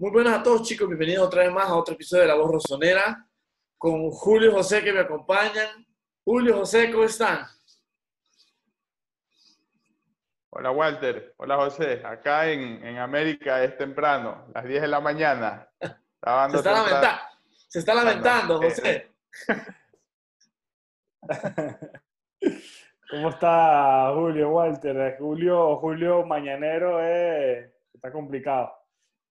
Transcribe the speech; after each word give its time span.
Muy 0.00 0.12
buenas 0.12 0.38
a 0.38 0.42
todos 0.44 0.62
chicos, 0.62 0.86
bienvenidos 0.86 1.26
otra 1.26 1.42
vez 1.42 1.50
más 1.50 1.68
a 1.68 1.74
otro 1.74 1.94
episodio 1.94 2.22
de 2.22 2.28
La 2.28 2.36
Voz 2.36 2.52
Rosonera 2.52 3.26
con 3.76 4.12
Julio 4.12 4.50
y 4.50 4.52
José 4.52 4.84
que 4.84 4.92
me 4.92 5.00
acompañan. 5.00 5.84
Julio, 6.24 6.58
José, 6.58 6.92
¿cómo 6.92 7.02
están? 7.02 7.44
Hola 10.50 10.70
Walter, 10.70 11.34
hola 11.36 11.56
José. 11.56 12.00
Acá 12.04 12.48
en, 12.48 12.80
en 12.86 12.98
América 12.98 13.64
es 13.64 13.76
temprano, 13.76 14.46
las 14.54 14.66
10 14.66 14.82
de 14.82 14.86
la 14.86 15.00
mañana. 15.00 15.68
Se 15.80 15.88
está, 16.58 16.72
lamentando, 16.72 17.20
se 17.66 17.80
está 17.80 17.94
lamentando, 17.94 18.58
José. 18.58 19.12
¿Cómo 23.10 23.30
está 23.30 24.12
Julio, 24.14 24.50
Walter? 24.50 25.16
Julio, 25.18 25.76
Julio 25.78 26.24
Mañanero 26.24 27.02
eh, 27.02 27.74
está 27.92 28.12
complicado. 28.12 28.77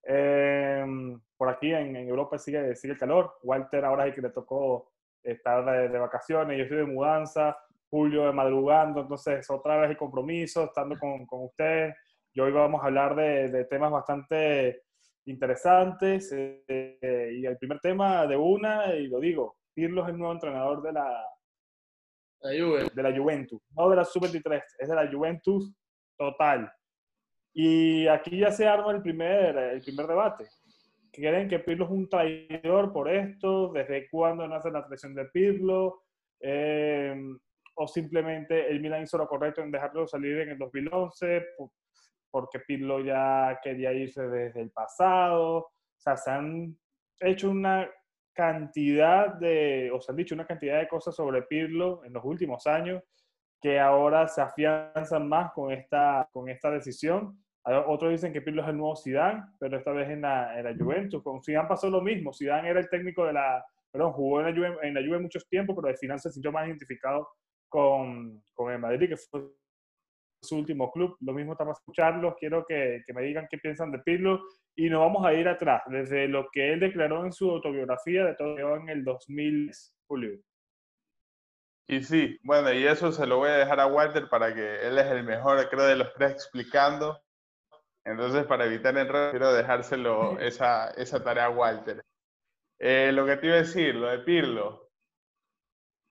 Em, 0.09 1.19
por 1.35 1.49
aquí 1.49 1.73
en, 1.73 1.95
Europa 1.97 2.37
sigue, 2.37 2.75
sigue 2.75 2.93
el 2.93 2.99
calor. 2.99 3.37
Walter 3.43 3.83
ahora 3.83 4.03
es 4.03 4.09
el 4.09 4.15
que 4.15 4.21
le 4.21 4.29
tocó 4.29 4.91
estar 5.21 5.89
de, 5.91 5.99
vacaciones. 5.99 6.57
Yo 6.57 6.63
estoy 6.63 6.77
de 6.77 6.85
mudanza. 6.85 7.57
Julio 7.89 8.25
de 8.25 8.31
madrugando. 8.31 9.01
Entonces, 9.01 9.49
otra 9.49 9.77
vez 9.77 9.91
el 9.91 9.97
compromiso, 9.97 10.65
estando 10.65 10.97
con, 10.97 11.25
con 11.25 11.45
ustedes. 11.45 11.95
Y 12.33 12.39
hoy 12.39 12.51
vamos 12.51 12.81
a 12.81 12.87
hablar 12.87 13.15
de, 13.15 13.49
de 13.49 13.65
temas 13.65 13.91
bastante 13.91 14.83
interesantes. 15.25 16.33
Eh, 16.33 17.31
y 17.33 17.45
el 17.45 17.57
primer 17.57 17.79
tema 17.79 18.25
de 18.25 18.37
una, 18.37 18.95
y 18.95 19.07
lo 19.07 19.19
digo, 19.19 19.57
Pirlo 19.73 20.03
es 20.03 20.09
el 20.09 20.17
nuevo 20.17 20.33
entrenador 20.33 20.81
de 20.81 20.93
la, 20.93 21.23
de 22.41 23.03
la 23.03 23.15
Juventus. 23.15 23.61
No 23.75 23.89
de 23.89 23.97
la 23.97 24.05
Sub-23, 24.05 24.63
es 24.79 24.89
de 24.89 24.95
la 24.95 25.11
Juventus 25.11 25.73
total. 26.17 26.71
Y 27.53 28.07
aquí 28.07 28.39
ya 28.39 28.51
se 28.51 28.67
arma 28.67 28.91
el 28.91 29.01
primer, 29.01 29.57
el 29.57 29.81
primer 29.81 30.07
debate. 30.07 30.47
¿Creen 31.11 31.49
que 31.49 31.59
Pirlo 31.59 31.85
es 31.85 31.91
un 31.91 32.07
traidor 32.07 32.93
por 32.93 33.09
esto? 33.09 33.71
¿Desde 33.73 34.07
cuándo 34.09 34.47
nace 34.47 34.69
la 34.69 34.85
traición 34.85 35.15
de 35.15 35.25
Pirlo? 35.25 36.03
Eh, 36.39 37.15
¿O 37.75 37.87
simplemente 37.87 38.69
el 38.69 38.79
Milan 38.79 39.03
hizo 39.03 39.17
lo 39.17 39.27
correcto 39.27 39.61
en 39.61 39.71
dejarlo 39.71 40.07
salir 40.07 40.39
en 40.39 40.49
el 40.49 40.57
2011 40.57 41.45
porque 42.29 42.59
Pirlo 42.59 42.99
ya 42.99 43.59
quería 43.63 43.93
irse 43.93 44.27
desde 44.27 44.61
el 44.61 44.71
pasado? 44.71 45.57
O 45.57 45.71
sea, 45.97 46.17
se 46.17 46.29
han 46.29 46.77
hecho 47.19 47.49
una 47.49 47.89
cantidad 48.33 49.33
de, 49.33 49.89
o 49.91 49.99
se 49.99 50.11
han 50.11 50.17
dicho 50.17 50.35
una 50.35 50.45
cantidad 50.45 50.77
de 50.79 50.87
cosas 50.87 51.15
sobre 51.15 51.41
Pirlo 51.41 52.03
en 52.05 52.13
los 52.13 52.23
últimos 52.23 52.67
años 52.67 53.01
que 53.61 53.79
ahora 53.79 54.27
se 54.27 54.41
afianzan 54.41 55.27
más 55.27 55.51
con 55.53 55.71
esta, 55.71 56.27
con 56.31 56.49
esta 56.49 56.71
decisión 56.71 57.37
otros 57.85 58.11
dicen 58.11 58.31
que 58.31 58.41
Pirlo 58.41 58.61
es 58.61 58.69
el 58.69 58.77
nuevo 58.77 58.95
Zidane, 58.95 59.43
pero 59.59 59.77
esta 59.77 59.91
vez 59.91 60.09
en 60.09 60.21
la, 60.21 60.57
en 60.57 60.63
la 60.63 60.75
Juventus. 60.75 61.21
Con 61.21 61.43
Zidane 61.43 61.67
pasó 61.67 61.89
lo 61.89 62.01
mismo. 62.01 62.33
Zidane 62.33 62.69
era 62.69 62.79
el 62.79 62.89
técnico 62.89 63.25
de 63.25 63.33
la... 63.33 63.63
Perdón, 63.91 64.13
jugó 64.13 64.39
en 64.39 64.45
la 64.45 64.53
Juve, 64.53 64.87
en 64.87 64.93
la 64.93 65.01
Juve 65.01 65.19
muchos 65.19 65.47
tiempos, 65.49 65.75
pero 65.75 65.89
al 65.89 65.97
final 65.97 66.19
se 66.19 66.31
sintió 66.31 66.51
más 66.51 66.67
identificado 66.67 67.27
con, 67.67 68.41
con 68.53 68.71
el 68.71 68.79
Madrid, 68.79 69.09
que 69.09 69.17
fue 69.17 69.41
su 70.41 70.57
último 70.57 70.91
club. 70.91 71.17
Lo 71.19 71.33
mismo 71.33 71.53
estamos 71.53 71.77
escuchando. 71.77 72.35
Quiero 72.39 72.65
que, 72.65 73.03
que, 73.05 73.13
me 73.13 73.23
digan 73.23 73.47
qué 73.49 73.57
piensan 73.57 73.91
de 73.91 73.99
Pirlo. 73.99 74.43
Y 74.75 74.89
nos 74.89 75.01
vamos 75.01 75.25
a 75.25 75.33
ir 75.33 75.47
atrás, 75.47 75.81
desde 75.87 76.27
lo 76.27 76.47
que 76.51 76.71
él 76.71 76.79
declaró 76.79 77.25
en 77.25 77.33
su 77.33 77.49
autobiografía 77.49 78.23
de 78.23 78.35
todo 78.35 78.77
en 78.77 78.87
el 78.89 79.03
2000, 79.03 79.71
Julio. 80.07 80.39
Y 81.89 82.03
sí, 82.03 82.37
bueno, 82.43 82.73
y 82.73 82.85
eso 82.85 83.11
se 83.13 83.25
lo 83.25 83.37
voy 83.37 83.49
a 83.49 83.57
dejar 83.57 83.79
a 83.79 83.87
Walter 83.87 84.27
para 84.29 84.53
que 84.53 84.85
él 84.85 84.97
es 84.97 85.05
el 85.05 85.23
mejor, 85.23 85.69
creo, 85.69 85.85
de 85.85 85.95
los 85.95 86.13
tres 86.13 86.33
explicando. 86.33 87.21
Entonces, 88.05 88.45
para 88.45 88.65
evitar 88.65 88.97
errores, 88.97 89.31
quiero 89.31 89.53
dejárselo 89.53 90.37
esa, 90.39 90.89
esa 90.91 91.23
tarea 91.23 91.45
a 91.45 91.49
Walter. 91.49 92.03
Eh, 92.79 93.11
lo 93.13 93.25
que 93.25 93.37
te 93.37 93.47
iba 93.47 93.55
a 93.55 93.59
decir, 93.59 93.95
lo 93.95 94.09
de 94.09 94.19
Pirlo, 94.19 94.89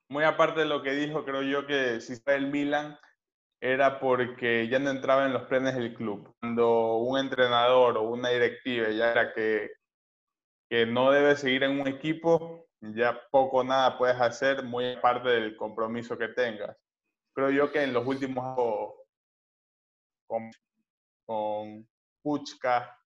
muy 0.09 0.23
aparte 0.23 0.61
de 0.61 0.65
lo 0.65 0.81
que 0.81 0.91
dijo, 0.93 1.23
creo 1.25 1.43
yo 1.43 1.67
que 1.67 2.01
si 2.01 2.13
está 2.13 2.35
el 2.35 2.47
Milan 2.47 2.97
era 3.61 3.99
porque 3.99 4.67
ya 4.67 4.79
no 4.79 4.89
entraba 4.89 5.25
en 5.25 5.33
los 5.33 5.43
planes 5.43 5.75
del 5.75 5.93
club. 5.93 6.35
Cuando 6.39 6.97
un 6.97 7.19
entrenador 7.19 7.97
o 7.97 8.03
una 8.03 8.29
directiva 8.29 8.89
ya 8.89 9.11
era 9.11 9.33
que, 9.33 9.71
que 10.69 10.85
no 10.85 11.11
debe 11.11 11.35
seguir 11.35 11.63
en 11.63 11.79
un 11.79 11.87
equipo, 11.87 12.66
ya 12.81 13.19
poco 13.31 13.63
nada 13.63 13.97
puedes 13.97 14.19
hacer, 14.19 14.63
muy 14.63 14.93
aparte 14.93 15.29
del 15.29 15.55
compromiso 15.55 16.17
que 16.17 16.29
tengas. 16.29 16.75
Creo 17.33 17.49
yo 17.49 17.71
que 17.71 17.83
en 17.83 17.93
los 17.93 18.05
últimos 18.05 18.93
con 21.25 21.87
Puchka 22.23 22.97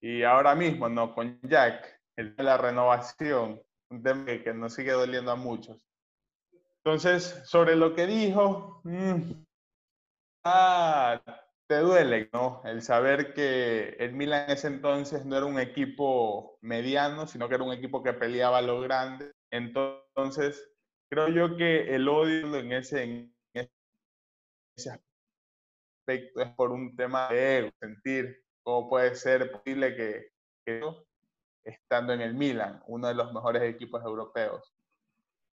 y 0.00 0.22
ahora 0.22 0.54
mismo, 0.54 0.88
¿no? 0.88 1.14
Con 1.14 1.40
Jack, 1.42 2.00
el 2.16 2.34
de 2.36 2.42
la 2.42 2.56
renovación, 2.56 3.62
un 3.90 4.02
tema 4.02 4.26
que, 4.26 4.52
nos 4.54 4.74
sigue 4.74 4.92
doliendo 4.92 5.32
a 5.32 5.36
muchos. 5.36 5.88
Entonces, 6.84 7.42
sobre 7.44 7.76
lo 7.76 7.94
que 7.94 8.06
dijo, 8.06 8.80
mm, 8.84 9.32
ah, 10.44 11.20
te 11.68 11.76
duele, 11.80 12.30
¿no? 12.32 12.62
El 12.64 12.80
saber 12.82 13.34
que 13.34 13.90
el 13.98 14.14
Milan 14.14 14.44
en 14.44 14.50
ese 14.52 14.68
entonces 14.68 15.26
no 15.26 15.36
era 15.36 15.44
un 15.44 15.60
equipo 15.60 16.58
mediano, 16.62 17.26
sino 17.26 17.48
que 17.48 17.56
era 17.56 17.64
un 17.64 17.74
equipo 17.74 18.02
que 18.02 18.14
peleaba 18.14 18.58
a 18.58 18.62
lo 18.62 18.80
grande. 18.80 19.32
Entonces, 19.50 20.66
creo 21.10 21.28
yo 21.28 21.56
que 21.56 21.94
el 21.94 22.08
odio 22.08 22.56
en 22.56 22.72
ese, 22.72 23.02
en 23.02 23.34
ese 24.74 24.98
es 26.06 26.54
por 26.56 26.72
un 26.72 26.96
tema 26.96 27.28
de 27.28 27.70
sentir 27.80 28.42
cómo 28.62 28.88
puede 28.88 29.14
ser 29.14 29.52
posible 29.52 29.94
que, 29.94 30.30
estando 31.64 32.14
en 32.14 32.22
el 32.22 32.32
Milan, 32.32 32.82
uno 32.86 33.08
de 33.08 33.14
los 33.14 33.30
mejores 33.34 33.62
equipos 33.62 34.02
europeos. 34.02 34.74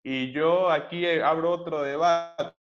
Y 0.03 0.33
yo 0.33 0.69
aquí 0.69 1.07
abro 1.07 1.53
otro 1.53 1.83
debate 1.83 2.55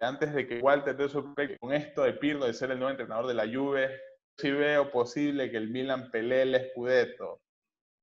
antes 0.00 0.34
de 0.34 0.46
que 0.46 0.60
Walter 0.60 0.96
te 0.96 1.08
sorprenda 1.08 1.56
con 1.58 1.72
esto 1.72 2.02
de 2.02 2.12
Pirlo 2.14 2.46
de 2.46 2.54
ser 2.54 2.70
el 2.70 2.78
nuevo 2.78 2.90
entrenador 2.90 3.26
de 3.26 3.34
la 3.34 3.46
Juve, 3.46 3.90
sí 4.36 4.50
veo 4.50 4.90
posible 4.90 5.50
que 5.50 5.56
el 5.56 5.70
Milan 5.70 6.10
pelee 6.10 6.42
el 6.42 6.70
Scudetto. 6.70 7.40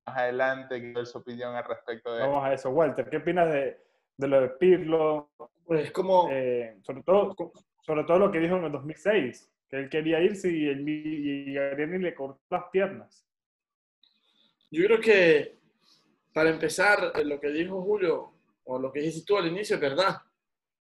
Más 0.05 0.17
adelante 0.17 0.81
quiero 0.81 1.05
su 1.05 1.17
opinión 1.17 1.55
al 1.55 1.63
respecto 1.63 2.13
de 2.13 2.21
Vamos 2.21 2.43
a 2.43 2.53
eso, 2.53 2.69
Walter, 2.71 3.09
¿qué 3.09 3.17
opinas 3.17 3.51
de, 3.51 3.79
de 4.17 4.27
lo 4.27 4.41
de 4.41 4.49
Pirlo? 4.49 5.31
Pues 5.65 5.91
como... 5.91 6.29
Eh, 6.31 6.77
sobre 6.83 7.03
todo 7.03 7.35
sobre 7.85 8.05
todo 8.05 8.17
lo 8.17 8.31
que 8.31 8.39
dijo 8.39 8.55
en 8.55 8.63
el 8.63 8.71
2006, 8.71 9.51
que 9.69 9.77
él 9.77 9.89
quería 9.89 10.21
irse 10.21 10.49
y, 10.49 10.67
el, 10.67 10.87
y 10.87 11.53
le 11.53 12.15
cortó 12.15 12.41
las 12.49 12.63
piernas. 12.71 13.27
Yo 14.71 14.85
creo 14.85 14.99
que, 15.01 15.59
para 16.33 16.49
empezar, 16.49 17.11
lo 17.25 17.39
que 17.39 17.49
dijo 17.49 17.81
Julio, 17.81 18.33
o 18.63 18.79
lo 18.79 18.91
que 18.91 19.01
dijiste 19.01 19.25
tú 19.25 19.37
al 19.37 19.47
inicio, 19.47 19.75
es 19.75 19.81
verdad. 19.81 20.17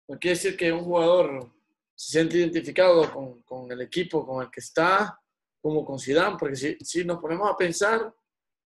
No 0.08 0.18
quiere 0.18 0.36
decir 0.36 0.56
que 0.56 0.72
un 0.72 0.84
jugador 0.84 1.52
se 1.96 2.12
siente 2.12 2.38
identificado 2.38 3.12
con, 3.12 3.42
con 3.42 3.72
el 3.72 3.82
equipo 3.82 4.26
con 4.26 4.44
el 4.44 4.52
que 4.52 4.60
está, 4.60 5.20
como 5.62 5.84
con 5.84 6.00
Zidane, 6.00 6.38
porque 6.40 6.56
si, 6.56 6.78
si 6.80 7.04
nos 7.04 7.20
ponemos 7.20 7.50
a 7.50 7.58
pensar, 7.58 8.14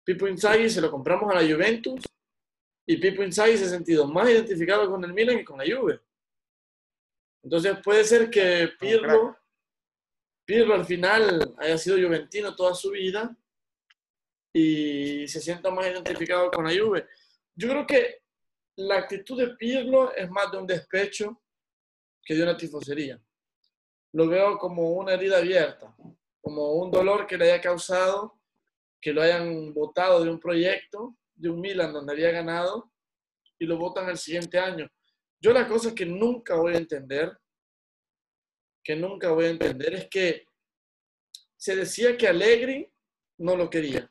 Pipo 0.04 0.28
Inzaghi 0.28 0.70
se 0.70 0.82
lo 0.82 0.92
compramos 0.92 1.32
a 1.32 1.42
la 1.42 1.54
Juventus 1.54 2.04
y 2.86 2.98
Pipo 2.98 3.24
Inzaghi 3.24 3.58
se 3.58 3.66
ha 3.66 3.70
sentido 3.70 4.08
más 4.08 4.30
identificado 4.30 4.90
con 4.90 5.04
el 5.04 5.14
Milan 5.14 5.38
que 5.38 5.46
con 5.46 5.58
la 5.58 5.66
Juve. 5.66 6.02
Entonces 7.44 7.78
puede 7.84 8.04
ser 8.04 8.30
que 8.30 8.70
Pirlo, 8.80 9.38
Pirlo 10.46 10.76
al 10.76 10.86
final 10.86 11.56
haya 11.58 11.78
sido 11.78 11.98
juventino 11.98 12.56
toda 12.56 12.76
su 12.76 12.92
vida 12.92 13.36
y 14.54 15.28
se 15.28 15.40
sienta 15.40 15.72
más 15.72 15.88
identificado 15.88 16.52
con 16.52 16.66
la 16.66 16.72
Juve. 16.72 17.08
Yo 17.56 17.70
creo 17.70 17.88
que 17.88 18.21
la 18.88 18.98
actitud 18.98 19.40
de 19.40 19.56
Pirlo 19.56 20.14
es 20.14 20.30
más 20.30 20.52
de 20.52 20.58
un 20.58 20.68
despecho 20.68 21.42
que 22.24 22.36
de 22.36 22.44
una 22.44 22.58
tifosería. 22.58 23.22
Lo 24.14 24.28
veo 24.28 24.58
como 24.58 24.92
una 24.92 25.14
herida 25.14 25.38
abierta, 25.38 25.96
como 26.42 26.74
un 26.74 26.92
dolor 26.92 27.26
que 27.26 27.38
le 27.38 27.52
haya 27.52 27.62
causado 27.62 28.42
que 29.02 29.12
lo 29.12 29.22
hayan 29.22 29.74
votado 29.74 30.24
de 30.24 30.30
un 30.30 30.40
proyecto, 30.40 31.18
de 31.34 31.50
un 31.50 31.60
Milan 31.60 31.92
donde 31.92 32.14
había 32.14 32.32
ganado, 32.32 32.92
y 33.58 33.66
lo 33.66 33.78
votan 33.78 34.08
el 34.10 34.18
siguiente 34.18 34.60
año. 34.60 34.88
Yo 35.40 35.52
la 35.52 35.68
cosa 35.68 35.96
que 35.96 36.06
nunca 36.06 36.56
voy 36.56 36.76
a 36.76 36.78
entender, 36.78 37.36
que 38.84 38.96
nunca 38.96 39.32
voy 39.32 39.46
a 39.46 39.50
entender, 39.50 39.94
es 39.96 40.08
que 40.08 40.46
se 41.58 41.76
decía 41.76 42.16
que 42.16 42.28
Allegri 42.28 42.92
no 43.40 43.56
lo 43.56 43.70
quería, 43.70 44.10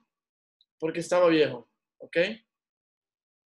porque 0.78 1.00
estaba 1.00 1.28
viejo, 1.28 1.70
¿ok? 1.98 2.16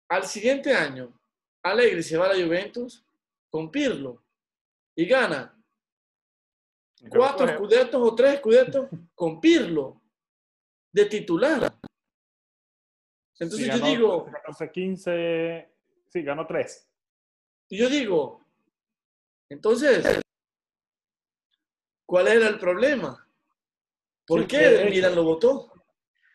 Al 0.09 0.23
siguiente 0.23 0.73
año, 0.73 1.19
Allegri 1.63 2.03
se 2.03 2.17
va 2.17 2.25
a 2.25 2.33
la 2.33 2.43
Juventus 2.43 3.05
con 3.49 3.71
Pirlo 3.71 4.23
y 4.95 5.05
gana 5.05 5.57
cuatro 7.09 7.47
escudetos 7.47 8.01
o 8.01 8.15
tres 8.15 8.35
escudetos 8.35 8.89
con 9.15 9.39
Pirlo 9.39 10.01
de 10.91 11.05
titular. 11.05 11.73
Entonces 13.39 13.67
yo 13.67 13.85
digo... 13.85 14.29
15, 14.71 15.69
sí, 16.07 16.21
ganó 16.21 16.45
tres. 16.45 16.87
Y 17.69 17.77
yo 17.77 17.89
digo, 17.89 18.41
entonces, 19.49 20.21
¿cuál 22.05 22.27
era 22.27 22.47
el 22.47 22.59
problema? 22.59 23.27
¿Por 24.25 24.45
qué 24.47 24.87
Milan 24.89 25.15
lo 25.15 25.23
votó? 25.23 25.71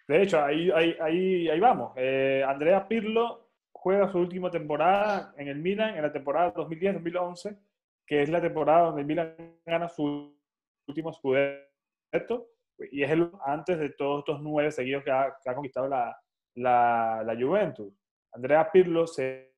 De 0.06 0.22
hecho, 0.22 0.42
ahí, 0.42 0.70
ahí, 0.70 0.96
ahí, 1.00 1.48
ahí 1.48 1.60
vamos. 1.60 1.92
Eh, 1.96 2.42
Andrea 2.46 2.88
Pirlo 2.88 3.47
juega 3.80 4.10
su 4.10 4.18
última 4.18 4.50
temporada 4.50 5.32
en 5.36 5.48
el 5.48 5.58
Milan, 5.58 5.96
en 5.96 6.02
la 6.02 6.12
temporada 6.12 6.52
2010-2011, 6.54 7.58
que 8.06 8.22
es 8.22 8.28
la 8.28 8.40
temporada 8.40 8.86
donde 8.86 9.02
el 9.02 9.06
Milan 9.06 9.36
gana 9.64 9.88
su 9.88 10.36
último 10.86 11.12
scudetto, 11.12 12.48
y 12.90 13.02
es 13.02 13.10
el 13.10 13.30
antes 13.44 13.78
de 13.78 13.90
todos 13.90 14.20
estos 14.20 14.40
nueve 14.40 14.70
seguidos 14.70 15.04
que 15.04 15.10
ha, 15.10 15.36
que 15.42 15.50
ha 15.50 15.54
conquistado 15.54 15.88
la, 15.88 16.16
la, 16.54 17.22
la, 17.24 17.36
Juventus. 17.36 17.92
Andrea 18.32 18.70
Pirlo 18.70 19.06
se, 19.06 19.54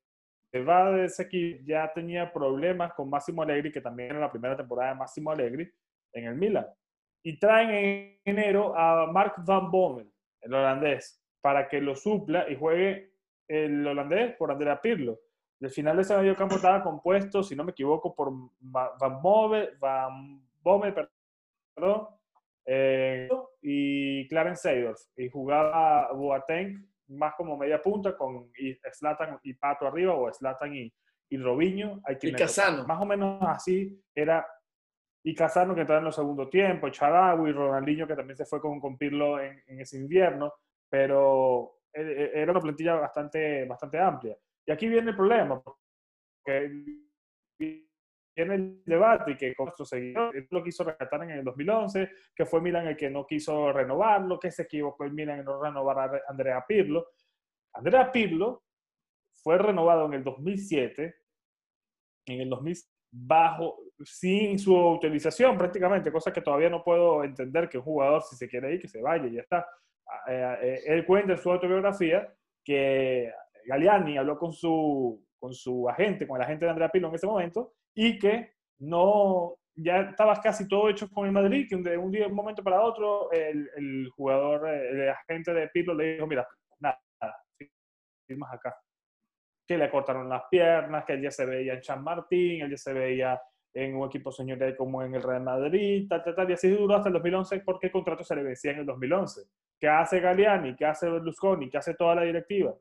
se 0.50 0.62
va 0.62 0.90
de 0.90 1.04
ese 1.06 1.24
equipo, 1.24 1.62
ya 1.66 1.92
tenía 1.92 2.32
problemas 2.32 2.92
con 2.94 3.08
Máximo 3.08 3.42
Allegri, 3.42 3.72
que 3.72 3.80
también 3.80 4.10
era 4.10 4.20
la 4.20 4.30
primera 4.30 4.56
temporada 4.56 4.92
de 4.92 4.98
Máximo 4.98 5.30
Allegri 5.30 5.70
en 6.12 6.26
el 6.26 6.34
Milan. 6.34 6.66
Y 7.22 7.38
traen 7.38 7.70
en 7.70 8.20
enero 8.24 8.76
a 8.76 9.06
Mark 9.10 9.34
Van 9.46 9.70
Bommel, 9.70 10.10
el 10.40 10.54
holandés, 10.54 11.22
para 11.42 11.68
que 11.68 11.80
lo 11.80 11.94
supla 11.94 12.46
y 12.50 12.56
juegue 12.56 13.09
el 13.50 13.84
holandés 13.84 14.36
por 14.36 14.52
Andrea 14.52 14.80
Pirlo. 14.80 15.18
El 15.58 15.70
final 15.70 15.96
de 15.96 16.02
ese 16.02 16.16
medio 16.16 16.36
campo 16.36 16.54
estaba 16.54 16.82
compuesto, 16.82 17.42
si 17.42 17.56
no 17.56 17.64
me 17.64 17.72
equivoco, 17.72 18.14
por 18.14 18.32
Van 18.60 19.20
Bommel, 19.20 19.76
Van 19.78 20.40
Bommel 20.62 20.94
perdón, 21.74 22.06
eh, 22.64 23.28
y 23.60 24.28
Clarence 24.28 24.62
Seedorf. 24.62 25.00
Y 25.16 25.28
jugaba 25.28 26.12
Boateng 26.12 26.88
más 27.08 27.34
como 27.34 27.56
media 27.56 27.82
punta 27.82 28.16
con 28.16 28.52
Slatan 28.92 29.40
y 29.42 29.54
Pato 29.54 29.86
arriba 29.86 30.14
o 30.14 30.32
Slatan 30.32 30.74
y, 30.74 30.94
y 31.28 31.36
Robinho. 31.36 32.00
y 32.22 32.32
Casano. 32.32 32.86
Más 32.86 33.02
o 33.02 33.04
menos 33.04 33.42
así 33.42 34.00
era. 34.14 34.46
Y 35.22 35.34
Casano 35.34 35.74
que 35.74 35.82
estaba 35.82 35.98
en 35.98 36.06
los 36.06 36.14
segundo 36.14 36.48
tiempo, 36.48 36.86
y 36.88 37.52
Ronaldinho 37.52 38.06
que 38.06 38.16
también 38.16 38.36
se 38.36 38.46
fue 38.46 38.60
con, 38.60 38.80
con 38.80 38.96
Pirlo 38.96 39.38
en, 39.38 39.62
en 39.66 39.80
ese 39.80 39.98
invierno, 39.98 40.54
pero 40.88 41.79
era 41.92 42.52
una 42.52 42.60
plantilla 42.60 42.94
bastante, 42.94 43.64
bastante 43.66 43.98
amplia. 43.98 44.36
Y 44.66 44.72
aquí 44.72 44.88
viene 44.88 45.10
el 45.10 45.16
problema, 45.16 45.60
porque 45.62 46.70
viene 47.58 48.54
el 48.54 48.82
debate 48.84 49.32
y 49.32 49.36
que 49.36 49.54
con 49.54 49.66
nuestros 49.66 49.88
seguidores 49.88 50.46
lo 50.50 50.62
quiso 50.62 50.84
rescatar 50.84 51.22
en 51.24 51.30
el 51.30 51.44
2011, 51.44 52.10
que 52.34 52.46
fue 52.46 52.60
Milan 52.60 52.86
el 52.86 52.96
que 52.96 53.10
no 53.10 53.26
quiso 53.26 53.72
renovarlo, 53.72 54.38
que 54.38 54.50
se 54.50 54.62
equivocó 54.62 55.04
el 55.04 55.12
Milan 55.12 55.40
en 55.40 55.44
no 55.44 55.62
renovar 55.62 55.98
a 55.98 56.22
Andrea 56.28 56.64
Pirlo. 56.66 57.08
Andrea 57.74 58.10
Pirlo 58.10 58.64
fue 59.34 59.58
renovado 59.58 60.06
en 60.06 60.14
el 60.14 60.24
2007, 60.24 61.14
en 62.26 62.40
el 62.40 62.50
2000 62.50 62.76
bajo, 63.12 63.78
sin 64.04 64.58
su 64.58 64.76
utilización 64.76 65.58
prácticamente, 65.58 66.12
cosa 66.12 66.32
que 66.32 66.42
todavía 66.42 66.70
no 66.70 66.82
puedo 66.84 67.24
entender 67.24 67.68
que 67.68 67.78
un 67.78 67.84
jugador 67.84 68.22
si 68.22 68.36
se 68.36 68.48
quiere 68.48 68.74
ir, 68.74 68.80
que 68.80 68.88
se 68.88 69.02
vaya 69.02 69.26
y 69.26 69.34
ya 69.34 69.40
está. 69.40 69.66
Eh, 70.28 70.58
eh, 70.62 70.80
él 70.86 71.06
cuenta 71.06 71.32
en 71.32 71.38
su 71.38 71.50
autobiografía 71.50 72.32
que 72.64 73.32
Galiani 73.66 74.18
habló 74.18 74.38
con 74.38 74.52
su, 74.52 75.24
con 75.38 75.52
su 75.52 75.88
agente, 75.88 76.26
con 76.26 76.36
el 76.36 76.42
agente 76.42 76.64
de 76.64 76.70
Andrea 76.70 76.88
Pirlo 76.88 77.08
en 77.08 77.14
ese 77.14 77.26
momento, 77.26 77.72
y 77.94 78.18
que 78.18 78.54
no, 78.80 79.56
ya 79.74 80.00
estaba 80.00 80.40
casi 80.40 80.68
todo 80.68 80.88
hecho 80.88 81.08
con 81.10 81.26
el 81.26 81.32
Madrid, 81.32 81.66
que 81.68 81.76
de 81.76 81.96
un, 81.96 82.10
día, 82.10 82.26
un 82.26 82.34
momento 82.34 82.62
para 82.62 82.82
otro, 82.82 83.30
el, 83.32 83.68
el, 83.76 84.08
jugador, 84.10 84.68
el 84.68 85.08
agente 85.08 85.52
de 85.52 85.68
Pirlo 85.68 85.94
le 85.94 86.14
dijo, 86.14 86.26
mira, 86.26 86.46
nada, 86.78 87.00
firmas 88.26 88.52
acá. 88.52 88.76
Que 89.66 89.78
le 89.78 89.90
cortaron 89.90 90.28
las 90.28 90.42
piernas, 90.50 91.04
que 91.04 91.14
él 91.14 91.22
ya 91.22 91.30
se 91.30 91.46
veía 91.46 91.74
en 91.74 91.82
San 91.82 92.02
Martín, 92.02 92.62
él 92.62 92.70
ya 92.70 92.76
se 92.76 92.92
veía 92.92 93.40
en 93.72 93.96
un 93.96 94.06
equipo 94.06 94.32
señorial 94.32 94.76
como 94.76 95.02
en 95.02 95.14
el 95.14 95.22
Real 95.22 95.42
Madrid, 95.42 96.06
tal, 96.08 96.22
tal, 96.24 96.34
tal, 96.34 96.50
y 96.50 96.54
así 96.54 96.68
duró 96.68 96.96
hasta 96.96 97.08
el 97.08 97.14
2011 97.14 97.60
porque 97.60 97.86
el 97.86 97.92
contrato 97.92 98.24
se 98.24 98.34
le 98.34 98.42
vencía 98.42 98.72
en 98.72 98.78
el 98.80 98.86
2011. 98.86 99.42
¿Qué 99.78 99.88
hace 99.88 100.20
Galiani? 100.20 100.76
¿Qué 100.76 100.84
hace 100.84 101.08
Berlusconi? 101.08 101.70
¿Qué 101.70 101.78
hace 101.78 101.94
toda 101.94 102.16
la 102.16 102.22
directiva? 102.22 102.74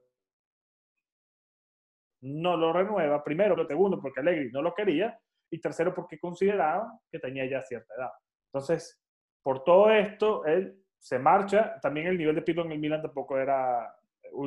No 2.21 2.57
lo 2.57 2.73
renueva, 2.73 3.23
primero, 3.23 3.55
lo 3.55 3.65
segundo, 3.65 4.01
porque 4.01 4.19
Allegri 4.19 4.51
no 4.51 4.61
lo 4.61 4.73
quería, 4.73 5.17
y 5.51 5.59
tercero, 5.59 5.93
porque 5.93 6.19
consideraba 6.19 6.99
que 7.09 7.19
tenía 7.19 7.45
ya 7.45 7.61
cierta 7.61 7.93
edad. 7.95 8.11
Entonces, 8.51 9.01
por 9.41 9.63
todo 9.63 9.89
esto, 9.89 10.45
él 10.45 10.83
se 10.97 11.17
marcha. 11.17 11.79
También 11.81 12.07
el 12.07 12.17
nivel 12.17 12.35
de 12.35 12.41
Pirlo 12.41 12.65
en 12.65 12.73
el 12.73 12.79
Milan 12.79 13.01
tampoco 13.01 13.37
era, 13.37 13.95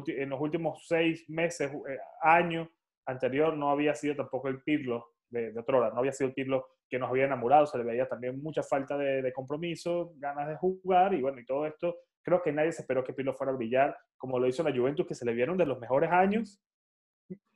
en 0.06 0.28
los 0.28 0.40
últimos 0.40 0.86
seis 0.86 1.28
meses, 1.28 1.72
eh, 1.72 1.98
año 2.20 2.70
anterior, 3.06 3.56
no 3.56 3.70
había 3.70 3.94
sido 3.94 4.14
tampoco 4.14 4.48
el 4.48 4.62
Pirlo 4.62 5.11
de, 5.32 5.52
de 5.52 5.60
otra 5.60 5.78
hora, 5.78 5.90
no 5.90 5.98
había 5.98 6.12
sido 6.12 6.28
el 6.28 6.34
Pirlo 6.34 6.68
que 6.88 6.98
nos 6.98 7.10
había 7.10 7.24
enamorado, 7.24 7.66
se 7.66 7.78
le 7.78 7.84
veía 7.84 8.06
también 8.06 8.40
mucha 8.42 8.62
falta 8.62 8.96
de, 8.96 9.22
de 9.22 9.32
compromiso, 9.32 10.12
ganas 10.16 10.48
de 10.48 10.56
jugar, 10.56 11.14
y 11.14 11.22
bueno, 11.22 11.40
y 11.40 11.44
todo 11.44 11.66
esto 11.66 11.96
creo 12.22 12.42
que 12.42 12.52
nadie 12.52 12.72
se 12.72 12.82
esperó 12.82 13.02
que 13.02 13.12
Pirlo 13.12 13.34
fuera 13.34 13.52
a 13.52 13.56
brillar 13.56 13.96
como 14.16 14.38
lo 14.38 14.46
hizo 14.46 14.62
la 14.62 14.74
Juventus, 14.74 15.06
que 15.06 15.14
se 15.14 15.24
le 15.24 15.34
vieron 15.34 15.56
de 15.56 15.66
los 15.66 15.80
mejores 15.80 16.10
años 16.10 16.60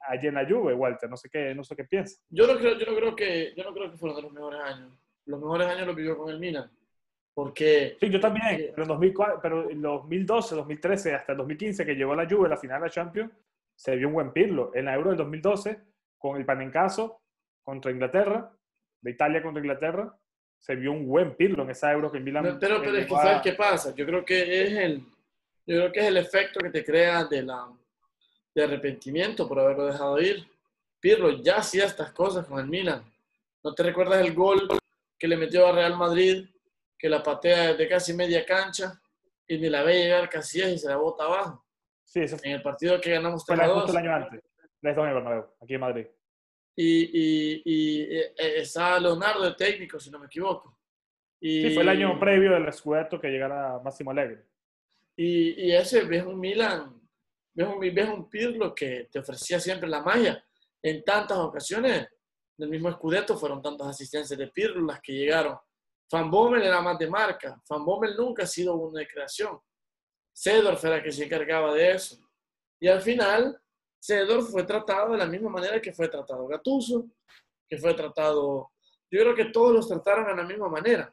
allí 0.00 0.26
en 0.28 0.34
la 0.34 0.46
Juve, 0.46 0.75
Walter. 0.75 1.08
No 1.08 1.17
sé 1.17 1.28
qué, 1.31 1.55
no 1.55 1.64
sé 1.64 1.76
qué 1.76 1.84
piensas. 1.84 2.20
Yo 2.28 2.46
no 2.46 2.58
creo, 2.58 2.78
yo 2.78 2.87
no 2.87 2.96
creo 2.96 3.17
que, 3.17 3.55
yo 3.56 3.64
no 3.64 3.73
creo 3.73 3.90
que 3.90 3.96
fueron 3.96 4.17
de 4.17 4.22
los 4.22 4.32
mejores 4.32 4.61
años. 4.61 4.93
Los 5.26 5.40
mejores 5.40 5.67
años 5.69 5.87
los 5.87 5.96
vivió 5.96 6.17
con 6.17 6.31
el 6.31 6.38
Milan. 6.38 6.70
Porque. 7.34 7.96
Sí, 8.00 8.11
yo 8.11 8.20
también. 8.20 8.70
Pero 8.70 8.82
en, 8.82 8.88
2004, 8.88 9.40
pero 9.43 9.70
en 9.70 9.82
2012, 9.82 10.55
2013, 10.55 11.14
hasta 11.14 11.32
el 11.32 11.38
2015, 11.38 11.84
que 11.84 11.94
llegó 11.94 12.12
a 12.12 12.17
la 12.17 12.29
Juve, 12.29 12.49
la 12.49 12.56
final 12.56 12.81
de 12.81 12.87
la 12.87 12.93
Champions, 12.93 13.32
se 13.75 13.94
vio 13.96 14.08
un 14.08 14.14
buen 14.14 14.32
Pirlo. 14.32 14.72
En 14.75 14.87
la 14.87 14.94
Euro 14.94 15.11
del 15.11 15.19
2012, 15.19 15.81
con 16.19 16.37
el 16.37 16.46
Panencaso 16.46 17.20
contra 17.67 17.91
Inglaterra, 17.91 18.49
de 19.01 19.11
Italia 19.11 19.43
contra 19.43 19.61
Inglaterra, 19.61 20.17
se 20.57 20.77
vio 20.77 20.93
un 20.93 21.05
buen 21.07 21.35
Pirlo 21.35 21.65
en 21.65 21.71
esa 21.71 21.93
Euro 21.93 22.13
que 22.13 22.19
en 22.19 22.25
Milan. 22.25 22.59
Pero, 22.61 22.81
pero 22.81 22.97
es 22.97 23.07
que, 23.07 23.15
¿sabes 23.15 23.43
qué 23.43 23.53
pasa? 23.55 23.93
Yo 23.95 24.07
creo 24.07 24.25
que 24.25 24.63
es 24.63 24.73
el, 24.73 25.01
yo 25.67 25.77
creo 25.77 25.93
que 25.93 26.01
es 26.01 26.07
el 26.07 26.17
efecto 26.17 26.61
que 26.61 26.71
te 26.71 26.85
crea 26.85 27.25
de, 27.25 27.43
la, 27.43 27.69
de 28.55 28.65
arrepentimiento 28.65 29.49
por 29.49 29.59
haberlo 29.59 29.87
dejado 29.87 30.21
ir. 30.21 30.47
Pirlo 31.01 31.43
ya 31.43 31.57
hacía 31.57 31.87
estas 31.87 32.13
cosas 32.13 32.47
con 32.47 32.61
el 32.61 32.69
Milan. 32.69 33.05
¿No 33.65 33.75
te 33.75 33.83
recuerdas 33.83 34.25
el 34.25 34.33
gol 34.33 34.69
que 35.19 35.27
le 35.27 35.37
metió 35.37 35.67
a 35.67 35.73
Real 35.73 35.97
Madrid, 35.97 36.49
que 36.97 37.09
la 37.09 37.21
patea 37.21 37.75
de 37.75 37.89
casi 37.89 38.15
media 38.15 38.47
cancha 38.47 39.01
y 39.49 39.59
ni 39.59 39.69
la 39.69 39.83
ve 39.83 40.05
llegar 40.05 40.31
casi 40.31 40.63
y 40.63 40.79
se 40.79 40.89
la 40.89 40.97
bota 40.97 41.25
abajo? 41.25 41.65
Sí, 42.05 42.21
eso 42.21 42.39
fue. 42.39 42.49
En 42.49 42.55
el 42.55 42.63
partido 42.63 43.01
que 43.01 43.11
ganamos 43.11 43.45
3 43.45 43.59
el 43.59 43.97
año 43.97 44.15
antes, 44.15 44.41
aquí 45.61 45.75
en 45.75 45.81
Madrid 45.81 46.07
y, 46.76 47.05
y, 47.05 47.62
y 47.64 48.02
eh, 48.02 48.34
estaba 48.37 49.00
Leonardo 49.00 49.44
de 49.44 49.55
técnico, 49.55 49.99
si 49.99 50.11
no 50.11 50.19
me 50.19 50.26
equivoco. 50.26 50.78
Y, 51.40 51.62
sí, 51.62 51.75
fue 51.75 51.82
el 51.82 51.88
año 51.88 52.19
previo 52.20 52.52
del 52.52 52.70
Scudetto 52.73 53.20
que 53.20 53.28
llegara 53.28 53.81
Máximo 53.82 54.11
Alegre. 54.11 54.46
Y, 55.17 55.69
y 55.69 55.73
ese 55.73 56.05
ves 56.05 56.25
un 56.25 56.38
Milan, 56.38 57.01
ves 57.55 57.67
un, 57.67 57.81
ves 57.81 58.08
un 58.08 58.29
Pirlo 58.29 58.74
que 58.74 59.08
te 59.10 59.19
ofrecía 59.19 59.58
siempre 59.58 59.89
la 59.89 60.03
magia. 60.03 60.44
En 60.82 61.03
tantas 61.03 61.39
ocasiones 61.39 62.06
del 62.56 62.69
mismo 62.69 62.93
Scudetto 62.93 63.36
fueron 63.36 63.62
tantas 63.62 63.89
asistencias 63.89 64.39
de 64.39 64.48
Pirlo 64.48 64.84
las 64.86 65.01
que 65.01 65.15
llegaron. 65.15 65.58
Van 66.12 66.31
Bommel 66.31 66.62
era 66.62 66.81
más 66.82 66.98
de 66.98 67.08
marca. 67.08 67.60
Van 67.69 67.84
Bommel 67.84 68.15
nunca 68.17 68.44
ha 68.44 68.46
sido 68.46 68.77
uno 68.77 68.98
de 68.98 69.08
creación. 69.08 69.58
Cedorf 70.32 70.84
era 70.84 71.03
que 71.03 71.10
se 71.10 71.24
encargaba 71.24 71.74
de 71.74 71.93
eso. 71.93 72.19
Y 72.79 72.89
al 72.89 73.01
final, 73.01 73.58
Cedor 73.98 74.43
fue 74.43 74.65
tratado 74.65 75.12
de 75.12 75.19
la 75.19 75.26
misma 75.26 75.50
manera 75.50 75.81
que 75.81 75.93
fue 75.93 76.08
tratado 76.08 76.46
Gatuso, 76.46 77.08
que 77.69 77.79
fue 77.79 77.94
tratado, 77.94 78.70
yo 79.10 79.20
creo 79.20 79.34
que 79.34 79.46
todos 79.46 79.72
los 79.72 79.88
trataron 79.88 80.26
de 80.26 80.36
la 80.36 80.44
misma 80.44 80.69
manera. 80.69 81.12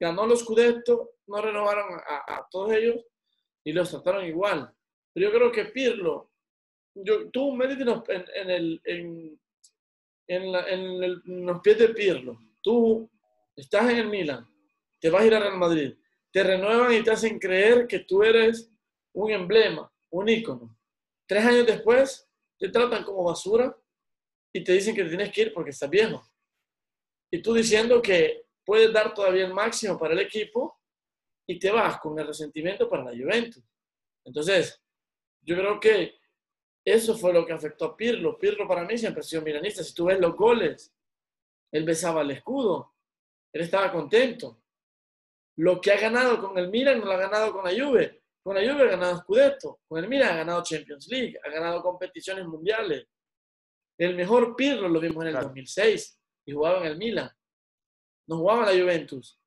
Ganó 0.00 0.26
los 0.26 0.40
Scudetto, 0.40 1.16
no 1.26 1.40
renovaron 1.40 2.00
a, 2.06 2.46
todos 2.50 2.72
ellos 2.72 2.96
y 3.64 3.72
los 3.72 3.90
trataron 3.90 4.24
igual. 4.24 4.72
Pero 5.12 5.30
yo 5.30 5.36
creo 5.36 5.52
que 5.52 5.66
Pirlo 5.66 6.32
yo, 6.94 7.30
tuvo 7.30 7.48
un 7.48 7.58
mérito 7.58 8.04
en, 10.26 11.46
los 11.46 11.60
pies 11.60 11.78
de 11.78 11.88
Pirlo. 11.90 12.38
Tú 12.62 13.10
estás 13.56 13.90
en 13.90 13.98
el 13.98 14.08
Milan, 14.08 14.46
te 15.00 15.10
vas 15.10 15.22
a 15.22 15.26
ir 15.26 15.34
a 15.34 15.40
Real 15.40 15.58
Madrid, 15.58 15.94
te 16.30 16.42
renuevan 16.42 16.92
y 16.92 17.02
te 17.02 17.10
hacen 17.10 17.38
creer 17.38 17.86
que 17.86 18.00
tú 18.00 18.22
eres 18.22 18.70
un 19.14 19.30
emblema, 19.30 19.90
un 20.10 20.28
ícono. 20.28 20.78
Tres 21.32 21.46
años 21.46 21.66
después, 21.66 22.28
te 22.58 22.68
tratan 22.68 23.04
como 23.04 23.24
basura 23.24 23.74
y 24.52 24.62
te 24.62 24.72
dicen 24.72 24.94
que 24.94 25.02
tienes 25.06 25.32
que 25.32 25.40
ir 25.40 25.54
porque 25.54 25.70
estás 25.70 25.88
viejo. 25.88 26.22
Y 27.30 27.40
tú 27.40 27.54
diciendo 27.54 28.02
que 28.02 28.44
puedes 28.66 28.92
dar 28.92 29.14
todavía 29.14 29.46
el 29.46 29.54
máximo 29.54 29.98
para 29.98 30.12
el 30.12 30.20
equipo 30.20 30.78
y 31.48 31.58
te 31.58 31.70
vas 31.70 31.98
con 32.00 32.18
el 32.18 32.26
resentimiento 32.26 32.86
para 32.86 33.04
la 33.04 33.12
Juventus. 33.12 33.64
Entonces, 34.26 34.78
yo 35.40 35.56
creo 35.56 35.80
que 35.80 36.20
eso 36.84 37.16
fue 37.16 37.32
lo 37.32 37.46
que 37.46 37.54
afectó 37.54 37.86
a 37.86 37.96
Pirlo. 37.96 38.38
Pirlo 38.38 38.68
para 38.68 38.84
mí 38.84 38.98
siempre 38.98 39.20
ha 39.20 39.24
sido 39.24 39.40
milanista. 39.40 39.82
Si 39.82 39.94
tú 39.94 40.04
ves 40.04 40.20
los 40.20 40.36
goles, 40.36 40.94
él 41.72 41.84
besaba 41.84 42.20
el 42.20 42.32
escudo, 42.32 42.92
él 43.54 43.62
estaba 43.62 43.90
contento. 43.90 44.62
Lo 45.56 45.80
que 45.80 45.92
ha 45.92 45.98
ganado 45.98 46.46
con 46.46 46.58
el 46.58 46.68
Milan 46.68 47.00
no 47.00 47.06
lo 47.06 47.12
ha 47.12 47.16
ganado 47.16 47.54
con 47.54 47.64
la 47.64 47.70
Juve. 47.70 48.21
Con 48.42 48.56
la 48.56 48.60
Juve 48.60 48.82
ha 48.82 48.90
ganado 48.90 49.18
Scudetto, 49.18 49.80
con 49.86 50.02
el 50.02 50.08
Milan 50.08 50.30
ha 50.30 50.36
ganado 50.38 50.62
Champions 50.62 51.06
League, 51.08 51.38
ha 51.44 51.50
ganado 51.50 51.82
competiciones 51.82 52.44
mundiales. 52.46 53.06
El 53.98 54.16
mejor 54.16 54.56
Pirlo 54.56 54.88
lo 54.88 54.98
vimos 54.98 55.24
en 55.24 55.36
el 55.36 55.40
2006 55.40 56.20
y 56.46 56.52
jugaba 56.52 56.80
en 56.80 56.86
el 56.86 56.98
Milan. 56.98 57.30
No 58.26 58.38
jugaba 58.38 58.70
en 58.70 58.78
la 58.78 58.84
Juventus. 58.84 59.38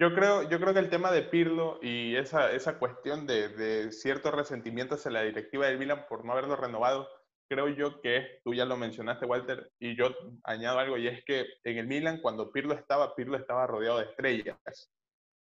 Yo 0.00 0.14
creo, 0.14 0.48
yo 0.48 0.60
creo 0.60 0.74
que 0.74 0.80
el 0.80 0.90
tema 0.90 1.10
de 1.10 1.22
Pirlo 1.22 1.80
y 1.82 2.14
esa, 2.14 2.52
esa 2.52 2.78
cuestión 2.78 3.26
de, 3.26 3.48
de 3.48 3.90
cierto 3.90 4.30
resentimiento 4.30 4.94
hacia 4.94 5.10
la 5.10 5.22
directiva 5.22 5.66
del 5.66 5.78
Milan 5.78 6.06
por 6.08 6.24
no 6.24 6.32
haberlo 6.32 6.56
renovado, 6.56 7.08
creo 7.48 7.68
yo 7.68 8.00
que 8.00 8.40
tú 8.44 8.54
ya 8.54 8.64
lo 8.64 8.76
mencionaste, 8.76 9.26
Walter, 9.26 9.72
y 9.80 9.96
yo 9.96 10.14
añado 10.44 10.78
algo, 10.78 10.98
y 10.98 11.08
es 11.08 11.24
que 11.24 11.46
en 11.64 11.78
el 11.78 11.86
Milan, 11.86 12.20
cuando 12.20 12.52
Pirlo 12.52 12.74
estaba, 12.74 13.14
Pirlo 13.16 13.36
estaba 13.36 13.66
rodeado 13.66 13.98
de 13.98 14.04
estrellas, 14.04 14.92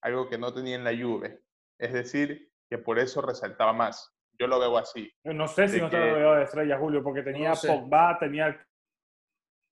algo 0.01 0.29
que 0.29 0.37
no 0.37 0.53
tenía 0.53 0.75
en 0.75 0.83
la 0.83 0.95
Juve. 0.95 1.41
Es 1.79 1.93
decir, 1.93 2.51
que 2.69 2.77
por 2.77 2.99
eso 2.99 3.21
resaltaba 3.21 3.73
más. 3.73 4.13
Yo 4.39 4.47
lo 4.47 4.59
veo 4.59 4.77
así. 4.77 5.11
No 5.23 5.47
sé 5.47 5.67
si 5.67 5.79
no 5.79 5.85
estaba 5.85 6.03
que- 6.03 6.11
rodeado 6.11 6.35
de 6.35 6.43
estrellas, 6.43 6.79
Julio, 6.79 7.03
porque 7.03 7.23
tenía 7.23 7.49
No 7.49 7.55
sé. 7.55 7.67
Pogba, 7.67 8.17
tenía 8.19 8.45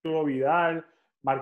Arturo 0.03 0.25
Vidal. 0.25 0.85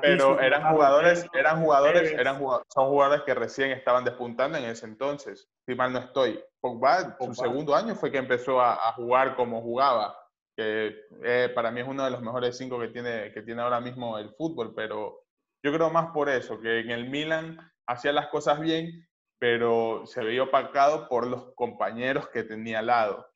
Pero 0.01 0.39
eran 0.39 0.72
jugadores, 0.72 1.27
eran 1.34 1.62
jugadores, 1.62 2.12
eran 2.13 2.38
jugado- 2.39 2.63
son 2.74 2.88
jugadores 2.88 3.24
que 3.24 3.34
recién 3.34 3.72
estaban 3.72 4.05
despuntando 4.05 4.58
en 4.58 4.63
ese 4.63 4.86
entonces, 4.86 5.50
si 5.67 5.75
mal 5.75 5.91
no 5.91 6.00
estoy. 6.00 6.41
Pogba, 6.62 7.17
Pogba. 7.17 7.34
su 7.34 7.41
segundo 7.41 7.75
año 7.75 7.93
fue 7.93 8.10
que 8.10 8.17
empezó 8.17 8.62
a, 8.62 8.75
a 8.75 8.93
jugar 8.93 9.36
como 9.36 9.62
jugaba, 9.62 10.17
que 10.58 10.96
eh, 11.25 11.51
para 11.53 11.70
mí 11.70 11.82
es 11.82 11.88
uno 11.88 12.05
de 12.05 12.12
los 12.12 12.22
mejores 12.22 12.58
cinco 12.58 12.79
que 12.79 12.88
tiene, 12.89 13.34
que 13.34 13.41
tiene 13.41 13.62
ahora 13.62 13.82
mismo 13.82 14.17
el 14.17 14.29
fútbol, 14.36 14.74
pero 14.74 15.25
yo 15.62 15.74
creo 15.74 15.89
más 15.89 16.12
por 16.13 16.29
eso, 16.29 16.62
que 16.62 16.79
en 16.79 16.89
el 16.91 17.10
Milan 17.10 17.58
hacía 17.86 18.13
las 18.13 18.27
cosas 18.27 18.62
bien, 18.62 19.05
pero 19.43 20.03
se 20.05 20.23
veía 20.23 20.41
opacado 20.43 21.09
por 21.09 21.27
los 21.27 21.53
compañeros 21.53 22.29
que 22.29 22.43
tenía 22.43 22.79
al 22.79 22.85
lado. 22.85 23.29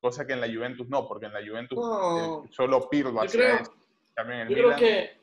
Cosa 0.00 0.24
que 0.24 0.32
en 0.34 0.40
la 0.40 0.46
Juventus 0.46 0.88
no, 0.88 1.08
porque 1.08 1.26
en 1.26 1.32
la 1.32 1.40
Juventus 1.44 1.76
No. 1.76 2.44
eh, 2.44 2.48
solo 2.52 2.88
Pirlo 2.88 3.20
hacía 3.20 3.40
creo, 3.40 3.56
eso. 3.62 3.74
También 4.14 4.48
yo 4.48 4.54
creo 4.54 4.76
que 4.76 5.18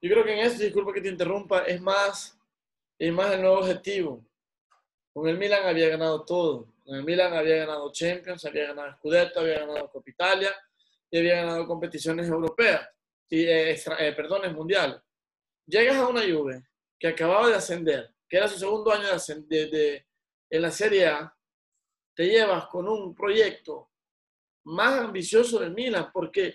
yo 0.00 0.10
creo 0.10 0.24
que 0.24 0.32
en 0.32 0.46
eso, 0.46 0.62
disculpa 0.62 0.94
que 0.94 1.02
te 1.02 1.10
interrumpa, 1.10 1.58
es 1.64 1.78
más, 1.78 2.40
es 2.98 3.12
más 3.12 3.34
el 3.34 3.42
nuevo 3.42 3.58
objetivo. 3.58 4.24
Con 5.12 5.28
el 5.28 5.36
Milan 5.36 5.66
había 5.66 5.90
ganado 5.90 6.24
todo. 6.24 6.66
Con 6.82 6.94
el 6.96 7.04
Milan 7.04 7.34
había 7.34 7.56
ganado 7.66 7.92
Champions, 7.92 8.46
había 8.46 8.68
ganado 8.68 8.92
Scudetto, 8.96 9.40
había 9.40 9.58
ganado 9.66 9.90
Copa 9.90 10.08
Italia 10.08 10.54
y 11.10 11.18
había 11.18 11.42
ganado 11.42 11.66
competiciones 11.66 12.26
europeas, 12.30 12.88
y, 13.28 13.44
eh, 13.44 13.72
extra- 13.72 13.98
eh, 13.98 14.14
perdones, 14.14 14.54
mundiales. 14.54 14.96
Llegas 15.66 15.96
a 15.96 16.06
una 16.08 16.22
Juve 16.22 16.62
que 16.98 17.08
acababa 17.08 17.48
de 17.48 17.56
ascender, 17.56 18.13
que 18.28 18.36
era 18.36 18.48
su 18.48 18.58
segundo 18.58 18.92
año 18.92 19.08
de, 19.46 20.06
en 20.50 20.62
la 20.62 20.70
Serie 20.70 21.06
A, 21.06 21.36
te 22.14 22.26
llevas 22.26 22.66
con 22.66 22.88
un 22.88 23.14
proyecto 23.14 23.90
más 24.64 25.00
ambicioso 25.00 25.58
del 25.58 25.72
Milan, 25.74 26.10
porque 26.12 26.54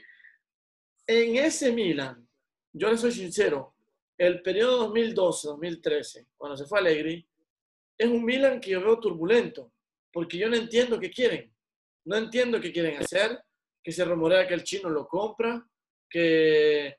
en 1.06 1.36
ese 1.38 1.72
Milan, 1.72 2.28
yo 2.74 2.90
le 2.90 2.98
soy 2.98 3.12
sincero, 3.12 3.76
el 4.18 4.42
periodo 4.42 4.94
2012-2013, 4.94 6.28
cuando 6.38 6.58
se 6.58 6.66
fue 6.66 6.80
Allegri, 6.80 7.28
es 7.98 8.08
un 8.08 8.24
Milan 8.24 8.60
que 8.60 8.72
yo 8.72 8.82
veo 8.82 9.00
turbulento, 9.00 9.72
porque 10.12 10.38
yo 10.38 10.50
no 10.50 10.56
entiendo 10.56 11.00
qué 11.00 11.10
quieren. 11.12 11.54
No 12.06 12.16
entiendo 12.16 12.60
qué 12.60 12.72
quieren 12.72 12.98
hacer, 13.02 13.40
que 13.84 13.92
se 13.92 14.04
rumorea 14.06 14.48
que 14.48 14.54
el 14.54 14.64
chino 14.64 14.90
lo 14.90 15.08
compra, 15.08 15.66
que 16.10 16.98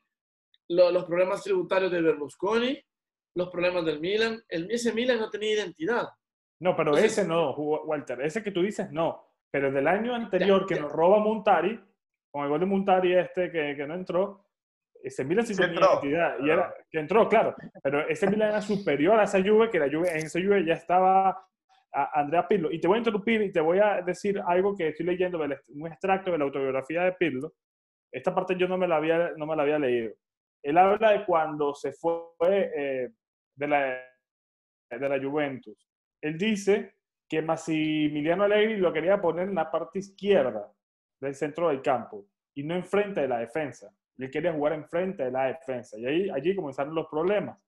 lo- 0.69 0.91
los 0.93 1.05
problemas 1.05 1.43
tributarios 1.43 1.91
de 1.91 2.01
Berlusconi, 2.03 2.81
los 3.35 3.49
problemas 3.51 3.85
del 3.85 4.01
Milan. 4.01 4.43
El, 4.49 4.71
ese 4.71 4.93
Milan 4.93 5.19
no 5.19 5.31
tenía 5.31 5.55
identidad. 5.55 6.09
No, 6.61 6.77
pero 6.77 6.91
Entonces- 6.91 7.19
ese 7.19 7.27
no, 7.29 7.53
Walter. 7.55 8.21
Ese 8.23 8.43
que 8.43 8.51
tú 8.51 8.63
dices, 8.63 8.91
no. 8.91 9.25
Pero 9.51 9.73
del 9.73 9.87
año 9.89 10.15
anterior 10.15 10.67
que 10.67 10.77
ya. 10.77 10.83
nos 10.83 10.93
roba 10.93 11.19
Montari, 11.19 11.81
con 12.33 12.45
el 12.45 12.51
gol 12.51 12.61
de 12.61 12.67
Montari 12.67 13.15
este 13.17 13.51
que, 13.51 13.75
que 13.77 13.87
no 13.87 13.95
entró, 13.95 14.47
ese 15.03 15.25
Milan 15.25 15.47
sí 15.47 15.55
Sí 15.55 15.61
tenía 15.61 15.75
entró. 15.77 15.93
identidad. 15.95 16.37
Y 16.41 16.51
era, 16.51 16.75
que 16.91 16.99
entró, 17.01 17.29
claro. 17.29 17.55
Pero 17.83 18.07
ese 18.09 18.29
Milan 18.29 18.51
era 18.51 18.61
superior 18.63 19.19
a 19.19 19.25
esa 19.25 19.41
Juve, 19.43 19.71
que 19.71 19.79
la 19.79 19.87
Juve, 19.91 20.11
en 20.11 20.19
esa 20.27 20.39
Juve 20.41 20.65
ya 20.65 20.75
estaba 20.75 21.31
a- 21.93 22.21
Andrea 22.21 22.47
Pirlo. 22.47 22.71
Y 22.71 22.81
te 22.81 22.87
voy 22.87 22.97
a 22.97 22.99
interrumpir 22.99 23.43
y 23.43 23.51
te 23.53 23.61
voy 23.61 23.79
a 23.79 24.03
decir 24.03 24.41
algo 24.47 24.77
que 24.77 24.89
estoy 24.89 25.07
leyendo, 25.07 25.39
un 25.41 25.87
extracto 25.89 26.31
de 26.31 26.39
la 26.39 26.45
autobiografía 26.45 27.03
de 27.05 27.13
Pirlo. 27.13 27.55
Esta 28.13 28.35
parte 28.35 28.55
yo 28.57 28.69
no 28.69 28.77
me 28.77 28.87
la 28.87 28.97
había, 28.97 29.33
no 29.37 29.47
me 29.47 29.57
la 29.57 29.63
había 29.63 29.79
leído. 29.79 30.13
Él 30.63 30.77
habla 30.77 31.13
de 31.13 31.25
cuando 31.25 31.75
se 31.75 31.93
fue 31.93 32.21
eh, 32.77 33.09
de, 33.61 33.69
la, 33.69 34.03
de 34.91 35.09
la 35.09 35.21
Juventus. 35.23 35.87
Él 36.23 36.39
dice 36.39 36.95
que 37.29 37.43
Massimiliano 37.43 38.45
Allegri 38.45 38.79
lo 38.79 38.93
quería 38.93 39.21
poner 39.21 39.49
en 39.49 39.55
la 39.55 39.71
parte 39.71 39.99
izquierda 39.99 40.73
del 41.21 41.35
centro 41.35 41.69
del 41.69 41.83
campo 41.83 42.27
y 42.55 42.63
no 42.63 42.75
enfrente 42.75 43.21
de 43.21 43.29
la 43.29 43.39
defensa. 43.39 43.95
Él 44.17 44.31
quería 44.31 44.53
jugar 44.53 44.73
enfrente 44.73 45.25
de 45.25 45.31
la 45.31 45.47
defensa. 45.47 45.99
Y 45.99 46.07
ahí, 46.07 46.31
allí 46.31 46.55
comenzaron 46.57 46.95
los 46.95 47.07
problemas. 47.09 47.59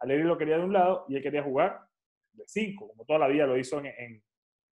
Allegri 0.00 0.24
lo 0.24 0.36
quería 0.36 0.56
de 0.56 0.64
un 0.64 0.72
lado 0.72 1.04
y 1.08 1.16
él 1.16 1.22
quería 1.22 1.42
jugar 1.42 1.80
de 2.32 2.44
cinco, 2.46 2.88
como 2.88 3.04
toda 3.04 3.18
la 3.18 3.28
vida 3.28 3.46
lo 3.46 3.56
hizo 3.56 3.78
en, 3.78 3.86
en, 3.86 4.22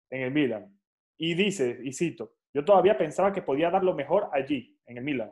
en 0.09 0.21
el 0.21 0.31
Milan. 0.31 0.79
Y 1.17 1.33
dice, 1.33 1.79
y 1.83 1.91
cito, 1.91 2.36
yo 2.53 2.63
todavía 2.63 2.98
pensaba 2.98 3.33
que 3.33 3.41
podía 3.41 3.69
dar 3.69 3.83
lo 3.83 3.93
mejor 3.93 4.29
allí, 4.31 4.79
en 4.86 4.98
el 4.98 5.03
Milan. 5.03 5.31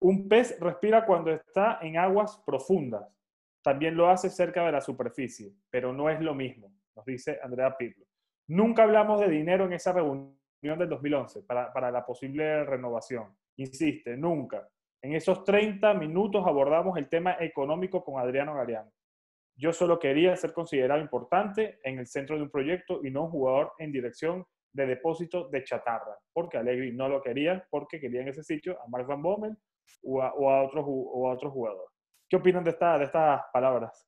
Un 0.00 0.28
pez 0.28 0.58
respira 0.58 1.04
cuando 1.04 1.30
está 1.30 1.78
en 1.82 1.98
aguas 1.98 2.42
profundas. 2.44 3.06
También 3.64 3.96
lo 3.96 4.10
hace 4.10 4.28
cerca 4.28 4.62
de 4.66 4.72
la 4.72 4.82
superficie, 4.82 5.54
pero 5.70 5.90
no 5.90 6.10
es 6.10 6.20
lo 6.20 6.34
mismo, 6.34 6.70
nos 6.94 7.06
dice 7.06 7.38
Andrea 7.42 7.74
Pirlo. 7.78 8.04
Nunca 8.46 8.82
hablamos 8.82 9.18
de 9.20 9.30
dinero 9.30 9.64
en 9.64 9.72
esa 9.72 9.94
reunión 9.94 10.36
del 10.60 10.86
2011 10.90 11.44
para, 11.44 11.72
para 11.72 11.90
la 11.90 12.04
posible 12.04 12.62
renovación. 12.64 13.34
Insiste, 13.56 14.18
nunca. 14.18 14.68
En 15.00 15.14
esos 15.14 15.44
30 15.44 15.94
minutos 15.94 16.46
abordamos 16.46 16.98
el 16.98 17.08
tema 17.08 17.38
económico 17.40 18.04
con 18.04 18.20
Adriano 18.20 18.54
Galeano. 18.54 18.92
Yo 19.56 19.72
solo 19.72 19.98
quería 19.98 20.36
ser 20.36 20.52
considerado 20.52 21.00
importante 21.00 21.78
en 21.84 21.98
el 21.98 22.06
centro 22.06 22.36
de 22.36 22.42
un 22.42 22.50
proyecto 22.50 23.00
y 23.02 23.10
no 23.10 23.24
un 23.24 23.30
jugador 23.30 23.72
en 23.78 23.92
dirección 23.92 24.44
de 24.74 24.86
depósito 24.86 25.48
de 25.48 25.64
chatarra, 25.64 26.18
porque 26.34 26.58
Allegri 26.58 26.92
no 26.92 27.08
lo 27.08 27.22
quería, 27.22 27.66
porque 27.70 27.98
quería 27.98 28.20
en 28.20 28.28
ese 28.28 28.42
sitio 28.42 28.78
a 28.82 28.88
Mark 28.88 29.06
Van 29.06 29.22
Bommel 29.22 29.56
o 30.02 30.20
a, 30.20 30.34
o 30.34 30.50
a 30.50 30.64
otro, 30.64 30.84
o 30.84 31.30
a 31.30 31.32
otro 31.32 31.50
jugador. 31.50 31.93
¿Qué 32.28 32.36
opinan 32.36 32.64
de, 32.64 32.70
esta, 32.70 32.98
de 32.98 33.04
estas 33.04 33.42
palabras? 33.52 34.06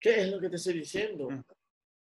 ¿Qué 0.00 0.22
es 0.22 0.28
lo 0.30 0.40
que 0.40 0.48
te 0.50 0.56
estoy 0.56 0.74
diciendo? 0.74 1.30
Mm. 1.30 1.42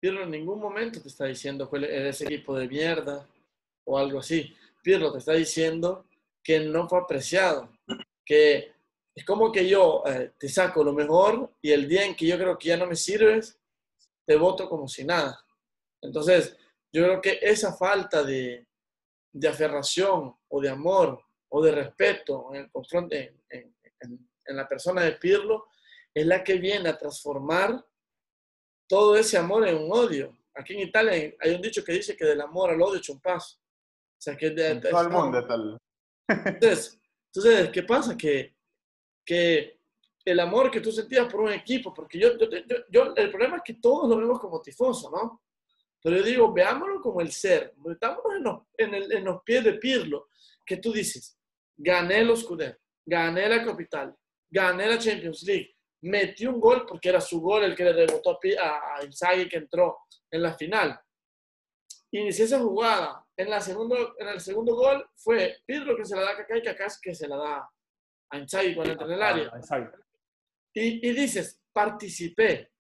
Pirlo 0.00 0.23
en 0.23 0.30
ningún 0.30 0.61
momento 0.61 1.00
te 1.02 1.08
está 1.08 1.25
diciendo 1.26 1.68
que 1.68 1.76
eres 1.78 2.20
equipo 2.20 2.56
de 2.56 2.68
mierda 2.68 3.26
o 3.85 3.99
algo 3.99 4.20
así. 4.20 4.54
Pirlo 4.82 5.11
te 5.12 5.18
está 5.18 5.32
diciendo 5.32 6.06
que 6.42 6.61
no 6.61 6.88
fue 6.88 7.00
apreciado, 7.00 7.68
que 8.25 8.73
es 9.14 9.25
como 9.25 9.50
que 9.50 9.68
yo 9.68 10.04
eh, 10.06 10.32
te 10.38 10.49
saco 10.49 10.85
lo 10.85 10.92
mejor 10.92 11.52
y 11.61 11.73
el 11.73 11.88
día 11.88 12.04
en 12.04 12.14
que 12.14 12.26
yo 12.26 12.37
creo 12.38 12.56
que 12.56 12.68
ya 12.68 12.76
no 12.76 12.87
me 12.87 12.94
sirves, 12.94 13.58
te 14.25 14.37
voto 14.37 14.68
como 14.68 14.87
si 14.87 15.04
nada. 15.04 15.44
Entonces, 16.00 16.56
yo 16.92 17.02
creo 17.02 17.20
que 17.20 17.38
esa 17.42 17.73
falta 17.76 18.23
de, 18.23 18.66
de 19.32 19.49
aferración 19.49 20.37
o 20.49 20.61
de 20.61 20.68
amor 20.70 21.20
o 21.50 21.62
de 21.62 21.73
respeto 21.73 22.54
en, 22.54 22.61
el 22.62 22.70
confront- 22.70 23.12
en, 23.12 23.42
en- 23.50 23.76
en- 24.00 24.27
en 24.48 24.56
la 24.56 24.68
persona 24.68 25.02
de 25.02 25.12
Pirlo 25.12 25.66
es 26.12 26.26
la 26.26 26.42
que 26.42 26.54
viene 26.54 26.88
a 26.88 26.98
transformar 26.98 27.84
todo 28.88 29.16
ese 29.16 29.36
amor 29.38 29.66
en 29.68 29.76
un 29.76 29.92
odio. 29.92 30.36
Aquí 30.54 30.74
en 30.74 30.80
Italia 30.80 31.34
hay 31.40 31.54
un 31.54 31.62
dicho 31.62 31.84
que 31.84 31.92
dice 31.92 32.16
que 32.16 32.24
del 32.24 32.40
amor 32.40 32.70
al 32.70 32.80
odio 32.82 32.98
echa 32.98 33.12
un 33.12 33.20
paso. 33.20 33.58
O 33.58 34.20
sea, 34.20 34.36
que 34.36 34.50
de, 34.50 34.76
todo 34.80 35.00
el 35.02 35.10
mundo 35.10 35.46
tal. 35.46 35.78
entonces, 36.28 36.98
entonces, 37.32 37.70
¿qué 37.70 37.82
pasa? 37.84 38.16
Que, 38.16 38.56
que 39.24 39.78
el 40.24 40.40
amor 40.40 40.70
que 40.70 40.80
tú 40.80 40.90
sentías 40.90 41.30
por 41.30 41.40
un 41.42 41.52
equipo, 41.52 41.94
porque 41.94 42.18
yo, 42.18 42.36
yo, 42.36 42.48
yo- 42.50 42.84
yo- 42.90 43.14
el 43.14 43.30
problema 43.30 43.56
es 43.58 43.62
que 43.64 43.74
todos 43.74 44.08
lo 44.08 44.16
vemos 44.16 44.40
como 44.40 44.60
tifoso, 44.60 45.10
¿no? 45.10 45.42
Pero 46.02 46.16
yo 46.16 46.22
digo, 46.22 46.52
veámoslo 46.52 47.00
como 47.00 47.20
el 47.20 47.30
ser, 47.30 47.74
metámonos 47.76 48.34
en 48.36 48.42
los, 48.42 48.58
en, 48.76 48.94
el- 48.94 49.12
en 49.12 49.24
los 49.24 49.42
pies 49.42 49.62
de 49.64 49.74
Pirlo, 49.74 50.28
que 50.66 50.78
tú 50.78 50.92
dices, 50.92 51.38
gané 51.76 52.24
los 52.24 52.40
Scudetto, 52.40 52.80
gané 53.06 53.48
la 53.48 53.64
Capital, 53.64 54.14
gané 54.50 54.86
la 54.88 54.98
Champions 54.98 55.42
League, 55.44 55.74
metí 56.02 56.46
un 56.46 56.60
gol 56.60 56.84
porque 56.86 57.08
era 57.08 57.20
su 57.20 57.40
gol 57.40 57.64
el 57.64 57.74
que 57.76 57.84
le 57.84 57.92
rebotó 57.92 58.38
a, 58.60 59.04
Inzaghi 59.04 59.48
que 59.48 59.56
entró 59.58 59.98
en 60.30 60.42
la 60.42 60.54
final. 60.54 60.98
Inicié 62.12 62.44
esa 62.46 62.58
jugada. 62.60 63.24
En, 63.36 63.50
la 63.50 63.60
segundo, 63.60 64.14
en 64.18 64.28
el 64.28 64.40
segundo 64.40 64.74
gol 64.74 65.08
fue 65.16 65.58
Pirlo 65.66 65.96
que 65.96 66.04
se 66.04 66.16
la 66.16 66.22
da 66.22 66.30
a 66.30 66.36
Kaká 66.36 66.58
y 66.58 66.62
Kaká 66.62 66.86
que 67.02 67.14
se 67.14 67.28
la 67.28 67.36
da 67.36 67.70
a 68.30 68.38
Inzaghi 68.38 68.74
cuando 68.74 68.92
entra 68.92 69.06
en 69.06 69.12
el 69.12 69.22
área. 69.22 69.50
Ah, 69.52 69.58
exacto. 69.58 69.98
Y, 70.74 71.06
y 71.08 71.12
dices, 71.12 71.60
participé, 71.72 72.70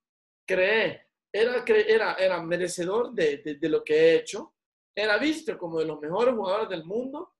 creé, 0.46 1.06
era, 1.32 1.64
cre- 1.64 1.84
era, 1.88 2.14
era 2.14 2.42
merecedor 2.42 3.12
de, 3.12 3.38
de- 3.38 3.54
de 3.56 3.68
lo 3.68 3.82
que 3.84 3.94
he 3.94 4.14
hecho, 4.16 4.54
era 4.96 5.16
visto 5.18 5.56
como 5.58 5.78
de 5.78 5.84
los 5.86 6.00
mejores 6.00 6.34
jugadores 6.34 6.68
del 6.70 6.84
mundo 6.84 7.34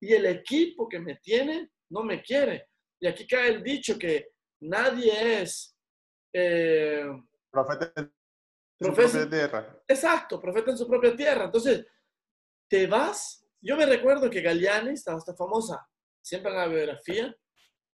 y 0.00 0.12
el 0.14 0.26
equipo 0.26 0.88
que 0.88 0.98
me 1.00 1.16
tiene 1.16 1.70
no 1.90 2.02
me 2.02 2.22
quiere. 2.22 2.68
Y 3.00 3.06
aquí 3.06 3.26
cae 3.26 3.48
el 3.50 3.62
dicho 3.62 3.98
que 3.98 4.30
nadie 4.60 5.42
es 5.42 5.76
eh, 6.32 7.04
Profeta 7.50 7.92
en 7.96 8.12
su 8.78 8.92
propia 8.94 9.30
tierra. 9.30 9.82
Exacto, 9.88 10.40
profeta 10.40 10.70
en 10.70 10.78
su 10.78 10.86
propia 10.88 11.16
tierra. 11.16 11.44
Entonces, 11.44 11.86
te 12.68 12.86
vas. 12.86 13.44
Yo 13.60 13.76
me 13.76 13.86
recuerdo 13.86 14.28
que 14.30 14.42
Galliani, 14.42 14.90
estaba 14.90 15.18
esta 15.18 15.34
famosa, 15.34 15.86
siempre 16.22 16.50
en 16.52 16.58
la 16.58 16.66
biografía, 16.68 17.34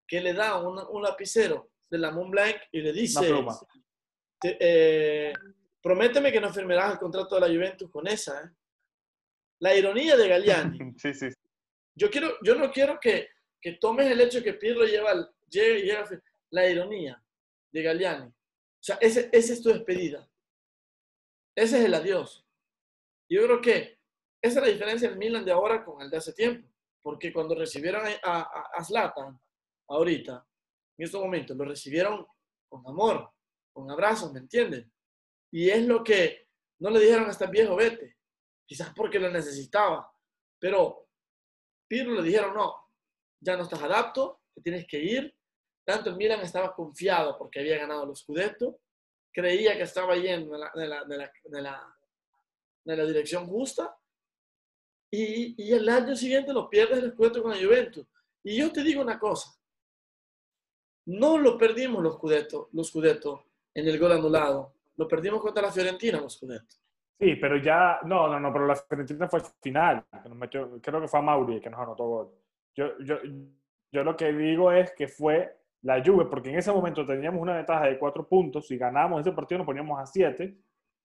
que 0.07 0.21
le 0.21 0.33
da 0.35 0.59
un, 0.59 0.79
un 0.91 1.03
lapicero 1.03 1.71
de 1.89 1.99
la 1.99 2.11
Mont 2.11 2.31
Blanc 2.31 2.57
y 2.73 2.81
le 2.81 2.93
dice, 2.93 3.21
te- 4.41 4.57
eh, 4.61 5.33
prométeme 5.81 6.33
que 6.33 6.41
no 6.41 6.53
firmarás 6.53 6.93
el 6.95 6.99
contrato 6.99 7.37
de 7.37 7.41
la 7.43 7.47
Juventus 7.47 7.91
con 7.91 8.07
esa. 8.09 8.41
¿eh? 8.43 8.51
La 9.61 9.75
ironía 9.77 10.17
de 10.17 10.29
Galliani. 10.29 10.79
Sí, 10.99 11.15
sí. 11.15 11.31
sí. 11.31 11.37
Yo, 11.95 12.11
quiero, 12.11 12.37
yo 12.43 12.57
no 12.57 12.71
quiero 12.73 12.99
que, 12.99 13.29
que 13.63 13.75
tomes 13.75 14.11
el 14.11 14.21
hecho 14.21 14.43
que 14.43 14.55
Pirlo 14.55 14.85
lleva, 14.85 15.15
la 16.51 16.69
ironía 16.69 17.25
de 17.73 17.83
Galliani. 17.83 18.27
O 18.27 18.35
sea, 18.81 18.97
esa 19.01 19.21
es 19.33 19.63
tu 19.63 19.69
despedida. 19.69 20.29
Ese 21.57 21.79
es 21.79 21.85
el 21.85 21.95
adiós. 21.95 22.45
Yo 23.31 23.45
creo 23.45 23.61
que 23.61 24.01
esa 24.43 24.59
es 24.59 24.67
la 24.67 24.73
diferencia 24.73 25.09
del 25.09 25.19
Milan 25.19 25.45
de 25.45 25.53
ahora 25.53 25.85
con 25.85 26.03
el 26.03 26.11
de 26.11 26.17
hace 26.17 26.33
tiempo. 26.33 26.69
Porque 27.01 27.33
cuando 27.33 27.55
recibieron 27.55 28.03
a, 28.25 28.85
Zlatan, 28.85 29.41
ahorita, 29.89 30.47
en 30.99 31.05
estos 31.05 31.21
momentos, 31.21 31.57
lo 31.57 31.65
recibieron 31.65 32.27
con 32.69 32.87
amor, 32.87 33.31
con 33.73 33.91
abrazos, 33.91 34.33
¿me 34.33 34.41
entienden? 34.41 34.93
Y 35.53 35.71
es 35.71 35.87
lo 35.87 36.03
que 36.03 36.49
no 36.81 36.91
le 36.91 37.01
dijeron 37.01 37.27
a 37.27 37.31
este 37.31 37.47
viejo 37.47 37.77
vete, 37.77 38.17
quizás 38.67 38.93
porque 38.95 39.19
lo 39.19 39.31
necesitaba. 39.31 40.13
Pero 40.59 41.09
Pirlo 41.89 42.21
le 42.21 42.23
dijeron, 42.23 42.55
no, 42.55 42.82
ya 43.43 43.57
no 43.57 43.65
estás 43.65 43.83
adapto, 43.83 44.41
te 44.55 44.63
tienes 44.63 44.87
que 44.87 44.99
ir. 44.99 45.35
Tanto 45.85 46.11
el 46.11 46.17
Milan 46.17 46.41
estaba 46.41 46.75
confiado 46.75 47.37
porque 47.37 47.61
había 47.61 47.79
ganado 47.79 48.07
los 48.07 48.21
Scudetto, 48.21 48.79
creía 49.33 49.77
que 49.77 49.83
estaba 49.83 50.17
yendo 50.17 50.55
en 50.55 50.61
la, 50.61 50.71
de 50.75 50.89
la, 50.89 51.05
de 51.05 51.17
la, 51.17 51.33
de 51.45 51.63
la, 51.63 51.97
de 52.85 52.97
la 52.97 53.05
dirección 53.05 53.47
justa, 53.47 53.97
y, 55.11 55.63
y, 55.63 55.73
el 55.73 55.87
año 55.91 56.17
siguiente 56.17 56.55
lo 56.55 56.71
pierdes 56.71 57.03
el 57.03 57.13
Scudetto 57.13 57.43
con 57.43 57.51
la 57.51 57.59
Juventus. 57.59 58.07
Y 58.45 58.57
yo 58.57 58.73
te 58.73 58.83
digo 58.83 59.03
una 59.03 59.19
cosa, 59.19 59.51
no 61.07 61.37
lo 61.37 61.59
perdimos 61.59 62.03
los 62.03 62.15
Scudetto, 62.15 62.71
los 62.73 62.89
Scudetto 62.89 63.45
en 63.75 63.89
el 63.89 63.99
gol 63.99 64.13
anulado, 64.13 64.77
lo 64.97 65.09
perdimos 65.09 65.43
contra 65.43 65.65
la 65.65 65.73
Fiorentina 65.73 66.21
los 66.21 66.35
Scudetto. 66.35 66.77
Sí, 67.19 67.37
pero 67.37 67.57
ya, 67.57 68.01
no, 68.05 68.29
no, 68.29 68.41
no, 68.41 68.53
pero 68.53 68.67
la 68.67 68.77
Fiorentina 68.77 69.29
fue 69.29 69.41
al 69.41 69.47
final. 69.61 70.07
creo 70.81 71.01
que 71.01 71.09
fue 71.09 71.19
a 71.21 71.23
Mauri 71.23 71.61
que 71.61 71.71
nos 71.71 71.81
anotó 71.81 72.05
gol. 72.05 72.42
Yo, 72.77 72.99
yo, 73.01 73.17
yo 73.93 74.05
lo 74.05 74.17
que 74.17 74.33
digo 74.33 74.73
es 74.73 74.93
que 74.93 75.09
fue 75.09 75.57
la 75.83 76.03
Juve, 76.05 76.27
porque 76.27 76.51
en 76.51 76.59
ese 76.59 76.73
momento 76.73 77.05
teníamos 77.05 77.41
una 77.41 77.57
ventaja 77.57 77.87
de 77.87 77.99
cuatro 77.99 78.27
puntos. 78.29 78.67
Si 78.67 78.77
ganamos 78.77 79.21
ese 79.21 79.33
partido 79.33 79.59
nos 79.59 79.67
poníamos 79.67 79.99
a 80.01 80.07
siete 80.07 80.57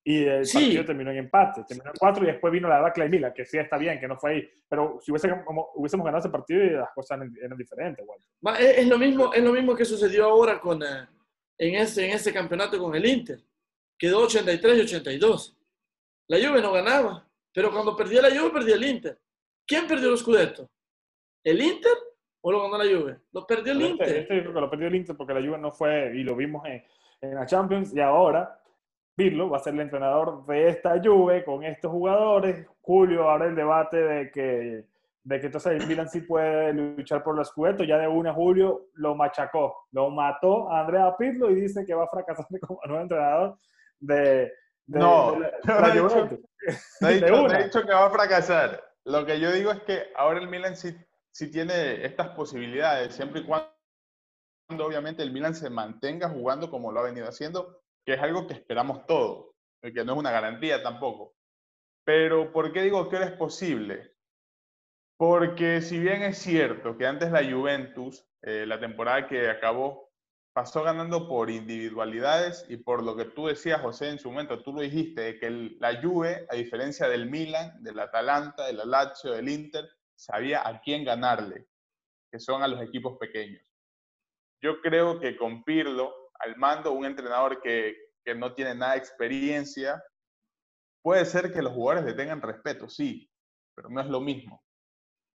y 0.04 0.24
el 0.24 0.46
Sí. 0.46 0.58
partido 0.58 0.86
terminó 0.86 1.12
en 1.12 1.18
empate. 1.18 1.64
Terminó 1.68 1.90
en 1.90 1.96
cuatro 2.00 2.24
y 2.24 2.28
después 2.28 2.54
vino 2.54 2.70
la 2.70 2.78
debacle 2.78 3.04
de 3.06 3.10
Milan, 3.10 3.34
que 3.34 3.46
sí 3.46 3.58
está 3.58 3.78
bien, 3.78 4.00
que 4.00 4.08
no 4.08 4.16
fue 4.18 4.32
ahí. 4.32 4.50
Pero 4.70 5.00
si 5.02 5.12
hubiésemos, 5.12 5.44
hubiésemos 5.76 6.06
ganado 6.06 6.20
ese 6.20 6.30
partido 6.30 6.64
las 6.80 6.92
cosas 6.94 7.18
eran, 7.18 7.34
eran 7.42 7.58
diferentes. 7.58 8.06
Ma- 8.42 8.58
Es, 8.58 8.78
es 8.80 8.88
lo 8.88 8.98
mismo, 8.98 9.34
es 9.34 9.44
lo 9.44 9.52
mismo 9.52 9.76
que 9.76 9.84
sucedió 9.84 10.26
ahora 10.26 10.60
con, 10.62 10.82
eh, 10.84 11.08
en, 11.58 11.76
ese, 11.76 12.06
en 12.08 12.12
ese 12.16 12.32
campeonato 12.32 12.78
con 12.80 12.96
el 12.96 13.06
Inter. 13.06 13.40
Quedó 13.98 14.20
83 14.22 14.78
y 14.78 14.82
82. 14.82 15.58
La 16.30 16.38
Juve 16.38 16.62
no 16.62 16.72
ganaba, 16.72 17.28
pero 17.52 17.72
cuando 17.72 17.96
perdía 17.96 18.22
la 18.22 18.30
Juve, 18.30 18.52
perdía 18.52 18.76
el 18.76 18.84
Inter. 18.86 19.20
¿Quién 19.66 19.88
perdió 19.88 20.12
los 20.12 20.20
Scudetto? 20.22 20.70
¿El 21.50 21.62
Inter 21.62 21.94
o 22.42 22.52
lo 22.52 22.62
ganó 22.64 22.78
la 22.78 22.84
Juve? 22.86 23.18
Lo 23.32 23.46
perdió 23.48 23.74
el 23.74 23.82
Este, 23.82 23.92
Inter. 23.92 24.18
este 24.18 24.36
yo 24.36 24.42
creo 24.42 24.54
que 24.54 24.62
lo 24.62 24.70
perdió 24.70 24.88
el 24.88 24.96
Inter 24.96 25.16
porque 25.16 25.34
la 25.34 25.40
Juve 25.42 25.58
no 25.58 25.72
fue, 25.72 26.12
y 26.16 26.24
lo 26.24 26.36
vimos 26.36 26.66
en, 26.66 26.84
en 27.22 27.36
la 27.36 27.46
Champions, 27.46 27.96
y 27.96 28.00
ahora 28.02 28.60
Pirlo 29.16 29.50
va 29.50 29.58
a 29.58 29.62
ser 29.62 29.74
el 29.74 29.80
entrenador 29.82 30.46
de 30.46 30.70
esta 30.70 31.00
Juve 31.04 31.44
con 31.44 31.64
estos 31.64 31.92
jugadores. 31.92 32.68
Julio, 32.82 33.30
ahora 33.30 33.46
el 33.48 33.56
debate 33.56 33.98
de 33.98 34.32
que, 34.32 34.86
de 35.24 35.40
que 35.40 35.46
entonces 35.48 35.82
el 35.82 35.88
Milan 35.88 36.08
sí 36.10 36.22
puede 36.22 36.72
luchar 36.74 37.24
por 37.24 37.36
los 37.36 37.48
Scudetto, 37.50 37.84
ya 37.84 37.98
de 37.98 38.08
una 38.08 38.34
Julio 38.34 38.88
lo 38.94 39.16
machacó, 39.16 39.88
lo 39.92 40.10
mató 40.12 40.72
a 40.72 40.82
Andrea 40.82 41.16
Pirlo 41.18 41.50
y 41.50 41.56
dice 41.56 41.84
que 41.86 41.94
va 41.96 42.04
a 42.06 42.10
fracasar 42.10 42.46
como 42.68 42.80
nuevo 42.86 43.02
entrenador 43.02 43.58
de, 44.00 44.52
de- 44.86 45.00
No, 45.00 45.32
de 45.34 45.40
la, 45.40 45.52
yo 45.52 45.58
de 45.64 45.74
no 45.74 45.80
la 45.82 45.88
he 45.88 45.92
dicho- 45.94 46.10
Juventus. 46.10 46.40
No 47.02 47.08
he, 47.08 47.14
De 47.14 47.20
dicho, 47.22 47.28
no 47.32 47.38
he 47.38 47.46
una. 47.46 47.58
dicho 47.64 47.82
que 47.82 47.94
va 47.94 48.06
a 48.06 48.10
fracasar. 48.12 48.84
Lo 49.06 49.26
que 49.26 49.40
yo 49.40 49.52
digo 49.52 49.72
es 49.72 49.82
que 49.84 50.04
ahora 50.16 50.40
el 50.40 50.48
Milan 50.50 50.76
sí, 50.76 50.96
sí 51.38 51.52
tiene 51.52 52.04
estas 52.04 52.30
posibilidades, 52.30 53.14
siempre 53.14 53.42
y 53.42 53.44
cuando 53.44 53.70
obviamente 54.80 55.22
el 55.22 55.32
Milan 55.32 55.54
se 55.54 55.70
mantenga 55.70 56.30
jugando 56.30 56.72
como 56.72 56.92
lo 56.92 57.00
ha 57.00 57.04
venido 57.04 57.28
haciendo, 57.28 57.80
que 58.04 58.16
es 58.16 58.20
algo 58.20 58.48
que 58.48 58.56
esperamos 58.56 59.06
todos, 59.06 59.54
y 59.84 59.94
que 59.94 60.04
no 60.04 60.14
es 60.14 60.18
una 60.18 60.32
garantía 60.32 60.82
tampoco. 60.82 61.36
Pero 62.04 62.52
¿por 62.52 62.74
qué 62.74 62.82
digo 62.82 63.08
que 63.08 63.18
ahora 63.18 63.30
es 63.30 63.38
posible? 63.38 64.16
Porque 65.16 65.82
si 65.82 66.00
bien 66.00 66.24
es 66.24 66.40
cierto 66.40 66.98
que 66.98 67.06
antes 67.06 67.32
la 67.32 67.48
Juventus, 67.48 68.26
eh, 68.42 68.66
la 68.66 68.80
temporada 68.80 69.28
que 69.28 69.48
acabó, 69.48 70.10
pasó 70.54 70.82
ganando 70.82 71.28
por 71.28 71.52
individualidades 71.52 72.66
y 72.68 72.78
por 72.78 73.04
lo 73.04 73.16
que 73.16 73.26
tú 73.26 73.46
decías, 73.46 73.80
José, 73.82 74.10
en 74.10 74.18
su 74.18 74.32
momento, 74.32 74.64
tú 74.64 74.74
lo 74.74 74.82
dijiste, 74.82 75.22
de 75.22 75.40
que 75.40 75.52
la 75.80 76.02
Juve, 76.02 76.48
a 76.50 76.56
diferencia 76.56 77.08
del 77.08 77.30
Milan, 77.30 77.84
del 77.84 78.00
Atalanta, 78.00 78.66
del 78.66 78.82
Lazio, 78.90 79.34
del 79.34 79.50
Inter, 79.50 79.88
sabía 80.18 80.68
a 80.68 80.82
quién 80.82 81.06
ganarle, 81.06 81.68
que 82.32 82.40
son 82.40 82.64
a 82.64 82.68
los 82.68 82.82
equipos 82.82 83.18
pequeños. 83.18 83.64
Yo 84.62 84.82
creo 84.82 85.20
que 85.20 85.38
con 85.38 85.64
Pirlo, 85.64 86.32
al 86.40 86.58
mando, 86.58 86.92
un 86.92 87.06
entrenador 87.06 87.62
que, 87.62 87.96
que 88.26 88.36
no 88.36 88.54
tiene 88.54 88.74
nada 88.76 88.94
de 88.94 89.00
experiencia, 89.00 90.04
puede 91.04 91.26
ser 91.26 91.54
que 91.54 91.62
los 91.62 91.74
jugadores 91.74 92.06
le 92.06 92.14
tengan 92.14 92.42
respeto, 92.42 92.90
sí, 92.90 93.30
pero 93.76 93.90
no 93.90 94.02
es 94.02 94.08
lo 94.08 94.20
mismo. 94.20 94.64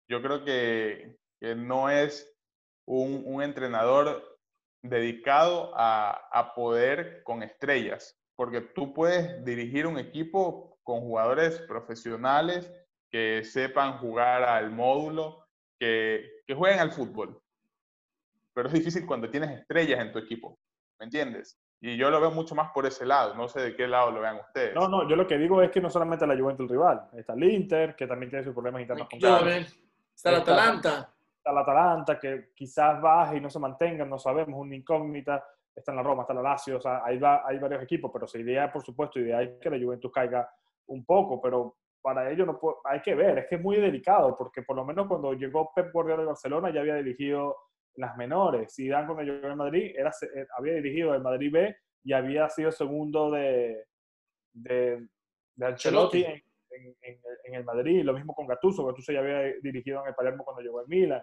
Yo 0.09 0.23
creo 0.23 0.45
que, 0.45 1.19
que 1.41 1.55
no 1.55 1.91
es 1.91 2.33
un, 2.87 3.23
un 3.27 3.43
entrenador 3.43 4.39
dedicado 4.83 5.73
a, 5.77 6.13
a 6.33 6.55
poder 6.55 7.23
con 7.25 7.43
estrellas, 7.43 8.17
porque 8.37 8.61
tú 8.61 8.95
puedes 8.95 9.45
dirigir 9.45 9.87
un 9.87 9.99
equipo 9.99 10.79
con 10.85 11.01
jugadores 11.01 11.61
profesionales 11.63 12.73
que 13.11 13.43
sepan 13.45 13.99
jugar 13.99 14.43
al 14.45 14.71
módulo, 14.71 15.47
que, 15.79 16.43
que 16.47 16.55
jueguen 16.55 16.81
al 16.81 16.93
fútbol. 16.93 17.41
Pero 18.55 18.69
es 18.69 18.75
difícil 18.75 19.07
cuando 19.07 19.31
tienes 19.31 19.51
estrellas 19.51 20.01
en 20.01 20.13
tu 20.13 20.19
equipo, 20.19 20.59
¿me 20.99 21.05
entiendes? 21.05 21.59
Y 21.81 21.97
yo 21.97 22.11
lo 22.11 22.21
veo 22.21 22.33
mucho 22.33 22.55
más 22.57 22.71
por 22.73 22.87
ese 22.87 23.07
lado, 23.07 23.35
no 23.35 23.49
sé 23.49 23.61
de 23.61 23.77
qué 23.77 23.87
lado 23.87 24.11
lo 24.11 24.21
vean 24.21 24.41
ustedes. 24.41 24.75
No, 24.75 24.89
no, 24.89 25.09
yo 25.09 25.15
lo 25.15 25.27
que 25.29 25.39
digo 25.39 25.63
es 25.63 25.71
que 25.71 25.81
no 25.81 25.89
solamente 25.91 26.27
la 26.27 26.37
Juventus 26.37 26.65
el 26.65 26.71
rival, 26.71 27.09
está 27.17 27.35
el 27.35 27.45
Inter, 27.45 27.95
que 27.95 28.07
también 28.09 28.31
tiene 28.31 28.45
sus 28.45 28.53
problemas 28.53 28.81
internos 28.83 29.09
con 29.09 29.19
Está 29.19 30.31
el 30.31 30.37
Atalanta. 30.37 31.15
está 31.37 31.53
la 31.53 31.61
Atalanta, 31.61 32.19
que 32.19 32.51
quizás 32.55 33.01
baje 33.01 33.37
y 33.37 33.41
no 33.41 33.49
se 33.49 33.61
mantenga, 33.61 34.05
no 34.05 34.19
sabemos, 34.19 34.61
una 34.61 34.75
incógnita. 34.75 35.45
Está 35.73 35.93
en 35.93 35.97
la 35.99 36.03
Roma, 36.03 36.23
está 36.23 36.35
la 36.35 36.43
Lazio, 36.43 36.79
o 36.79 36.81
sea, 36.81 37.05
hay, 37.05 37.19
va- 37.19 37.45
hay 37.47 37.57
varios 37.61 37.81
equipos, 37.85 38.11
pero 38.13 38.27
su 38.27 38.37
idea, 38.39 38.73
por 38.73 38.83
supuesto, 38.85 39.21
idea 39.21 39.41
es 39.43 39.61
que 39.61 39.71
la 39.71 39.79
Juventus 39.79 40.11
caiga 40.13 40.51
un 40.89 41.05
poco, 41.05 41.41
pero 41.41 41.77
para 42.03 42.31
ello 42.31 42.47
no 42.47 42.59
puedo- 42.59 42.81
hay 42.85 43.01
que 43.03 43.15
ver, 43.15 43.39
es 43.39 43.47
que 43.49 43.57
es 43.57 43.61
muy 43.61 43.77
delicado, 43.77 44.37
porque 44.37 44.63
por 44.63 44.77
lo 44.77 44.85
menos 44.85 45.07
cuando 45.09 45.33
llegó 45.35 45.73
Pep 45.75 45.93
Guardiola 45.93 46.23
de 46.23 46.29
Barcelona 46.29 46.71
ya 46.73 46.81
había 46.81 46.95
dirigido 46.97 47.57
las 47.97 48.17
menores. 48.17 48.73
Zidane 48.75 49.07
cuando 49.07 49.25
llegó 49.25 49.47
al 49.49 49.57
Madrid 49.57 49.93
era, 49.97 50.11
eh, 50.11 50.47
había 50.57 50.75
dirigido 50.75 51.15
el 51.15 51.23
Madrid 51.23 51.51
B 51.53 51.77
y 52.05 52.13
había 52.13 52.49
sido 52.49 52.71
segundo 52.71 53.31
de, 53.33 53.85
de, 54.53 55.07
de 55.57 55.67
Ancelotti 55.67 56.25
en, 56.25 56.43
en- 56.71 56.97
en- 57.03 57.21
en 57.45 57.55
el 57.55 57.65
Madrid, 57.65 58.03
lo 58.05 58.13
mismo 58.13 58.35
con 58.35 58.47
Gattuso, 58.47 58.87
Gattuso 58.87 59.13
ya 59.13 59.21
había 59.21 59.55
dirigido 59.63 60.03
en 60.03 60.09
el 60.09 60.15
Palermo 60.15 60.45
cuando 60.45 60.63
llegó 60.63 60.79
al 60.81 60.87
Milan. 60.89 61.23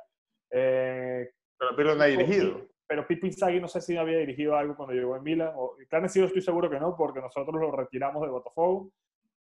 Eh, 0.52 1.30
Pero 1.58 1.76
Pirlo 1.76 1.96
no 1.96 2.04
ha 2.04 2.08
dirigido. 2.08 2.62
pero 2.88 3.08
Pipo 3.08 3.26
Inzaghi 3.26 3.60
no 3.60 3.68
sé 3.68 3.80
si 3.82 3.96
había 3.98 4.18
dirigido 4.20 4.56
algo 4.56 4.76
cuando 4.76 4.94
llegó 4.94 5.16
en 5.16 5.24
Milan. 5.24 5.54
O, 5.56 5.76
Clarence 5.90 6.14
Seedorf 6.14 6.30
estoy 6.32 6.42
seguro 6.42 6.70
que 6.70 6.80
no, 6.80 6.96
porque 6.96 7.22
nosotros 7.22 7.56
lo 7.60 7.72
retiramos 7.72 8.22
de 8.24 8.30
Botafogo. 8.30 8.92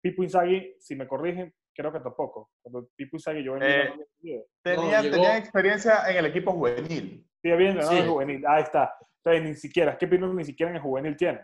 Pipo 0.01 0.23
Inzaghi, 0.23 0.77
si 0.79 0.97
me 0.97 1.07
corrigen, 1.07 1.53
creo 1.75 1.93
que 1.93 2.01
tampoco. 2.01 2.51
Cuando 2.63 2.89
Pipo 2.97 3.17
Inzaghi 3.17 3.43
llegó 3.43 3.57
en 3.57 3.63
Eh, 3.63 3.91
Milan, 3.93 3.99
no. 3.99 4.43
Tenía, 4.63 5.01
tenía 5.03 5.37
experiencia 5.39 6.09
en 6.11 6.17
el 6.19 6.27
equipo 6.27 6.53
juvenil. 6.53 7.27
Sí, 7.43 7.51
había 7.51 7.69
entrenado 7.71 7.97
Sí. 7.97 8.03
en 8.03 8.09
juvenil. 8.11 8.45
Ahí 8.47 8.63
está. 8.63 8.95
Entonces, 9.23 9.43
ni 9.49 9.55
siquiera, 9.57 9.93
es 9.93 9.99
que 9.99 10.07
Pirlo 10.07 10.33
ni 10.33 10.45
siquiera 10.45 10.71
en 10.71 10.77
el 10.77 10.83
juvenil 10.83 11.17
tiene. 11.17 11.41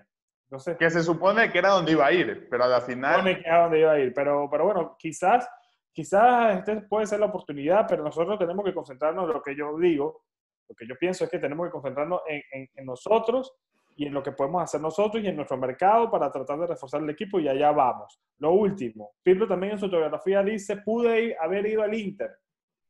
Entonces, 0.49 0.77
que 0.77 0.91
se 0.91 1.03
supone 1.03 1.51
que 1.51 1.59
era 1.59 1.71
donde 1.71 1.93
iba 1.93 2.07
a 2.07 2.13
ir, 2.13 2.49
pero 2.49 2.65
a 2.65 2.69
la 2.69 2.81
final 2.81 3.17
supone 3.17 3.35
que 3.35 3.49
es 3.49 3.53
a 3.55 3.59
donde 3.63 3.81
iba 3.81 3.93
a 3.93 3.99
ir. 3.99 4.13
Pero, 4.15 4.49
pero 4.51 4.65
bueno, 4.65 4.97
quizás, 4.99 5.49
quizás 5.93 6.59
este 6.59 6.83
puede 6.83 7.07
ser 7.07 7.21
la 7.21 7.27
oportunidad, 7.27 7.87
pero 7.89 8.03
nosotros 8.05 8.39
tenemos 8.39 8.65
que 8.65 8.73
concentrarnos 8.75 9.25
en 9.29 9.35
lo 9.35 9.43
que 9.43 9.57
yo 9.57 9.77
digo. 9.79 10.23
Lo 10.69 10.75
que 10.75 10.87
yo 10.87 10.95
pienso 10.97 11.25
es 11.25 11.31
que 11.31 11.39
tenemos 11.39 11.67
que 11.67 11.73
concentrarnos 11.73 12.21
en, 12.29 12.43
en- 12.53 12.69
en 12.75 12.87
nosotros 12.87 13.53
y 13.99 14.07
en 14.07 14.13
lo 14.13 14.23
que 14.23 14.33
podemos 14.33 14.63
hacer 14.63 14.81
nosotros 14.81 15.25
y 15.25 15.27
en 15.27 15.37
nuestro 15.37 15.57
mercado 15.57 16.11
para 16.11 16.31
tratar 16.31 16.59
de 16.61 16.67
reforzar 16.67 17.03
el 17.03 17.09
equipo 17.09 17.41
y 17.41 17.49
allá 17.49 17.73
vamos. 17.73 18.21
Lo 18.39 18.53
último, 18.53 19.15
Pirlo 19.23 19.49
también 19.49 19.73
en 19.73 19.79
su 19.79 19.87
autobiografía 19.87 20.43
dice, 20.43 20.77
pude 20.77 21.35
haber 21.41 21.67
ido 21.67 21.83
al 21.83 21.95
Inter. 21.95 22.31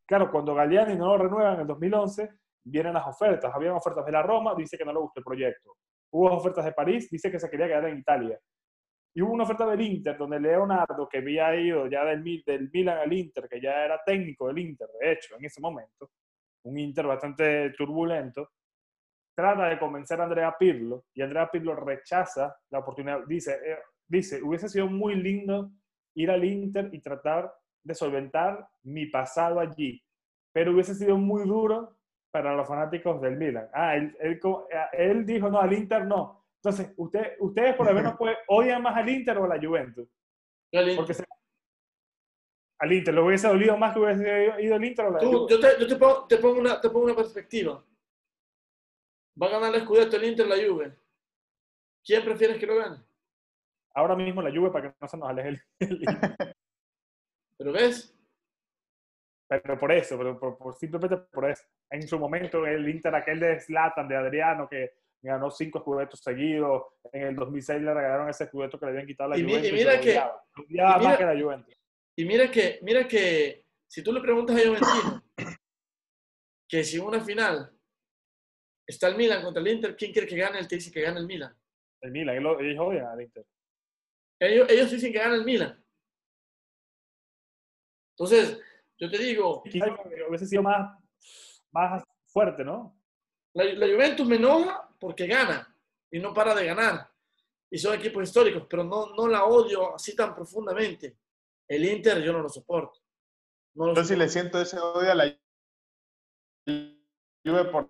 Claro, 0.05 0.31
cuando 0.31 0.55
Galliani 0.55 0.97
no 0.97 1.07
lo 1.07 1.19
renueva 1.19 1.55
en 1.55 1.61
el 1.61 1.66
2011, 1.69 2.29
vienen 2.64 2.95
las 2.95 3.07
ofertas. 3.07 3.55
Habían 3.55 3.75
ofertas 3.75 4.05
de 4.05 4.12
la 4.12 4.23
Roma, 4.23 4.55
dice 4.57 4.77
que 4.77 4.85
no 4.85 4.92
le 4.92 4.99
gustó 4.99 5.21
el 5.21 5.25
proyecto. 5.25 5.77
Hubo 6.11 6.33
ofertas 6.33 6.64
de 6.64 6.73
París, 6.73 7.09
dice 7.09 7.31
que 7.31 7.38
se 7.38 7.49
quería 7.49 7.69
quedar 7.69 7.87
en 7.87 7.99
Italia. 7.99 8.38
Y 9.14 9.23
hubo 9.23 9.33
una 9.33 9.45
oferta 9.45 9.64
del 9.66 9.81
Inter, 9.81 10.19
donde 10.19 10.40
Leonardo, 10.40 11.09
que 11.09 11.19
había 11.19 11.55
ido 11.55 11.87
ya 11.87 12.05
del, 12.05 12.23
del 12.45 12.71
Milan 12.73 12.99
al 12.99 13.12
Inter, 13.12 13.49
que 13.49 13.61
ya 13.61 13.85
era 13.85 14.01
técnico 14.05 14.49
del 14.49 14.59
Inter, 14.59 14.88
de 15.01 15.12
hecho, 15.12 15.37
en 15.38 15.45
ese 15.45 15.61
momento, 15.61 16.11
un 16.64 16.79
Inter 16.79 17.07
bastante 17.07 17.71
turbulento, 17.71 18.51
trata 19.37 19.66
de 19.66 19.79
convencer 19.79 20.20
a 20.20 20.25
Andrea 20.25 20.57
Pirlo 20.59 21.05
y 21.14 21.22
Andrea 21.22 21.51
Pirlo 21.51 21.77
rechaza 21.77 22.57
la 22.70 22.79
oportunidad. 22.79 23.20
Dice, 23.27 23.53
eh, 23.64 23.79
dice, 24.09 24.42
hubiese 24.42 24.68
sido 24.68 24.88
muy 24.88 25.14
lindo 25.14 25.70
ir 26.14 26.31
al 26.31 26.42
Inter 26.42 26.88
y 26.92 27.01
tratar 27.01 27.53
de 27.85 27.94
solventar 27.94 28.66
mi 28.83 29.07
pasado 29.07 29.61
allí, 29.61 30.03
pero 30.53 30.72
hubiese 30.72 30.94
sido 30.94 31.18
muy 31.18 31.46
duro 31.46 31.99
para 32.33 32.55
los 32.55 32.66
fanáticos 32.66 33.20
del 33.20 33.37
Milan. 33.37 33.68
Ah, 33.72 33.94
él, 33.94 34.16
él, 34.20 34.40
él 34.92 35.27
dijo, 35.27 35.51
no, 35.51 35.61
al 35.61 35.72
Inter 35.72 36.07
no. 36.07 36.44
Entonces, 36.57 36.94
usted, 36.96 37.35
ustedes 37.38 37.77
por 37.77 37.87
lo 37.87 37.94
menos 37.94 38.14
puede, 38.18 38.37
odian 38.49 38.83
más 38.83 38.96
al 38.96 39.09
Inter 39.09 39.37
o 39.38 39.44
a 39.44 39.49
la 39.49 39.61
Juventus. 39.61 40.09
Porque 40.96 41.14
se, 41.14 41.25
al 42.79 42.92
Inter, 42.92 43.14
¿lo 43.14 43.27
hubiese 43.27 43.49
dolido 43.49 43.77
más 43.77 43.92
que 43.92 44.01
hubiese 44.01 44.62
ido 44.62 44.75
al 44.75 44.85
Inter 44.85 45.07
o 45.07 45.11
la 45.11 45.18
Tú, 45.18 45.46
Yo, 45.49 45.61
te, 45.61 45.68
yo 45.79 45.87
te, 45.87 45.96
pongo, 45.96 46.27
te, 46.27 46.37
pongo 46.38 46.61
una, 46.61 46.81
te 46.81 46.88
pongo 46.88 47.05
una 47.05 47.16
perspectiva. 47.16 47.83
Va 49.40 49.49
a 49.49 49.51
ganar 49.51 49.75
el 49.75 49.83
Scudetto 49.83 50.16
el 50.16 50.25
Inter 50.25 50.46
la 50.46 50.57
Juve. 50.57 50.96
¿Quién 52.05 52.25
prefieres 52.25 52.59
que 52.59 52.66
lo 52.66 52.77
gane? 52.77 53.03
Ahora 53.94 54.14
mismo 54.16 54.42
la 54.42 54.51
Juve 54.51 54.70
para 54.70 54.90
que 54.90 54.96
no 55.01 55.09
se 55.09 55.16
nos 55.16 55.29
aleje 55.29 55.49
el, 55.49 55.61
¿Pero 57.59 57.72
ves? 57.72 58.12
Pero 59.49 59.79
por 59.79 59.92
eso, 59.92 60.18
pero 60.18 60.38
por, 60.38 60.75
simplemente 60.75 61.16
por 61.33 61.51
eso. 61.51 61.62
En 61.90 62.07
su 62.07 62.18
momento, 62.18 62.66
el 62.66 62.88
Inter, 62.88 63.14
aquel 63.14 63.40
de 63.40 63.61
Slatan, 63.61 64.09
de 64.09 64.16
Adriano, 64.16 64.68
que 64.68 64.94
ganó 65.22 65.51
cinco 65.51 65.79
escudetos 65.79 66.20
seguidos. 66.20 66.83
En 67.12 67.29
el 67.29 67.37
2006 67.37 67.83
le 67.83 67.94
regalaron 67.94 68.29
ese 68.29 68.44
escudeto 68.44 68.79
que 68.79 68.87
le 68.87 68.92
habían 68.92 69.07
quitado 69.07 69.33
a 69.33 69.37
la 69.37 69.38
y, 69.38 69.44
Juventus. 69.44 69.70
Y 69.70 69.72
mira 69.72 70.01
que, 70.01 70.11
y 70.11 70.72
mira, 70.72 70.99
más 70.99 71.16
que 71.16 71.25
la 71.25 71.40
Juventus. 71.40 71.75
Y 72.16 72.25
mira 72.25 72.51
que, 72.51 72.79
mira 72.83 73.07
que, 73.07 73.66
si 73.87 74.03
tú 74.03 74.12
le 74.12 74.20
preguntas 74.20 74.57
a 74.57 74.61
Juventino 74.61 75.22
que 76.68 76.83
si 76.83 76.96
en 76.96 77.05
una 77.05 77.20
final 77.20 77.76
está 78.87 79.09
el 79.09 79.16
Milan 79.16 79.42
contra 79.42 79.61
el 79.61 79.68
Inter, 79.68 79.96
¿quién 79.96 80.12
quiere 80.12 80.29
que 80.29 80.37
gane? 80.37 80.59
Él 80.59 80.68
te 80.68 80.77
dice 80.77 80.92
que 80.92 81.03
gane 81.03 81.20
el 81.20 81.27
Milan. 81.27 81.57
El 82.01 82.12
Milan, 82.12 82.37
ellos, 82.37 82.57
ellos 82.61 82.87
odian 82.87 83.07
al 83.07 83.20
Inter. 83.20 83.46
Ellos, 84.38 84.70
ellos 84.70 84.90
dicen 84.90 85.12
que 85.12 85.18
gane 85.18 85.35
el 85.35 85.44
Milan. 85.44 85.85
Entonces, 88.12 88.61
yo 88.99 89.11
te 89.11 89.18
digo... 89.18 89.62
Hubiese 89.62 90.46
sido 90.46 90.62
más, 90.62 90.99
más 91.72 92.05
fuerte, 92.27 92.64
¿no? 92.64 92.99
La, 93.55 93.64
la 93.64 93.87
Juventus 93.87 94.27
me 94.27 94.37
enoja 94.37 94.88
porque 94.99 95.27
gana 95.27 95.75
y 96.11 96.18
no 96.18 96.33
para 96.33 96.55
de 96.55 96.66
ganar. 96.66 97.11
Y 97.70 97.79
son 97.79 97.94
equipos 97.94 98.22
históricos, 98.22 98.66
pero 98.68 98.85
no, 98.85 99.14
no 99.14 99.27
la 99.27 99.44
odio 99.44 99.94
así 99.94 100.14
tan 100.14 100.35
profundamente. 100.35 101.18
El 101.68 101.85
Inter 101.85 102.22
yo 102.22 102.33
no 102.33 102.40
lo 102.40 102.49
soporto. 102.49 103.01
No 103.75 103.88
lo 103.88 103.94
yo 103.94 104.05
sí 104.05 104.16
le 104.16 104.29
siento 104.29 104.61
ese 104.61 104.79
odio 104.79 105.11
a 105.11 105.14
la 105.14 105.38
Juve 107.46 107.64
por 107.66 107.88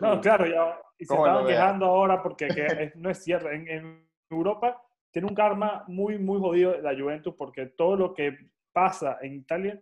No, 0.00 0.20
claro, 0.20 0.46
ya, 0.46 0.80
y 0.98 1.04
se 1.04 1.14
estaban 1.14 1.46
quejando 1.46 1.84
ahora 1.84 2.22
porque 2.22 2.48
que 2.48 2.92
no 2.96 3.10
es 3.10 3.22
cierto. 3.22 3.50
En, 3.50 3.68
en, 3.68 4.08
Europa 4.30 4.82
tiene 5.10 5.26
un 5.26 5.34
karma 5.34 5.84
muy, 5.86 6.18
muy 6.18 6.38
jodido 6.38 6.78
la 6.82 6.94
Juventus 6.94 7.34
porque 7.34 7.64
todo 7.64 7.96
lo 7.96 8.12
que 8.12 8.36
pasa 8.74 9.16
en 9.22 9.36
Italia 9.36 9.80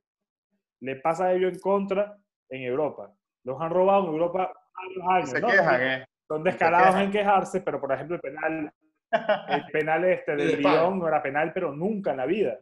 le 0.81 0.97
pasa 0.97 1.27
a 1.27 1.33
ellos 1.33 1.53
en 1.53 1.59
contra 1.59 2.17
en 2.49 2.63
Europa. 2.63 3.13
Los 3.43 3.61
han 3.61 3.71
robado 3.71 4.05
en 4.05 4.13
Europa 4.13 4.53
varios 4.73 5.09
años. 5.09 5.31
Se 5.31 5.43
quejan, 5.43 5.83
¿eh? 5.83 6.07
Son 6.29 6.45
descarados 6.45 6.95
en 6.97 7.11
quejarse, 7.11 7.61
pero 7.61 7.81
por 7.81 7.93
ejemplo 7.93 8.17
el 8.17 8.21
penal, 8.21 8.73
el 9.49 9.67
penal 9.73 10.05
este 10.05 10.37
del 10.37 10.63
Lyon 10.63 11.01
no 11.01 11.09
era 11.09 11.21
penal, 11.21 11.53
pero 11.53 11.73
nunca 11.73 12.13
en 12.13 12.19
la 12.19 12.27
vida. 12.27 12.59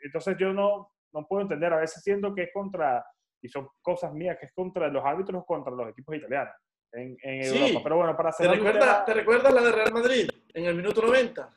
Entonces 0.00 0.36
yo 0.38 0.52
no, 0.52 0.92
no 1.12 1.26
puedo 1.26 1.42
entender, 1.42 1.72
a 1.72 1.78
veces 1.78 2.04
siento 2.04 2.32
que 2.34 2.44
es 2.44 2.50
contra, 2.52 3.04
y 3.42 3.48
son 3.48 3.68
cosas 3.82 4.12
mías, 4.12 4.36
que 4.38 4.46
es 4.46 4.52
contra 4.52 4.88
los 4.88 5.04
árbitros, 5.04 5.44
contra 5.44 5.72
los 5.72 5.88
equipos 5.88 6.16
italianos 6.16 6.54
en, 6.92 7.16
en 7.22 7.42
Europa. 7.42 7.80
Pero 7.82 7.96
bueno, 7.96 8.16
para 8.16 8.28
hacer... 8.30 8.48
¿Te, 8.48 8.56
recuerda, 8.56 9.04
¿Te 9.04 9.14
recuerdas 9.14 9.52
la 9.52 9.62
de 9.62 9.72
Real 9.72 9.92
Madrid 9.92 10.28
en 10.54 10.64
el 10.64 10.74
minuto 10.74 11.02
90? 11.02 11.56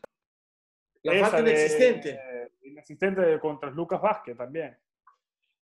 La 1.04 1.14
Esa 1.14 1.28
falta 1.28 1.50
inexistente. 1.50 2.10
De, 2.14 2.52
inexistente 2.64 3.40
contra 3.40 3.70
Lucas 3.70 4.02
Vázquez 4.02 4.38
también. 4.38 4.78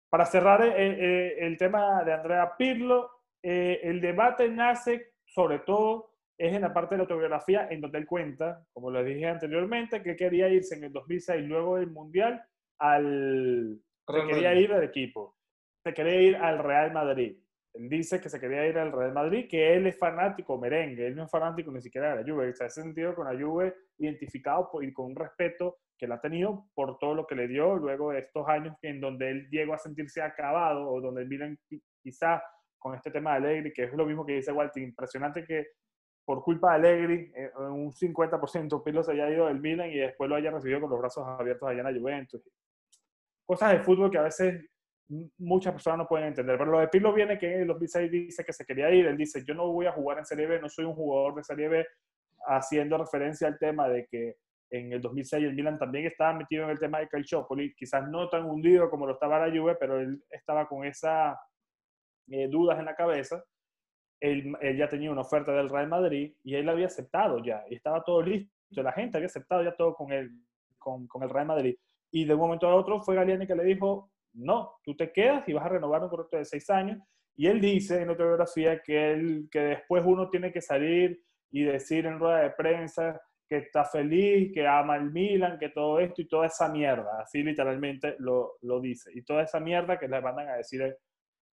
Para 0.08 0.26
cerrar 0.26 0.64
eh, 0.64 0.72
eh, 0.76 1.36
el 1.40 1.58
tema 1.58 2.04
de 2.04 2.12
Andrea 2.12 2.56
Pirlo, 2.56 3.10
eh, 3.42 3.80
el 3.82 4.00
debate 4.00 4.48
nace 4.48 5.14
sobre 5.26 5.58
todo 5.60 6.12
es 6.38 6.54
en 6.54 6.62
la 6.62 6.72
parte 6.72 6.94
de 6.94 6.98
la 6.98 7.02
autobiografía 7.02 7.68
en 7.70 7.80
donde 7.80 7.98
él 7.98 8.06
cuenta, 8.06 8.64
como 8.72 8.90
lo 8.90 9.02
dije 9.02 9.26
anteriormente, 9.26 10.02
que 10.02 10.16
quería 10.16 10.48
irse 10.48 10.76
en 10.76 10.84
el 10.84 10.92
2006 10.92 11.44
luego 11.44 11.76
del 11.76 11.90
Mundial 11.90 12.44
al... 12.78 13.80
Se 14.06 14.26
quería 14.26 14.54
ir 14.54 14.72
al 14.72 14.84
equipo. 14.84 15.36
Se 15.84 15.92
quería 15.92 16.20
ir 16.20 16.36
al 16.36 16.58
Real 16.58 16.92
Madrid. 16.92 17.36
Él 17.74 17.88
dice 17.88 18.20
que 18.20 18.30
se 18.30 18.40
quería 18.40 18.66
ir 18.66 18.78
al 18.78 18.90
Real 18.90 19.12
Madrid, 19.12 19.46
que 19.50 19.74
él 19.74 19.86
es 19.86 19.98
fanático 19.98 20.56
merengue, 20.58 21.08
él 21.08 21.16
no 21.16 21.24
es 21.24 21.30
fanático 21.30 21.70
ni 21.72 21.82
siquiera 21.82 22.14
de 22.14 22.22
la 22.22 22.32
Juve, 22.32 22.54
se 22.54 22.64
ha 22.64 22.70
sentido 22.70 23.14
con 23.14 23.26
la 23.26 23.38
Juve 23.38 23.74
identificado 23.98 24.70
y 24.80 24.92
con 24.92 25.06
un 25.06 25.16
respeto 25.16 25.78
que 25.98 26.06
él 26.06 26.12
ha 26.12 26.20
tenido 26.20 26.68
por 26.74 26.98
todo 26.98 27.14
lo 27.14 27.26
que 27.26 27.34
le 27.34 27.48
dio 27.48 27.76
luego 27.76 28.12
de 28.12 28.20
estos 28.20 28.48
años 28.48 28.76
en 28.80 29.00
donde 29.00 29.30
él 29.30 29.48
llegó 29.50 29.74
a 29.74 29.78
sentirse 29.78 30.22
acabado 30.22 30.88
o 30.88 31.00
donde 31.00 31.24
miran 31.26 31.58
quizás 32.00 32.42
con 32.78 32.94
este 32.94 33.10
tema 33.10 33.32
de 33.32 33.36
Alegre, 33.48 33.72
que 33.72 33.84
es 33.84 33.92
lo 33.92 34.06
mismo 34.06 34.24
que 34.24 34.34
dice 34.34 34.52
Walter, 34.52 34.82
impresionante 34.82 35.44
que 35.44 35.66
por 36.24 36.42
culpa 36.42 36.78
de 36.78 36.88
Allegri, 36.88 37.32
eh, 37.34 37.50
un 37.56 37.92
50% 37.92 38.82
Pirlo 38.82 39.02
se 39.02 39.12
haya 39.12 39.28
ido 39.28 39.46
del 39.46 39.60
Milan 39.60 39.90
y 39.90 39.98
después 39.98 40.30
lo 40.30 40.36
haya 40.36 40.50
recibido 40.50 40.80
con 40.80 40.90
los 40.90 40.98
brazos 40.98 41.26
abiertos 41.26 41.68
allá 41.68 41.80
en 41.80 41.94
la 41.94 42.00
Juventus. 42.00 42.42
Cosas 43.44 43.72
de 43.72 43.80
fútbol 43.80 44.10
que 44.10 44.18
a 44.18 44.22
veces 44.22 44.64
muchas 45.38 45.72
personas 45.72 45.98
no 45.98 46.06
pueden 46.06 46.28
entender. 46.28 46.56
Pero 46.58 46.70
lo 46.70 46.80
de 46.80 46.88
Pirlo 46.88 47.12
viene 47.12 47.38
que 47.38 47.62
el 47.62 47.66
2006 47.66 48.10
dice 48.10 48.44
que 48.44 48.52
se 48.52 48.64
quería 48.64 48.90
ir. 48.90 49.06
Él 49.06 49.16
dice, 49.16 49.44
yo 49.46 49.54
no 49.54 49.70
voy 49.70 49.86
a 49.86 49.92
jugar 49.92 50.18
en 50.18 50.24
Serie 50.24 50.46
B, 50.46 50.60
no 50.60 50.68
soy 50.68 50.84
un 50.84 50.94
jugador 50.94 51.34
de 51.34 51.44
Serie 51.44 51.68
B, 51.68 51.86
haciendo 52.46 52.98
referencia 52.98 53.48
al 53.48 53.58
tema 53.58 53.88
de 53.88 54.06
que 54.06 54.36
en 54.70 54.92
el 54.92 55.00
2006 55.00 55.44
el 55.44 55.54
Milan 55.54 55.78
también 55.78 56.06
estaba 56.06 56.32
metido 56.32 56.64
en 56.64 56.70
el 56.70 56.78
tema 56.78 56.98
de 56.98 57.08
Calciopoli, 57.08 57.74
quizás 57.74 58.08
no 58.08 58.28
tan 58.28 58.44
hundido 58.44 58.90
como 58.90 59.06
lo 59.06 59.12
estaba 59.12 59.46
la 59.46 59.56
Juve, 59.56 59.76
pero 59.76 60.00
él 60.00 60.22
estaba 60.30 60.66
con 60.66 60.84
esas 60.84 61.36
eh, 62.28 62.48
dudas 62.48 62.78
en 62.78 62.86
la 62.86 62.96
cabeza 62.96 63.44
él, 64.24 64.56
ya 64.76 64.88
tenía 64.88 65.10
una 65.10 65.20
oferta 65.20 65.52
del 65.52 65.68
Real 65.68 65.88
Madrid 65.88 66.34
y 66.42 66.54
él 66.54 66.68
había 66.68 66.86
aceptado 66.86 67.42
ya, 67.44 67.64
y 67.68 67.74
estaba 67.74 68.02
todo 68.02 68.22
listo, 68.22 68.50
la 68.70 68.92
gente 68.92 69.18
había 69.18 69.26
aceptado 69.26 69.62
ya 69.62 69.76
todo 69.76 69.94
con 69.94 70.12
el, 70.12 70.30
con, 70.78 71.06
con 71.06 71.22
el 71.22 71.30
Real 71.30 71.46
Madrid. 71.46 71.76
Y 72.10 72.24
de 72.24 72.34
un 72.34 72.40
momento 72.40 72.66
a 72.66 72.74
otro 72.74 73.00
fue 73.00 73.16
Galiani 73.16 73.46
que 73.46 73.54
le 73.54 73.64
dijo, 73.64 74.10
no, 74.34 74.76
tú 74.82 74.96
te 74.96 75.12
quedas 75.12 75.48
y 75.48 75.52
vas 75.52 75.64
a 75.64 75.70
renovar 75.70 76.02
un 76.02 76.08
contrato 76.08 76.36
de 76.36 76.44
seis 76.44 76.68
años. 76.70 76.98
Y 77.36 77.46
él 77.46 77.60
dice 77.60 78.02
en 78.02 78.10
otra 78.10 78.26
biografía 78.26 78.80
que, 78.82 79.12
él, 79.12 79.48
que 79.50 79.60
después 79.60 80.04
uno 80.06 80.28
tiene 80.30 80.52
que 80.52 80.60
salir 80.60 81.20
y 81.50 81.64
decir 81.64 82.06
en 82.06 82.18
rueda 82.18 82.40
de 82.40 82.50
prensa 82.50 83.20
que 83.48 83.58
está 83.58 83.84
feliz, 83.84 84.52
que 84.52 84.66
ama 84.66 84.96
el 84.96 85.10
Milan, 85.10 85.58
que 85.58 85.68
todo 85.68 86.00
esto 86.00 86.22
y 86.22 86.28
toda 86.28 86.46
esa 86.46 86.68
mierda. 86.68 87.20
Así 87.20 87.42
literalmente 87.42 88.16
lo, 88.18 88.54
lo 88.62 88.80
dice. 88.80 89.10
Y 89.14 89.22
toda 89.22 89.42
esa 89.42 89.60
mierda 89.60 89.98
que 89.98 90.08
le 90.08 90.20
mandan 90.20 90.48
a 90.48 90.56
decir 90.56 90.96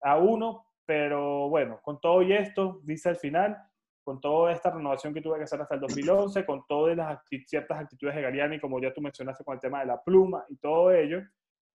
a 0.02 0.16
uno 0.18 0.66
pero 0.86 1.48
bueno, 1.48 1.80
con 1.82 2.00
todo 2.00 2.22
y 2.22 2.32
esto, 2.32 2.80
dice 2.84 3.08
al 3.08 3.16
final, 3.16 3.56
con 4.04 4.20
toda 4.20 4.52
esta 4.52 4.70
renovación 4.70 5.12
que 5.12 5.20
tuve 5.20 5.38
que 5.38 5.44
hacer 5.44 5.60
hasta 5.60 5.74
el 5.74 5.80
2011, 5.80 6.46
con 6.46 6.64
todas 6.66 6.96
las 6.96 7.18
ciertas 7.46 7.80
actitudes 7.80 8.14
de 8.14 8.22
Gariani, 8.22 8.60
como 8.60 8.80
ya 8.80 8.94
tú 8.94 9.00
mencionaste 9.00 9.42
con 9.42 9.54
el 9.54 9.60
tema 9.60 9.80
de 9.80 9.86
la 9.86 10.00
pluma 10.00 10.44
y 10.48 10.56
todo 10.56 10.92
ello, 10.92 11.22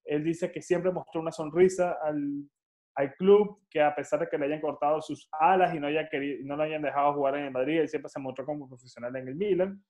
él 0.06 0.24
dice 0.24 0.52
que 0.52 0.62
siempre 0.62 0.92
mostró 0.92 1.22
una 1.22 1.32
sonrisa 1.32 1.98
al, 2.04 2.50
al 2.96 3.16
club, 3.16 3.62
que 3.70 3.82
a 3.82 3.96
pesar 3.96 4.20
de 4.20 4.28
que 4.28 4.38
le 4.38 4.46
hayan 4.46 4.62
cortado 4.62 5.02
sus 5.02 5.30
alas 5.32 5.74
y 5.74 5.80
no, 5.80 5.88
haya 5.88 6.10
querido, 6.10 6.40
no 6.44 6.56
lo 6.56 6.64
hayan 6.64 6.82
dejado 6.82 7.14
jugar 7.14 7.38
en 7.38 7.46
el 7.46 7.52
Madrid, 7.52 7.80
él 7.80 7.90
siempre 7.90 8.10
se 8.10 8.20
mostró 8.20 8.46
como 8.46 8.68
profesional 8.68 9.16
en 9.16 9.28
el 9.28 9.36
Milan 9.36 9.84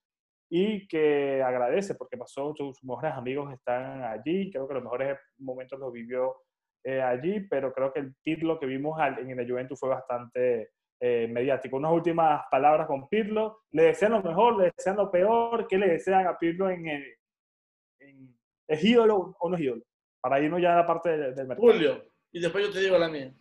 y 0.50 0.88
que 0.88 1.42
agradece 1.42 1.96
porque 1.96 2.18
pasó, 2.18 2.54
sus 2.56 2.84
mejores 2.84 3.14
amigos 3.14 3.54
están 3.54 4.04
allí, 4.04 4.52
creo 4.52 4.68
que 4.68 4.74
los 4.74 4.84
mejores 4.84 5.18
momentos 5.38 5.80
los 5.80 5.94
vivió 5.94 6.36
eh, 6.84 7.02
allí, 7.02 7.40
pero 7.42 7.72
creo 7.74 7.94
que 7.94 8.02
el 8.02 8.16
título 8.22 8.60
que 8.60 8.66
vimos 8.66 9.00
en 9.00 9.40
el 9.40 9.50
Juventus 9.50 9.80
fue 9.80 9.90
bastante 9.90 10.72
eh, 11.00 11.28
mediático. 11.28 11.78
Unas 11.78 11.94
últimas 11.94 12.44
palabras 12.52 12.86
con 12.86 13.08
Pirlo. 13.08 13.62
¿Le 13.72 13.84
desean 13.86 14.12
lo 14.12 14.22
mejor? 14.22 14.58
¿Le 14.58 14.72
desean 14.76 14.98
lo 14.98 15.10
peor? 15.10 15.68
¿Qué 15.68 15.78
le 15.78 15.88
desean 15.88 16.28
a 16.28 16.38
Pirlo 16.38 16.70
en, 16.70 16.88
en, 16.88 18.38
¿Es 18.68 18.84
ídolo 18.84 19.36
o 19.40 19.50
no 19.50 19.56
es 19.56 19.62
ídolo? 19.64 19.84
Para 20.22 20.40
irnos 20.40 20.62
ya 20.62 20.74
a 20.74 20.78
la 20.78 20.88
parte 20.88 21.10
del, 21.10 21.48
mercado. 21.48 21.62
Julio, 21.62 22.06
y 22.32 22.40
después 22.40 22.68
yo 22.68 22.72
te 22.72 22.80
digo 22.80 22.98
la 22.98 23.10
mía. 23.10 23.34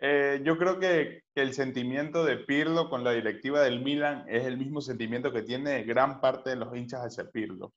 Eh, 0.00 0.40
yo 0.44 0.58
creo 0.58 0.80
que, 0.80 1.22
que, 1.32 1.42
el 1.42 1.52
sentimiento 1.52 2.24
de 2.24 2.38
Pirlo 2.38 2.90
con 2.90 3.04
la 3.04 3.12
directiva 3.12 3.62
del 3.62 3.82
Milan 3.82 4.24
es 4.28 4.44
el 4.44 4.58
mismo 4.58 4.80
sentimiento 4.80 5.32
que 5.32 5.42
tiene 5.42 5.84
gran 5.84 6.20
parte 6.20 6.50
de 6.50 6.56
los 6.56 6.76
hinchas 6.76 7.02
hacia 7.02 7.30
Pirlo. 7.30 7.72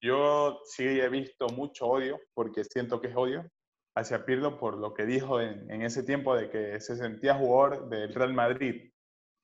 Yo 0.00 0.60
sí 0.64 0.84
he 0.84 1.08
visto 1.08 1.48
mucho 1.48 1.86
odio, 1.86 2.20
porque 2.34 2.64
siento 2.64 3.00
que 3.00 3.08
es 3.08 3.16
odio, 3.16 3.50
hacia 3.96 4.26
Pirlo 4.26 4.58
por 4.58 4.76
lo 4.76 4.92
que 4.92 5.06
dijo 5.06 5.40
en, 5.40 5.70
en, 5.70 5.82
ese 5.82 6.02
tiempo 6.02 6.36
de 6.36 6.50
que 6.50 6.80
se 6.80 6.96
sentía 6.96 7.34
jugador 7.34 7.88
del 7.88 8.14
Real 8.14 8.34
Madrid. 8.34 8.92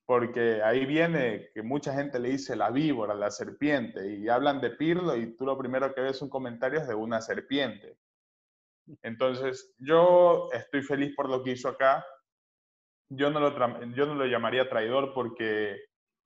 Porque 0.07 0.63
ahí 0.63 0.85
viene 0.85 1.51
que 1.55 1.63
mucha 1.63 1.95
gente 1.95 2.19
le 2.19 2.31
dice 2.31 2.57
la 2.57 2.71
víbora, 2.71 3.15
la 3.15 3.31
serpiente, 3.31 4.17
y 4.17 4.29
hablan 4.29 4.61
de 4.61 4.71
Pirlo 4.71 5.17
y 5.17 5.35
tú 5.35 5.47
lo 5.47 5.57
primero 5.57 5.95
que 5.95 6.03
ves 6.03 6.19
son 6.19 6.29
comentarios 6.29 6.87
de 6.87 6.95
una 6.95 7.23
serpiente. 7.23 7.97
Entonces, 9.03 9.75
yo 9.79 10.51
estoy 10.53 10.83
feliz 10.83 11.15
por 11.17 11.31
lo 11.31 11.43
que 11.43 11.53
hizo 11.53 11.69
acá. 11.69 12.05
yo 13.09 13.31
no, 13.31 13.41
lo 13.41 13.51
yo 13.95 14.07
no 14.07 14.15
lo 14.15 14.27
llamaría 14.27 14.69
traidor 14.69 15.15
porque 15.15 15.79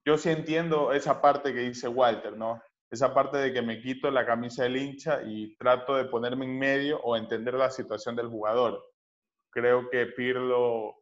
yo 0.05 0.17
sí 0.17 0.31
entiendo 0.31 0.93
esa 0.93 1.21
parte 1.21 1.53
que 1.53 1.61
dice 1.61 1.88
Walter, 1.88 2.37
¿no? 2.37 2.62
Esa 2.91 3.12
parte 3.14 3.37
de 3.37 3.53
que 3.53 3.62
me 3.62 3.81
quito 3.81 4.11
la 4.11 4.25
camisa 4.25 4.62
del 4.62 4.77
hincha 4.77 5.23
y 5.23 5.55
trato 5.57 5.95
de 5.97 6.07
ponerme 6.07 6.47
en 6.47 6.59
medio 6.59 6.99
o 7.03 7.17
entender 7.17 7.55
la 7.55 7.71
situación 7.71 8.17
del 8.17 8.29
jugador. 8.29 8.83
Creo 9.53 9.91
que 9.91 10.07
Pirlo, 10.07 10.97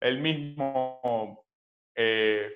él 0.00 0.20
mismo 0.20 1.45
eh, 1.96 2.52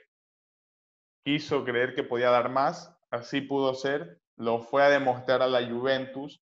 quiso 1.25 1.65
creer 1.65 1.95
que 1.95 2.05
podía 2.05 2.31
dar 2.31 2.51
más, 2.51 2.97
así 3.11 3.41
pudo 3.41 3.75
ser, 3.75 4.21
lo 4.37 4.61
fue 4.61 4.83
a 4.83 4.91
demostrar 4.91 5.43
a 5.43 5.49
la 5.49 5.67
Juventus, 5.67 6.43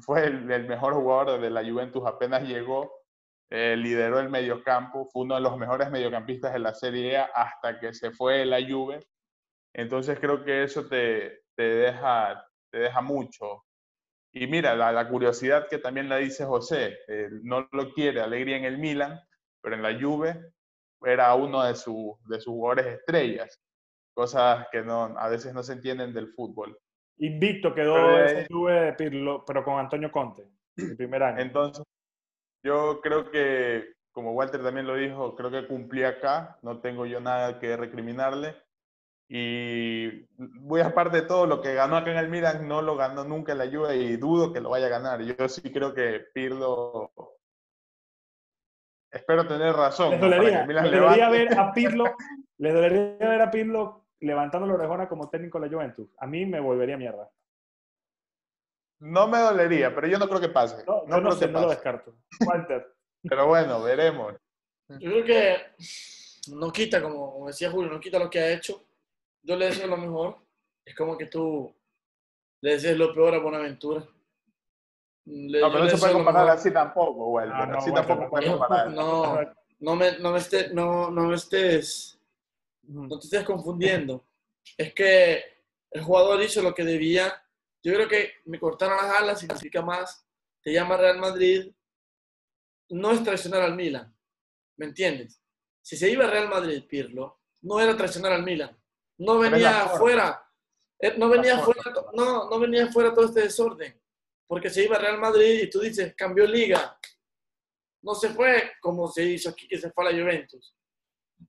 fue 0.00 0.24
el, 0.26 0.44
mejor 0.44 0.94
jugador 0.94 1.40
de 1.40 1.50
la 1.50 1.62
Juventus 1.62 2.04
apenas 2.06 2.42
llegó, 2.42 2.92
eh, 3.50 3.76
lideró 3.76 4.20
el 4.20 4.28
mediocampo, 4.28 5.06
fue 5.06 5.22
uno 5.22 5.36
de 5.36 5.40
los 5.40 5.56
mejores 5.56 5.90
mediocampistas 5.90 6.52
de 6.52 6.58
la 6.58 6.74
Serie 6.74 7.16
A 7.16 7.24
hasta 7.34 7.80
que 7.80 7.94
se 7.94 8.10
fue 8.10 8.44
la 8.44 8.60
Juve. 8.60 9.00
Entonces 9.74 10.18
creo 10.20 10.44
que 10.44 10.64
eso 10.64 10.86
te, 10.86 11.44
te, 11.56 11.62
deja, 11.62 12.44
te 12.70 12.78
deja 12.78 13.00
mucho. 13.00 13.64
Y 14.32 14.46
mira, 14.46 14.76
la, 14.76 15.08
curiosidad 15.08 15.68
que 15.68 15.78
también 15.78 16.08
la 16.08 16.16
dice 16.16 16.44
José, 16.44 16.98
eh, 17.08 17.28
no 17.42 17.66
lo 17.72 17.92
quiere 17.92 18.20
Alegría 18.20 18.58
en 18.58 18.64
el 18.66 18.78
Milan, 18.78 19.18
pero 19.62 19.74
en 19.74 19.82
la 19.82 19.98
Juve 19.98 20.52
era 21.04 21.34
uno 21.34 21.62
de, 21.62 21.70
de 21.70 21.74
sus 21.74 22.44
jugadores 22.44 22.86
estrellas, 22.86 23.60
cosas 24.14 24.66
que 24.72 24.82
no, 24.82 25.14
a 25.18 25.28
veces 25.28 25.54
no 25.54 25.62
se 25.62 25.74
entienden 25.74 26.12
del 26.12 26.28
fútbol. 26.28 26.78
Invicto 27.18 27.74
quedó 27.74 28.18
ese 28.20 28.46
Juve, 28.48 28.94
pero 28.96 29.64
con 29.64 29.78
Antonio 29.78 30.10
Conte, 30.10 30.48
el 30.76 30.96
primer 30.96 31.22
año. 31.22 31.40
Entonces, 31.40 31.84
yo 32.62 33.00
creo 33.00 33.30
que, 33.30 33.94
como 34.12 34.32
Walter 34.32 34.62
también 34.62 34.86
lo 34.86 34.94
dijo, 34.94 35.34
creo 35.34 35.50
que 35.50 35.66
cumplí 35.66 36.04
acá, 36.04 36.58
no 36.62 36.80
tengo 36.80 37.06
yo 37.06 37.20
nada 37.20 37.58
que 37.58 37.76
recriminarle. 37.76 38.56
Y 39.30 40.26
voy 40.36 40.80
a 40.80 40.94
parte 40.94 41.20
de 41.20 41.26
todo, 41.26 41.46
lo 41.46 41.60
que 41.60 41.74
ganó 41.74 41.96
acá 41.96 42.10
en 42.10 42.16
el 42.18 42.28
Milan 42.28 42.66
no 42.66 42.82
lo 42.82 42.96
ganó 42.96 43.24
nunca 43.24 43.52
en 43.52 43.58
la 43.58 43.66
Juve 43.66 43.96
y 43.96 44.16
dudo 44.16 44.52
que 44.52 44.60
lo 44.60 44.70
vaya 44.70 44.86
a 44.86 44.90
ganar. 44.90 45.22
Yo 45.22 45.48
sí 45.48 45.72
creo 45.72 45.92
que 45.94 46.24
Pirlo... 46.32 47.12
Espero 49.10 49.46
tener 49.46 49.74
razón. 49.74 50.10
Les 50.10 50.20
dolería, 50.20 50.64
ver 51.30 51.58
a 51.58 51.72
Pirlo, 51.74 52.04
les 52.58 52.74
dolería 52.74 53.28
ver 53.28 53.40
a 53.40 53.50
Pirlo 53.50 54.06
levantando 54.20 54.66
la 54.66 54.74
orejona 54.74 55.08
como 55.08 55.30
técnico 55.30 55.58
de 55.58 55.66
la 55.66 55.72
Juventus. 55.72 56.08
A 56.18 56.26
mí 56.26 56.44
me 56.44 56.60
volvería 56.60 56.96
mierda. 56.96 57.30
No 59.00 59.28
me 59.28 59.38
dolería, 59.38 59.94
pero 59.94 60.08
yo 60.08 60.18
no 60.18 60.28
creo 60.28 60.40
que 60.40 60.48
pase. 60.48 60.84
No, 60.84 61.04
no, 61.06 61.20
no, 61.20 61.32
sé, 61.32 61.48
no 61.48 61.60
lo 61.60 61.70
descarto. 61.70 62.16
Walter. 62.46 62.94
pero 63.22 63.46
bueno, 63.46 63.82
veremos. 63.82 64.34
Yo 64.88 65.10
creo 65.10 65.24
que 65.24 65.56
no 66.48 66.72
quita, 66.72 67.00
como 67.00 67.46
decía 67.46 67.70
Julio, 67.70 67.90
no 67.90 68.00
quita 68.00 68.18
lo 68.18 68.28
que 68.28 68.40
ha 68.40 68.52
hecho. 68.52 68.84
Yo 69.42 69.56
le 69.56 69.66
deseo 69.66 69.86
lo 69.86 69.96
mejor. 69.96 70.38
Es 70.84 70.94
como 70.94 71.16
que 71.16 71.26
tú 71.26 71.74
le 72.60 72.72
deseas 72.72 72.96
lo 72.96 73.14
peor 73.14 73.34
a 73.34 73.38
Buenaventura. 73.38 74.04
No, 75.28 75.72
pero 75.72 75.84
no 75.84 75.90
se 75.90 75.98
puede 75.98 76.12
comparar 76.12 76.48
así 76.50 76.70
tampoco. 76.70 77.38
Ah, 77.38 77.72
así 77.76 77.92
tampoco 77.92 78.30
puede 78.30 78.50
comparar. 78.50 78.90
No, 78.90 79.38
no 79.80 79.96
me, 79.96 80.18
no 80.18 80.32
me, 80.32 80.38
estés, 80.38 80.72
no, 80.72 81.10
no 81.10 81.28
me 81.28 81.34
estés, 81.34 82.18
no 82.82 83.18
te 83.18 83.26
estés 83.26 83.44
confundiendo. 83.44 84.24
Es 84.76 84.92
que 84.94 85.42
el 85.90 86.02
jugador 86.02 86.42
hizo 86.42 86.62
lo 86.62 86.74
que 86.74 86.84
debía 86.84 87.32
yo 87.82 87.94
creo 87.94 88.08
que 88.08 88.32
me 88.46 88.58
cortaron 88.58 88.96
las 88.96 89.20
alas 89.20 89.40
significa 89.40 89.82
más. 89.82 90.26
Te 90.62 90.72
llama 90.72 90.96
Real 90.96 91.18
Madrid. 91.18 91.72
No 92.90 93.12
es 93.12 93.22
traicionar 93.22 93.62
al 93.62 93.76
Milan. 93.76 94.14
¿Me 94.76 94.86
entiendes? 94.86 95.40
Si 95.82 95.96
se 95.96 96.10
iba 96.10 96.24
a 96.24 96.30
Real 96.30 96.48
Madrid, 96.48 96.84
Pirlo, 96.88 97.40
no 97.62 97.80
era 97.80 97.96
traicionar 97.96 98.32
al 98.32 98.42
Milan. 98.42 98.76
No 99.18 99.38
venía 99.38 99.84
afuera. 99.84 100.44
Eh, 100.98 101.14
no 101.16 101.28
venía 101.28 101.56
afuera, 101.56 101.82
no, 102.12 102.50
no 102.50 102.58
venía 102.58 102.86
afuera 102.86 103.14
todo 103.14 103.26
este 103.26 103.42
desorden. 103.42 104.00
Porque 104.48 104.70
se 104.70 104.82
iba 104.84 104.96
a 104.96 104.98
Real 104.98 105.18
Madrid 105.18 105.62
y 105.62 105.70
tú 105.70 105.80
dices, 105.80 106.14
cambió 106.16 106.44
liga. 106.46 106.98
No 108.02 108.14
se 108.14 108.30
fue 108.30 108.72
como 108.80 109.06
se 109.06 109.22
hizo 109.22 109.50
aquí, 109.50 109.68
que 109.68 109.78
se 109.78 109.92
fue 109.92 110.08
a 110.08 110.10
la 110.10 110.20
Juventus. 110.20 110.74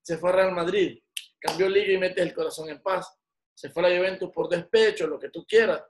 Se 0.03 0.17
fue 0.17 0.29
a 0.29 0.33
Real 0.33 0.51
Madrid. 0.51 1.01
Cambió 1.39 1.67
liga 1.67 1.93
y 1.93 1.97
mete 1.97 2.21
el 2.21 2.33
corazón 2.33 2.69
en 2.69 2.81
paz. 2.83 3.11
Se 3.55 3.71
fue 3.71 3.83
a 3.83 3.89
la 3.89 3.97
Juventus 3.97 4.29
por 4.31 4.47
despecho, 4.47 5.07
lo 5.07 5.17
que 5.17 5.29
tú 5.29 5.45
quieras 5.47 5.81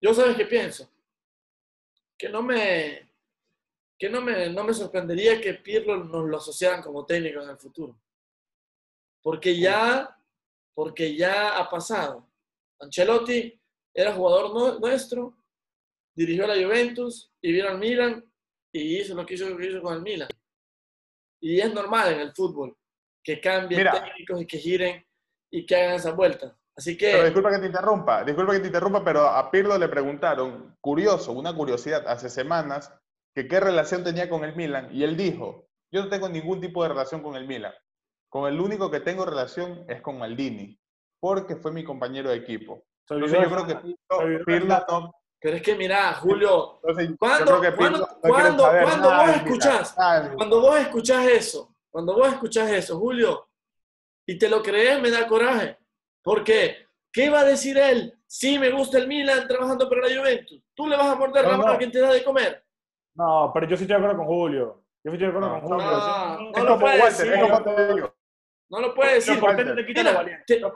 yo 0.00 0.14
sabes 0.14 0.36
qué 0.36 0.46
pienso. 0.46 0.88
Que 2.16 2.28
no 2.28 2.42
me, 2.42 3.12
que 3.98 4.08
no 4.08 4.20
me, 4.20 4.48
no 4.50 4.64
me 4.64 4.74
sorprendería 4.74 5.40
que 5.40 5.54
Pirlo 5.54 6.04
nos 6.04 6.28
lo 6.28 6.36
asociaran 6.36 6.82
como 6.82 7.06
técnico 7.06 7.42
en 7.42 7.50
el 7.50 7.58
futuro. 7.58 8.00
Porque 9.22 9.58
ya, 9.58 10.16
porque 10.74 11.16
ya 11.16 11.58
ha 11.58 11.68
pasado. 11.68 12.28
Ancelotti 12.80 13.60
era 13.92 14.14
jugador 14.14 14.80
nuestro, 14.80 15.36
dirigió 16.18 16.44
a 16.44 16.48
la 16.48 16.54
Juventus 16.54 17.30
y 17.40 17.52
vino 17.52 17.68
al 17.68 17.78
Milan 17.78 18.24
y 18.72 18.98
hizo 18.98 19.14
lo 19.14 19.24
que 19.24 19.34
hizo, 19.34 19.48
hizo 19.60 19.80
con 19.80 19.94
el 19.94 20.02
Milan. 20.02 20.28
Y 21.40 21.60
es 21.60 21.72
normal 21.72 22.12
en 22.12 22.20
el 22.20 22.32
fútbol 22.32 22.76
que 23.22 23.40
cambien 23.40 23.88
técnicos 23.88 24.42
y 24.42 24.46
que 24.46 24.58
giren 24.58 25.06
y 25.50 25.64
que 25.64 25.76
hagan 25.76 25.94
esa 25.94 26.12
vuelta. 26.12 26.56
Así 26.76 26.96
que... 26.96 27.12
Pero 27.12 27.24
disculpa 27.24 27.50
que 27.52 27.58
te 27.58 27.66
interrumpa, 27.66 28.24
disculpa 28.24 28.52
que 28.52 28.60
te 28.60 28.66
interrumpa, 28.66 29.04
pero 29.04 29.26
a 29.28 29.48
Pirlo 29.50 29.78
le 29.78 29.88
preguntaron, 29.88 30.76
curioso, 30.80 31.32
una 31.32 31.54
curiosidad, 31.54 32.06
hace 32.08 32.28
semanas, 32.28 32.92
que 33.34 33.46
qué 33.46 33.60
relación 33.60 34.02
tenía 34.02 34.28
con 34.28 34.44
el 34.44 34.56
Milan, 34.56 34.88
y 34.92 35.04
él 35.04 35.16
dijo, 35.16 35.68
yo 35.92 36.02
no 36.02 36.08
tengo 36.08 36.28
ningún 36.28 36.60
tipo 36.60 36.82
de 36.82 36.90
relación 36.90 37.22
con 37.22 37.36
el 37.36 37.46
Milan. 37.46 37.72
Con 38.28 38.52
el 38.52 38.60
único 38.60 38.90
que 38.90 39.00
tengo 39.00 39.24
relación 39.24 39.84
es 39.88 40.02
con 40.02 40.18
Maldini, 40.18 40.78
porque 41.20 41.56
fue 41.56 41.72
mi 41.72 41.82
compañero 41.82 42.30
de 42.30 42.36
equipo. 42.36 42.84
Entonces 43.08 43.40
yo 43.40 43.50
creo 43.50 43.66
que 43.66 43.96
Pirlo, 44.44 44.84
no... 44.88 45.17
Pero 45.40 45.56
es 45.56 45.62
que 45.62 45.76
mira, 45.76 46.14
Julio, 46.14 46.80
cuando, 47.18 47.60
cuando, 47.76 48.68
cuando 48.82 49.14
vos 49.14 49.28
escuchás, 49.36 49.94
cuando 50.34 50.60
vos 50.60 50.80
escuchás 50.80 51.26
eso, 51.26 51.76
cuando 51.90 52.14
vos 52.14 52.28
escuchás 52.28 52.70
eso, 52.70 52.98
Julio, 52.98 53.48
y 54.26 54.36
te 54.36 54.48
lo 54.48 54.62
crees, 54.62 55.00
me 55.00 55.10
da 55.10 55.28
coraje. 55.28 55.78
Porque, 56.22 56.88
¿qué 57.12 57.30
va 57.30 57.40
a 57.40 57.44
decir 57.44 57.78
él? 57.78 58.12
Si 58.26 58.58
me 58.58 58.70
gusta 58.70 58.98
el 58.98 59.06
Milan 59.06 59.46
trabajando 59.46 59.88
para 59.88 60.08
la 60.08 60.18
Juventus. 60.18 60.60
¿Tú 60.74 60.86
le 60.86 60.96
vas 60.96 61.06
a 61.06 61.14
morder 61.14 61.46
la 61.46 61.56
mano 61.56 61.72
a 61.72 61.78
quien 61.78 61.92
te 61.92 62.00
da 62.00 62.12
de 62.12 62.22
comer? 62.24 62.64
No, 63.14 63.50
pero 63.54 63.66
yo 63.66 63.76
sí 63.76 63.84
estoy 63.84 63.96
de 63.96 64.04
acuerdo 64.04 64.18
con 64.18 64.26
Julio. 64.26 64.84
Yo 65.04 65.12
estoy 65.12 65.18
de 65.18 65.36
acuerdo 65.36 65.50
con 65.50 65.60
Julio. 65.60 65.86
No, 65.86 66.50
no, 66.50 66.64
lo 66.64 66.78
puede 66.78 67.04
decir. 67.04 67.32
No 68.70 68.80
lo 68.80 68.94
puede 68.94 69.14
decir. 69.14 69.40
Los 69.40 69.76
te 69.76 69.86
quitan 69.86 70.04
la 70.04 70.12
valiente. 70.12 70.60
Los 70.60 70.72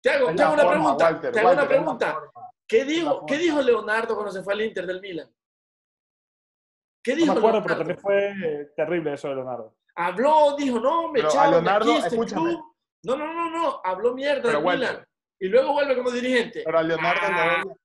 te 0.00 0.10
hago 0.10 0.54
una 0.54 0.68
pregunta. 0.68 1.20
te 1.20 1.40
hago 1.40 1.52
una 1.52 1.68
pregunta. 1.68 2.18
¿Qué 2.68 2.84
dijo, 2.84 3.24
¿Qué 3.26 3.38
dijo 3.38 3.62
Leonardo 3.62 4.14
cuando 4.14 4.32
se 4.32 4.42
fue 4.42 4.54
al 4.54 4.62
Inter 4.62 4.86
del 4.86 5.00
Milan? 5.00 5.30
¿Qué 7.02 7.14
dijo? 7.14 7.26
No 7.28 7.34
me 7.34 7.38
acuerdo, 7.38 7.62
pero 7.62 7.78
también 7.78 7.98
fue 7.98 8.72
terrible 8.74 9.12
eso 9.14 9.28
de 9.28 9.36
Leonardo. 9.36 9.76
Habló, 9.94 10.56
dijo, 10.56 10.80
no, 10.80 11.10
me 11.12 11.20
echaron 11.20 11.66
aquí 11.68 11.90
este 11.92 12.16
club 12.16 12.76
no, 13.06 13.16
no, 13.16 13.32
no, 13.32 13.50
no, 13.50 13.80
habló 13.84 14.14
mierda 14.14 14.50
de 14.50 14.60
Milan. 14.60 15.06
Y 15.38 15.48
luego 15.48 15.74
vuelve 15.74 15.96
como 15.96 16.10
dirigente. 16.10 16.62
Pero 16.64 16.78
a 16.78 16.82
Leonardo 16.82 17.28
lo 17.28 17.38
ah. 17.38 17.62
odian. 17.62 17.78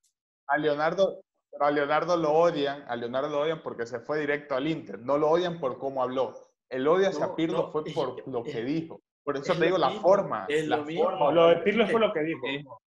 A 0.48 0.58
Leonardo, 0.58 1.20
a 1.60 1.70
Leonardo 1.70 2.16
lo 2.16 2.32
odian, 2.32 2.84
a 2.88 2.96
Leonardo 2.96 3.28
lo 3.28 3.40
odian 3.42 3.62
porque 3.62 3.86
se 3.86 4.00
fue 4.00 4.18
directo 4.18 4.56
al 4.56 4.66
Inter. 4.66 4.98
No 4.98 5.18
lo 5.18 5.30
odian 5.30 5.60
por 5.60 5.78
cómo 5.78 6.02
habló. 6.02 6.34
El 6.68 6.88
odio 6.88 7.08
hacia 7.08 7.36
Pirlo 7.36 7.70
fue 7.70 7.84
por 7.94 8.26
lo 8.26 8.42
que 8.42 8.62
dijo. 8.62 9.00
Por 9.22 9.36
eso 9.36 9.54
te 9.54 9.66
digo 9.66 9.78
la 9.78 9.90
forma. 9.90 10.46
Es 10.48 10.66
la 10.66 10.78
lo 10.78 10.84
mismo. 10.86 11.30
Lo 11.30 11.48
de 11.48 11.56
Pirlo 11.58 11.86
fue 11.86 12.00
lo 12.00 12.12
que 12.12 12.20
dijo. 12.20 12.80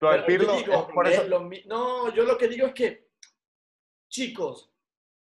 Lo 0.00 0.26
Pirlo 0.26 0.88
por 0.94 1.08
eso... 1.08 1.26
no, 1.66 2.14
yo 2.14 2.24
lo 2.24 2.38
que 2.38 2.48
digo 2.48 2.68
es 2.68 2.74
que, 2.74 3.08
chicos, 4.08 4.70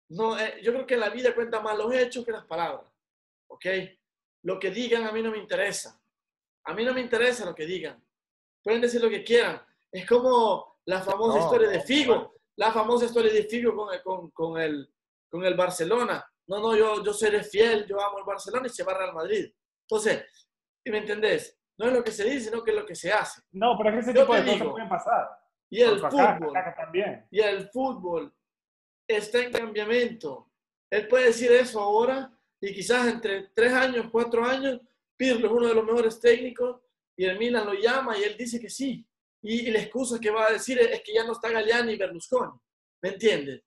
no, 0.09 0.37
eh, 0.37 0.59
yo 0.61 0.73
creo 0.73 0.85
que 0.85 0.97
la 0.97 1.09
vida 1.09 1.33
cuenta 1.33 1.61
más 1.61 1.77
los 1.77 1.93
hechos 1.93 2.25
que 2.25 2.31
las 2.31 2.45
palabras. 2.45 2.85
¿Ok? 3.47 3.65
Lo 4.43 4.59
que 4.59 4.71
digan 4.71 5.05
a 5.05 5.11
mí 5.11 5.21
no 5.21 5.31
me 5.31 5.37
interesa. 5.37 5.99
A 6.65 6.73
mí 6.73 6.83
no 6.83 6.93
me 6.93 7.01
interesa 7.01 7.45
lo 7.45 7.55
que 7.55 7.65
digan. 7.65 8.03
Pueden 8.63 8.81
decir 8.81 9.01
lo 9.01 9.09
que 9.09 9.23
quieran. 9.23 9.61
Es 9.91 10.05
como 10.05 10.79
la 10.85 11.01
famosa 11.01 11.39
historia 11.39 11.69
de 11.69 11.81
Figo. 11.81 12.35
La 12.57 12.71
famosa 12.71 13.05
historia 13.05 13.31
de 13.31 13.43
Figo 13.43 13.75
con 13.75 13.93
el, 13.93 14.01
con, 14.03 14.31
con, 14.31 14.59
el, 14.59 14.93
con 15.29 15.43
el 15.45 15.55
Barcelona. 15.55 16.25
No, 16.47 16.59
no, 16.59 16.75
yo, 16.75 17.03
yo 17.03 17.13
seré 17.13 17.43
fiel, 17.43 17.87
yo 17.87 17.99
amo 17.99 18.19
el 18.19 18.23
Barcelona 18.25 18.67
y 18.67 18.69
se 18.69 18.83
va 18.83 18.93
a 18.93 18.97
Real 18.97 19.13
Madrid. 19.13 19.51
Entonces, 19.81 20.25
¿me 20.85 20.99
entendés? 20.99 21.57
No 21.77 21.87
es 21.87 21.93
lo 21.93 22.03
que 22.03 22.11
se 22.11 22.23
dice, 22.23 22.49
sino 22.49 22.63
que 22.63 22.71
es 22.71 22.77
lo 22.77 22.85
que 22.85 22.95
se 22.95 23.11
hace. 23.11 23.41
No, 23.51 23.77
pero 23.77 23.89
es 23.89 23.95
que 23.95 24.11
ese 24.11 24.19
tipo 24.19 24.33
de 24.33 24.45
cosas 24.45 24.67
pueden 24.67 24.89
pasar. 24.89 25.29
Y 25.69 25.81
el 25.81 25.99
fútbol. 25.99 26.53
Y 27.31 27.39
el 27.41 27.69
fútbol 27.69 28.33
está 29.07 29.39
en 29.39 29.51
cambiamiento. 29.51 30.49
Él 30.89 31.07
puede 31.07 31.25
decir 31.25 31.51
eso 31.51 31.81
ahora 31.81 32.31
y 32.61 32.73
quizás 32.73 33.07
entre 33.07 33.49
tres 33.53 33.73
años, 33.73 34.07
cuatro 34.11 34.45
años, 34.45 34.79
Pirlo 35.17 35.47
es 35.47 35.53
uno 35.53 35.67
de 35.67 35.75
los 35.75 35.85
mejores 35.85 36.19
técnicos 36.19 36.81
y 37.15 37.25
el 37.25 37.37
Milan 37.37 37.65
lo 37.65 37.73
llama 37.73 38.17
y 38.17 38.23
él 38.23 38.35
dice 38.37 38.59
que 38.59 38.69
sí. 38.69 39.05
Y, 39.41 39.69
la 39.69 39.79
excusa 39.79 40.19
que 40.19 40.31
va 40.31 40.47
a 40.47 40.51
decir 40.51 40.79
es, 40.79 41.01
que 41.03 41.13
ya 41.13 41.23
no 41.23 41.33
está 41.33 41.51
Galliani 41.51 41.93
y 41.93 41.97
Berlusconi. 41.97 42.59
¿Me 43.01 43.09
entiendes? 43.09 43.61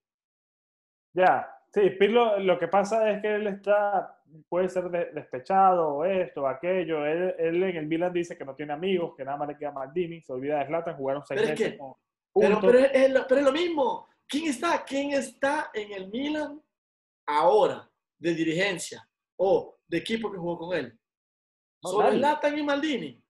Ya, 1.15 1.49
sí, 1.73 1.91
Pirlo 1.91 2.39
lo 2.41 2.59
que 2.59 2.67
pasa 2.67 3.11
es 3.11 3.23
que 3.23 3.37
él 3.37 3.47
está 3.47 4.18
puede 4.49 4.69
ser 4.69 4.91
de- 4.91 5.11
despechado 5.13 5.89
o 5.97 6.05
esto 6.05 6.43
o 6.43 6.47
aquello. 6.47 7.05
Él, 7.07 7.35
él 7.39 7.63
en 7.63 7.77
el 7.77 7.87
Milan 7.87 8.13
dice 8.13 8.37
que 8.37 8.45
no 8.45 8.55
tiene 8.55 8.73
amigos, 8.73 9.15
que 9.17 9.25
nada 9.25 9.37
más 9.37 9.49
le 9.49 9.57
queda 9.57 9.73
Maldini, 9.73 10.21
se 10.23 10.33
olvida 10.33 10.59
de 10.59 10.67
Zlatan, 10.67 10.97
jugaron 10.97 11.23
seis 11.27 11.41
Pero 11.41 11.53
es 11.55 11.61
meses 11.61 11.73
que- 11.79 11.85
Pero, 12.41 12.61
pero, 12.61 12.79
es 12.79 13.11
lo, 13.11 13.27
pero 13.27 13.41
es 13.41 13.47
lo 13.47 13.53
mismo. 13.53 14.07
¿Quién 14.27 14.47
está? 14.49 14.85
¿Quién 14.85 15.13
está 15.13 15.71
en 15.75 15.93
el 15.93 16.09
Milan 16.11 16.61
ahora 17.27 17.89
de 18.19 18.35
dirigencia 18.35 19.09
o 19.37 19.77
de 19.87 19.99
equipo 19.99 20.31
que 20.31 20.39
jugó 20.39 20.59
con 20.59 20.77
él? 20.77 20.99
No, 21.83 21.91
Solo. 21.91 22.11
Zlatan 22.11 22.59
y 22.59 22.63
Maldini. 22.63 23.25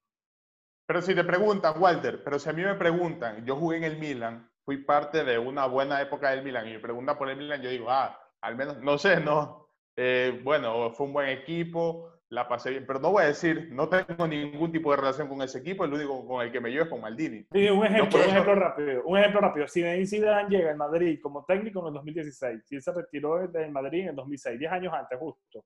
Pero 0.86 1.02
si 1.02 1.14
te 1.14 1.22
preguntan, 1.24 1.80
Walter, 1.80 2.22
pero 2.24 2.38
si 2.38 2.48
a 2.48 2.52
mí 2.52 2.62
me 2.62 2.74
preguntan, 2.74 3.44
yo 3.44 3.56
jugué 3.56 3.76
en 3.76 3.84
el 3.84 3.98
Milan, 3.98 4.50
fui 4.64 4.78
parte 4.78 5.22
de 5.22 5.38
una 5.38 5.66
buena 5.66 6.00
época 6.00 6.30
del 6.30 6.42
Milan 6.42 6.66
y 6.66 6.72
me 6.72 6.80
preguntan 6.80 7.16
por 7.18 7.28
el 7.28 7.36
Milan, 7.36 7.60
yo 7.62 7.68
digo, 7.70 7.90
ah, 7.90 8.18
al 8.40 8.56
menos, 8.56 8.78
no 8.78 8.96
sé, 8.98 9.20
no. 9.20 9.67
Eh, 10.00 10.40
bueno, 10.44 10.92
fue 10.92 11.06
un 11.06 11.12
buen 11.12 11.28
equipo, 11.28 12.12
la 12.28 12.46
pasé 12.46 12.70
bien, 12.70 12.84
pero 12.86 13.00
no 13.00 13.10
voy 13.10 13.24
a 13.24 13.26
decir, 13.28 13.68
no 13.72 13.88
tengo 13.88 14.28
ningún 14.28 14.70
tipo 14.70 14.92
de 14.92 14.98
relación 14.98 15.26
con 15.28 15.42
ese 15.42 15.58
equipo, 15.58 15.84
el 15.84 15.92
único 15.92 16.24
con 16.24 16.44
el 16.44 16.52
que 16.52 16.60
me 16.60 16.70
llevo 16.70 16.84
es 16.84 16.90
con 16.90 17.00
Maldini. 17.00 17.44
Sí, 17.50 17.68
un 17.68 17.84
ejemplo, 17.84 18.08
por 18.10 18.20
un 18.20 18.26
eso- 18.26 18.30
ejemplo 18.30 18.54
rápido. 18.54 19.02
Un 19.04 19.18
ejemplo 19.18 19.40
rápido. 19.40 19.66
Zinedine 19.66 20.06
Zidane 20.06 20.48
llega 20.48 20.70
en 20.70 20.76
Madrid 20.76 21.18
como 21.20 21.44
técnico 21.44 21.80
en 21.80 21.86
el 21.88 21.92
2016. 21.94 22.70
Y 22.70 22.76
él 22.76 22.82
se 22.82 22.92
retiró 22.92 23.48
de 23.48 23.68
Madrid 23.70 24.02
en 24.02 24.08
el 24.10 24.14
2006, 24.16 24.56
10 24.58 24.70
años 24.70 24.92
antes 24.94 25.18
justo. 25.18 25.64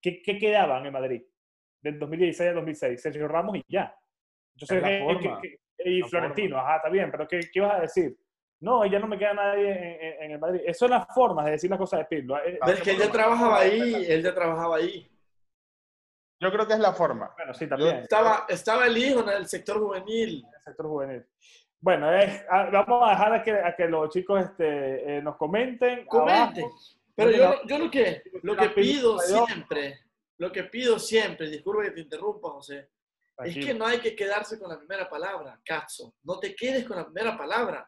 ¿Qué, 0.00 0.22
qué 0.22 0.38
quedaban 0.38 0.86
en 0.86 0.92
Madrid? 0.94 1.22
Del 1.82 1.98
2016 1.98 2.48
al 2.48 2.54
2006. 2.54 3.02
Sergio 3.02 3.28
Ramos 3.28 3.56
y 3.58 3.64
ya. 3.68 3.94
Entonces, 4.54 4.76
Es 4.78 4.82
la 4.82 4.90
eh, 4.92 5.00
forma. 5.02 5.40
que- 5.42 5.58
que- 5.76 5.90
y 5.90 6.00
La 6.00 6.08
Florentino, 6.08 6.56
ajá, 6.58 6.76
está 6.76 6.88
bien, 6.88 7.10
pero 7.10 7.26
¿qué, 7.28 7.40
qué 7.40 7.58
ibas 7.58 7.74
a 7.74 7.80
decir? 7.80 8.16
No, 8.60 8.84
ya 8.84 8.98
no 8.98 9.06
me 9.06 9.18
queda 9.18 9.32
nadie 9.34 9.70
en, 9.70 9.84
en- 10.04 10.22
en 10.24 10.30
el 10.32 10.38
Madrid. 10.38 10.60
Eso 10.66 10.80
son 10.80 10.90
las 10.90 11.06
formas 11.14 11.46
de 11.46 11.52
decir 11.52 11.70
las 11.70 11.78
cosas 11.78 12.00
de 12.00 12.04
Pirlo. 12.06 12.36
Eh, 12.38 12.58
Pero 12.60 12.72
es 12.76 12.82
que 12.82 12.90
él 12.90 12.98
ya 12.98 13.10
trabajaba 13.10 13.58
ahí, 13.60 14.04
él 14.06 14.22
ya 14.22 14.34
trabajaba 14.34 14.76
ahí. 14.76 15.10
Yo 16.42 16.50
creo 16.50 16.66
que 16.66 16.72
es 16.74 16.78
la 16.78 16.92
forma. 16.92 17.32
Bueno, 17.36 17.54
sí, 17.54 17.66
también. 17.68 17.96
Estaba, 17.96 18.46
estaba 18.48 18.86
el 18.86 18.96
hijo 18.96 19.20
en 19.20 19.28
el 19.30 19.46
sector 19.46 19.78
juvenil. 19.78 20.44
el 20.56 20.62
sector 20.62 20.86
juvenil. 20.86 21.26
Bueno, 21.80 22.14
es- 22.14 22.44
ah, 22.50 22.68
vamos 22.72 23.06
a 23.08 23.10
dejar 23.12 23.32
a 23.34 23.42
que, 23.42 23.52
a 23.52 23.74
que 23.76 23.86
los 23.88 24.10
chicos 24.10 24.42
este, 24.44 25.18
eh, 25.18 25.22
nos 25.22 25.36
comenten. 25.36 26.04
Comenten. 26.06 26.64
abajo. 26.64 26.78
Pero 27.14 27.30
yo, 27.32 27.54
yo 27.66 27.78
lo 27.78 27.90
que, 27.90 28.22
lo 28.42 28.56
que 28.56 28.66
la 28.66 28.74
pido 28.74 29.18
siempre, 29.18 30.00
lo 30.38 30.50
que 30.52 30.64
pido 30.64 30.98
siempre, 30.98 31.50
disculpa 31.50 31.82
que 31.84 31.90
te 31.90 32.00
interrumpa, 32.00 32.48
José, 32.50 32.78
es 32.78 32.88
Tranquilo. 33.36 33.66
que 33.66 33.74
no 33.74 33.86
hay 33.86 33.98
que 34.00 34.16
quedarse 34.16 34.58
con 34.58 34.70
la 34.70 34.78
primera 34.78 35.08
palabra, 35.08 35.60
Cazzo. 35.64 36.14
No 36.24 36.38
te 36.38 36.54
quedes 36.54 36.86
con 36.86 36.96
la 36.96 37.04
primera 37.04 37.36
palabra. 37.36 37.86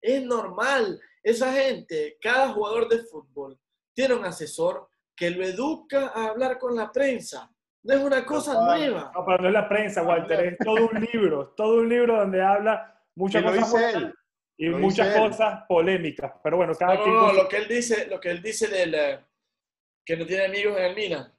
Es 0.00 0.22
normal. 0.22 1.00
Esa 1.22 1.52
gente, 1.52 2.16
cada 2.20 2.48
jugador 2.52 2.88
de 2.88 2.98
fútbol, 3.04 3.58
tiene 3.94 4.14
un 4.14 4.24
asesor 4.24 4.88
que 5.16 5.30
lo 5.30 5.44
educa 5.44 6.08
a 6.14 6.28
hablar 6.28 6.58
con 6.58 6.74
la 6.76 6.90
prensa. 6.92 7.50
No 7.82 7.94
es 7.94 8.00
una 8.00 8.24
cosa 8.24 8.54
nueva. 8.54 9.10
No, 9.14 9.24
pero 9.24 9.38
no 9.38 9.48
es 9.48 9.54
la 9.54 9.68
prensa, 9.68 10.02
Walter, 10.02 10.40
es 10.46 10.58
todo 10.58 10.88
un 10.92 11.00
libro, 11.12 11.42
es 11.50 11.54
todo 11.56 11.74
un 11.80 11.88
libro 11.88 12.16
donde 12.18 12.42
habla 12.42 13.00
muchas 13.16 13.42
Y 13.42 13.44
lo 13.46 13.50
cosas 13.52 13.64
dice 13.72 13.76
buenas 13.84 14.02
él. 14.02 14.14
y 14.58 14.66
lo 14.66 14.78
muchas 14.78 15.06
dice 15.08 15.18
él. 15.24 15.30
cosas 15.30 15.62
polémicas. 15.68 16.32
Pero 16.42 16.56
bueno, 16.56 16.72
cada 16.74 16.94
No, 16.94 17.02
quien 17.02 17.14
no, 17.14 17.26
no, 17.28 17.32
lo 17.32 17.48
que 17.48 17.56
él 17.56 17.68
dice, 17.68 18.06
lo 18.06 18.20
que 18.20 18.30
él 18.30 18.42
dice 18.42 18.68
del 18.68 19.24
que 20.04 20.16
no 20.16 20.26
tiene 20.26 20.44
amigos 20.46 20.76
en 20.78 20.84
el 20.84 20.94
Milan. 20.94 21.32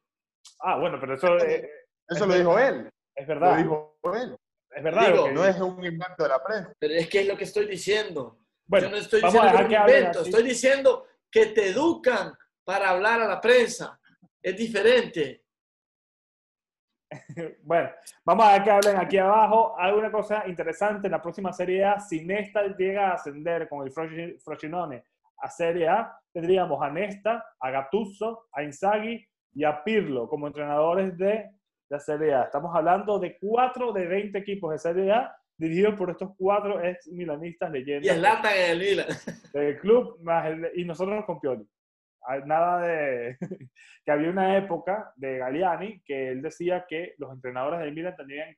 Ah, 0.62 0.78
bueno, 0.78 0.98
pero 1.00 1.16
eso 1.16 1.38
eh, 1.38 1.70
Eso 2.08 2.26
lo 2.26 2.34
dijo 2.36 2.58
él. 2.60 2.90
es 3.16 3.28
Lo 3.28 3.34
verdad. 3.36 3.58
dijo 3.58 3.98
él. 4.16 4.36
Es 4.72 4.84
verdad. 4.84 5.08
Digo, 5.08 5.18
lo 5.18 5.24
que 5.26 5.32
No 5.34 5.42
dice. 5.44 5.56
es 5.58 5.62
un 5.62 5.84
invento 5.86 6.24
de 6.24 6.30
la 6.30 6.44
prensa. 6.44 6.74
Pero 6.80 6.94
es 6.94 7.10
que 7.10 7.22
es 7.22 7.28
lo 7.28 7.38
que 7.38 7.44
estoy 7.46 7.66
diciendo. 7.68 8.38
Bueno, 8.70 8.86
Yo 8.88 8.92
no 8.92 8.98
estoy 8.98 9.22
vamos 9.22 9.36
a 9.36 9.42
diciendo 9.52 9.58
dejar 9.68 9.68
que 9.88 9.94
invento, 9.98 10.22
estoy 10.22 10.44
diciendo 10.44 11.06
que 11.32 11.46
te 11.48 11.70
educan 11.70 12.34
para 12.64 12.90
hablar 12.92 13.20
a 13.20 13.28
la 13.28 13.42
prensa. 13.42 14.00
Es 14.42 14.56
diferente. 14.56 15.44
Bueno, 17.64 17.90
vamos 18.24 18.46
a 18.46 18.52
ver 18.54 18.64
que 18.64 18.70
hablen 18.72 18.98
aquí 18.98 19.18
abajo. 19.18 19.74
Hay 19.80 19.92
una 19.94 20.12
cosa 20.12 20.44
interesante 20.48 21.08
en 21.08 21.12
la 21.14 21.22
próxima 21.22 21.52
Serie 21.52 21.84
A. 21.84 22.00
Si 22.00 22.24
Nesta 22.24 22.62
llega 22.78 23.10
a 23.10 23.14
ascender 23.16 23.68
con 23.68 23.82
el 23.86 23.92
Frosi- 23.92 24.40
Frosinone 24.40 25.04
a 25.38 25.50
Serie 25.50 25.88
A, 25.88 26.16
tendríamos 26.32 26.80
a 26.82 26.90
Nesta, 26.92 27.44
a 27.60 27.72
Gattuso, 27.72 28.48
a 28.52 28.62
Inzaghi 28.62 29.26
y 29.54 29.64
a 29.64 29.84
Pirlo 29.84 30.30
como 30.30 30.46
entrenadores 30.46 31.18
de 31.18 31.50
la 31.90 32.00
Serie 32.00 32.34
A. 32.36 32.44
Estamos 32.44 32.76
hablando 32.76 33.18
de 33.18 33.40
4 33.40 33.92
de 33.92 34.06
20 34.06 34.38
equipos 34.38 34.72
de 34.72 34.78
Serie 34.78 35.12
A 35.12 35.36
dirigidos 35.60 35.96
por 35.96 36.10
estos 36.10 36.32
cuatro 36.38 36.82
ex 36.84 37.08
milanistas 37.10 37.70
Y 37.70 37.74
leyendas 37.74 38.46
en 38.56 38.72
el 38.72 38.80
Milan. 38.80 39.08
del 39.54 39.80
club 39.80 40.18
más 40.24 40.46
el- 40.48 40.72
y 40.76 40.86
nosotros 40.86 41.24
con 41.26 41.40
Pioli. 41.40 41.68
Hay 42.28 42.42
Nada 42.46 42.82
de 42.88 43.38
que 44.06 44.12
había 44.12 44.30
una 44.30 44.58
época 44.58 45.12
de 45.16 45.38
Galliani 45.38 46.02
que 46.04 46.30
él 46.30 46.42
decía 46.42 46.86
que 46.88 47.14
los 47.18 47.32
entrenadores 47.34 47.80
del 47.82 47.94
Milan 47.94 48.16
tenían, 48.16 48.56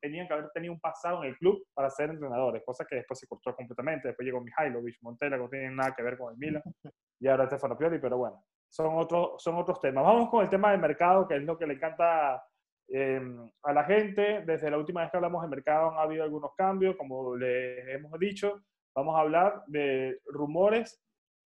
tenían 0.00 0.26
que 0.28 0.34
haber 0.34 0.50
tenido 0.50 0.72
un 0.74 0.80
pasado 0.80 1.22
en 1.24 1.30
el 1.30 1.38
club 1.38 1.64
para 1.74 1.88
ser 1.90 2.10
entrenadores, 2.10 2.62
cosa 2.64 2.84
que 2.84 2.96
después 2.96 3.18
se 3.18 3.26
cortó 3.26 3.54
completamente. 3.54 4.08
Después 4.08 4.26
llegó 4.26 4.40
Mihailovic, 4.40 4.96
Montella, 5.02 5.36
que 5.36 5.42
no 5.42 5.48
tienen 5.48 5.76
nada 5.76 5.94
que 5.94 6.02
ver 6.02 6.18
con 6.18 6.32
el 6.32 6.38
Milan, 6.38 6.62
y 7.20 7.26
ahora 7.28 7.46
Stefano 7.46 7.76
Pioli, 7.78 7.98
pero 7.98 8.16
bueno, 8.18 8.44
son 8.68 8.96
otros, 8.98 9.42
son 9.42 9.56
otros 9.56 9.80
temas. 9.80 10.04
Vamos 10.04 10.28
con 10.30 10.42
el 10.44 10.50
tema 10.50 10.72
del 10.72 10.80
mercado, 10.80 11.26
que 11.28 11.36
es 11.36 11.42
lo 11.42 11.56
que 11.56 11.66
le 11.66 11.74
encanta 11.74 12.42
eh, 12.88 13.20
a 13.62 13.72
la 13.72 13.84
gente. 13.84 14.42
Desde 14.46 14.70
la 14.70 14.78
última 14.78 15.02
vez 15.02 15.10
que 15.10 15.16
hablamos 15.16 15.42
de 15.42 15.48
mercado 15.48 15.90
han 15.90 15.98
habido 15.98 16.24
algunos 16.24 16.54
cambios, 16.56 16.96
como 16.96 17.36
les 17.36 17.86
hemos 17.88 18.18
dicho. 18.18 18.62
Vamos 18.94 19.16
a 19.16 19.20
hablar 19.20 19.62
de 19.66 20.20
rumores 20.26 21.02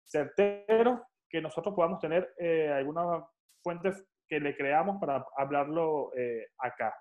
certeros 0.04 1.00
que 1.28 1.40
nosotros 1.40 1.74
podamos 1.74 1.98
tener 2.00 2.32
eh, 2.38 2.68
algunas 2.70 3.24
fuentes 3.62 4.04
que 4.28 4.38
le 4.40 4.56
creamos 4.56 5.00
para 5.00 5.24
hablarlo 5.36 6.12
eh, 6.16 6.46
acá. 6.58 6.94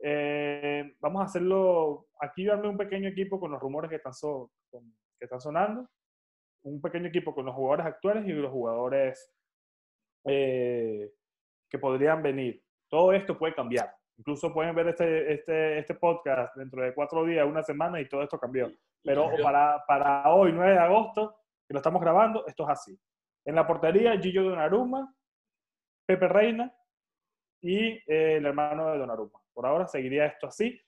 Eh, 0.00 0.94
vamos 1.00 1.22
a 1.22 1.24
hacerlo, 1.24 2.06
aquí 2.20 2.44
yo 2.44 2.54
un 2.60 2.76
pequeño 2.76 3.08
equipo 3.08 3.40
con 3.40 3.50
los 3.50 3.60
rumores 3.60 3.88
que 3.88 3.96
están, 3.96 4.14
so- 4.14 4.52
con- 4.70 4.94
que 5.18 5.24
están 5.24 5.40
sonando, 5.40 5.88
un 6.62 6.80
pequeño 6.80 7.08
equipo 7.08 7.34
con 7.34 7.46
los 7.46 7.54
jugadores 7.54 7.86
actuales 7.86 8.26
y 8.26 8.32
los 8.32 8.52
jugadores 8.52 9.32
eh, 10.24 11.10
que 11.68 11.78
podrían 11.78 12.22
venir. 12.22 12.62
Todo 12.88 13.12
esto 13.12 13.36
puede 13.38 13.54
cambiar. 13.54 13.94
Incluso 14.16 14.52
pueden 14.52 14.74
ver 14.74 14.88
este, 14.88 15.32
este, 15.32 15.78
este 15.78 15.94
podcast 15.94 16.56
dentro 16.56 16.82
de 16.82 16.92
cuatro 16.94 17.24
días, 17.24 17.46
una 17.46 17.62
semana 17.62 18.00
y 18.00 18.08
todo 18.08 18.22
esto 18.22 18.38
cambió. 18.38 18.66
Pero 19.04 19.22
para, 19.42 19.84
para 19.86 20.28
hoy, 20.34 20.52
9 20.52 20.72
de 20.72 20.78
agosto, 20.78 21.36
que 21.66 21.74
lo 21.74 21.78
estamos 21.78 22.00
grabando, 22.02 22.44
esto 22.46 22.64
es 22.64 22.68
así. 22.70 22.98
En 23.44 23.54
la 23.54 23.66
portería, 23.66 24.18
Gillo 24.18 24.42
Donnarumma, 24.42 25.14
Pepe 26.06 26.26
Reina 26.28 26.74
y 27.62 27.90
eh, 28.10 28.36
el 28.36 28.46
hermano 28.46 28.90
de 28.90 28.98
Donnarumma. 28.98 29.38
Por 29.52 29.66
ahora 29.66 29.86
seguiría 29.86 30.26
esto 30.26 30.46
así, 30.48 30.80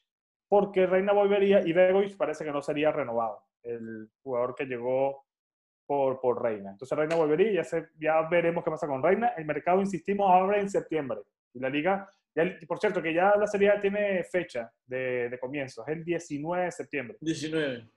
porque 0.48 0.86
Reina 0.86 1.12
volvería 1.12 1.60
y 1.60 1.72
Begovic 1.72 2.16
parece 2.16 2.44
que 2.44 2.52
no 2.52 2.60
sería 2.62 2.90
renovado, 2.90 3.44
el 3.62 4.10
jugador 4.22 4.54
que 4.56 4.64
llegó 4.66 5.24
por, 5.86 6.20
por 6.20 6.42
Reina. 6.42 6.70
Entonces 6.70 6.96
Reina 6.98 7.14
volvería 7.16 7.50
y 7.50 7.54
ya, 7.54 7.64
se- 7.64 7.90
ya 7.98 8.22
veremos 8.28 8.64
qué 8.64 8.70
pasa 8.70 8.86
con 8.88 9.02
Reina. 9.02 9.28
El 9.36 9.44
mercado, 9.44 9.80
insistimos, 9.80 10.30
abre 10.30 10.60
en 10.60 10.68
septiembre. 10.70 11.20
Y 11.54 11.60
la 11.60 11.68
liga, 11.68 12.10
el- 12.34 12.58
por 12.66 12.78
cierto, 12.78 13.02
que 13.02 13.12
ya 13.14 13.34
la 13.36 13.46
Serie 13.46 13.70
A 13.70 13.80
tiene 13.80 14.22
fecha 14.24 14.70
de, 14.86 15.28
de 15.28 15.38
comienzo, 15.38 15.82
es 15.86 15.96
el 15.96 16.04
19 16.04 16.64
de 16.64 16.70
septiembre. 16.72 17.16
19. 17.20 17.90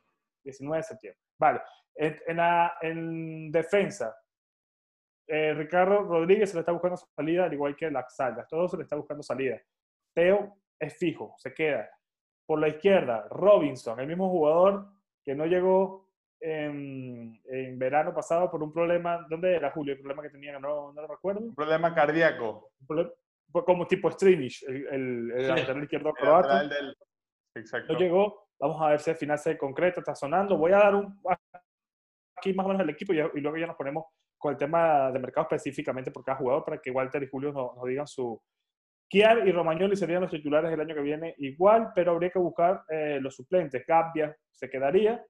19 0.43 0.77
de 0.77 0.83
septiembre. 0.83 1.19
Vale. 1.39 1.61
En, 1.95 2.19
en, 2.27 2.37
la- 2.37 2.73
en 2.81 3.51
defensa, 3.51 4.15
eh, 5.27 5.53
Ricardo 5.53 6.03
Rodríguez 6.03 6.49
se 6.49 6.55
le 6.55 6.61
está 6.61 6.71
buscando 6.71 6.97
salida, 6.97 7.45
al 7.45 7.53
igual 7.53 7.75
que 7.75 7.89
Laxalda. 7.89 8.45
Todos 8.47 8.71
se 8.71 8.77
le 8.77 8.83
está 8.83 8.95
buscando 8.95 9.23
salida. 9.23 9.61
Teo 10.13 10.57
es 10.79 10.97
fijo, 10.97 11.33
se 11.37 11.53
queda. 11.53 11.89
Por 12.45 12.59
la 12.59 12.67
izquierda, 12.67 13.27
Robinson, 13.29 13.99
el 13.99 14.07
mismo 14.07 14.29
jugador 14.29 14.87
que 15.23 15.33
no 15.33 15.45
llegó 15.45 16.09
en, 16.41 17.41
en 17.45 17.79
verano 17.79 18.13
pasado 18.13 18.51
por 18.51 18.61
un 18.61 18.73
problema. 18.73 19.25
¿Dónde 19.29 19.55
era 19.55 19.71
Julio? 19.71 19.93
El 19.93 19.99
problema 19.99 20.21
que 20.23 20.29
tenía, 20.29 20.59
no, 20.59 20.91
no 20.91 21.01
lo 21.01 21.07
recuerdo. 21.07 21.39
Un 21.39 21.55
problema 21.55 21.95
cardíaco. 21.95 22.71
Un 22.81 22.87
problema- 22.87 23.11
como 23.65 23.85
tipo 23.87 24.09
Strinic, 24.09 24.63
el, 24.67 24.87
el, 24.87 25.31
el 25.31 25.41
Sí. 25.45 25.47
lateral 25.49 25.83
izquierdo 25.83 26.13
croata 26.13 26.67
del- 26.67 26.95
Exacto. 27.55 27.93
no 27.93 27.99
llegó. 27.99 28.47
Vamos 28.59 28.81
a 28.81 28.89
ver 28.89 28.99
si 28.99 29.09
al 29.11 29.15
final 29.17 29.37
se 29.37 29.57
concreta, 29.57 29.99
está 29.99 30.15
sonando. 30.15 30.57
Voy 30.57 30.71
a 30.71 30.77
dar 30.77 30.95
un 30.95 31.21
aquí 32.37 32.53
más 32.53 32.65
o 32.65 32.69
menos 32.69 32.83
el 32.83 32.89
equipo 32.89 33.13
y, 33.13 33.19
y 33.19 33.41
luego 33.41 33.57
ya 33.57 33.67
nos 33.67 33.75
ponemos 33.75 34.05
con 34.37 34.51
el 34.53 34.57
tema 34.57 35.11
de 35.11 35.19
mercado 35.19 35.47
específicamente 35.49 36.11
por 36.11 36.23
cada 36.23 36.37
jugador 36.37 36.65
para 36.65 36.77
que 36.79 36.91
Walter 36.91 37.21
y 37.23 37.29
Julio 37.29 37.51
nos, 37.53 37.75
nos 37.75 37.85
digan 37.85 38.07
su... 38.07 38.41
Kiar 39.09 39.47
y 39.47 39.51
Romagnoli 39.51 39.95
serían 39.95 40.21
los 40.23 40.31
titulares 40.31 40.71
el 40.71 40.81
año 40.81 40.95
que 40.95 41.01
viene 41.01 41.35
igual, 41.37 41.91
pero 41.93 42.13
habría 42.13 42.31
que 42.31 42.39
buscar 42.39 42.83
eh, 42.89 43.19
los 43.21 43.35
suplentes. 43.35 43.85
Gabbia 43.85 44.35
se 44.51 44.69
quedaría 44.69 45.23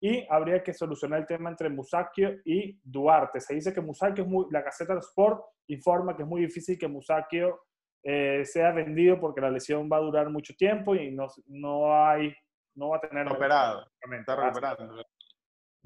y 0.00 0.26
habría 0.28 0.62
que 0.62 0.74
solucionar 0.74 1.20
el 1.20 1.26
tema 1.26 1.50
entre 1.50 1.68
Musacchio 1.68 2.40
y 2.44 2.78
Duarte. 2.82 3.40
Se 3.40 3.54
dice 3.54 3.72
que 3.72 3.80
Musacchio 3.80 4.24
es 4.24 4.30
muy... 4.30 4.46
La 4.50 4.62
Gaceta 4.62 4.92
del 4.92 5.00
Sport 5.00 5.42
informa 5.68 6.16
que 6.16 6.22
es 6.22 6.28
muy 6.28 6.42
difícil 6.42 6.78
que 6.78 6.88
Musacchio 6.88 7.60
eh, 8.02 8.44
sea 8.44 8.72
vendido 8.72 9.18
porque 9.18 9.40
la 9.40 9.50
lesión 9.50 9.88
va 9.90 9.96
a 9.96 10.00
durar 10.00 10.30
mucho 10.30 10.54
tiempo 10.54 10.94
y 10.94 11.10
no, 11.10 11.26
no 11.46 11.94
hay... 11.94 12.34
No 12.74 12.90
va 12.90 12.98
a 12.98 13.00
tener... 13.00 13.26
Exactamente. 13.26 14.20
Está 14.20 14.36
recuperando. 14.36 15.02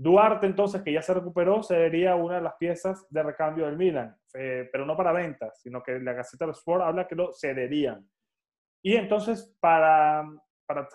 Duarte, 0.02 0.46
entonces, 0.46 0.80
que 0.82 0.94
ya 0.94 1.02
se 1.02 1.12
recuperó, 1.12 1.62
sería 1.62 2.14
una 2.14 2.36
de 2.36 2.40
las 2.40 2.54
piezas 2.54 3.06
de 3.10 3.22
recambio 3.22 3.66
del 3.66 3.76
Milan, 3.76 4.16
eh, 4.32 4.66
pero 4.72 4.86
no 4.86 4.96
para 4.96 5.12
venta, 5.12 5.52
sino 5.52 5.82
que 5.82 6.00
la 6.00 6.14
Gaceta 6.14 6.46
de 6.46 6.52
Sport 6.52 6.84
habla 6.84 7.06
que 7.06 7.14
lo 7.14 7.34
cederían. 7.34 8.08
Y 8.82 8.96
entonces, 8.96 9.54
para, 9.60 10.24
para 10.70 10.88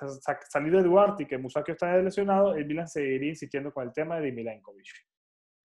salir 0.49 0.71
de 0.71 0.83
Duarte 0.83 1.23
y 1.23 1.25
que 1.25 1.37
Musacchio 1.37 1.73
está 1.73 1.97
lesionado, 1.97 2.55
el 2.55 2.65
Milan 2.65 2.87
seguiría 2.87 3.29
insistiendo 3.31 3.73
con 3.73 3.83
el 3.83 3.91
tema 3.91 4.21
de 4.21 4.31
Milenkovic. 4.31 4.87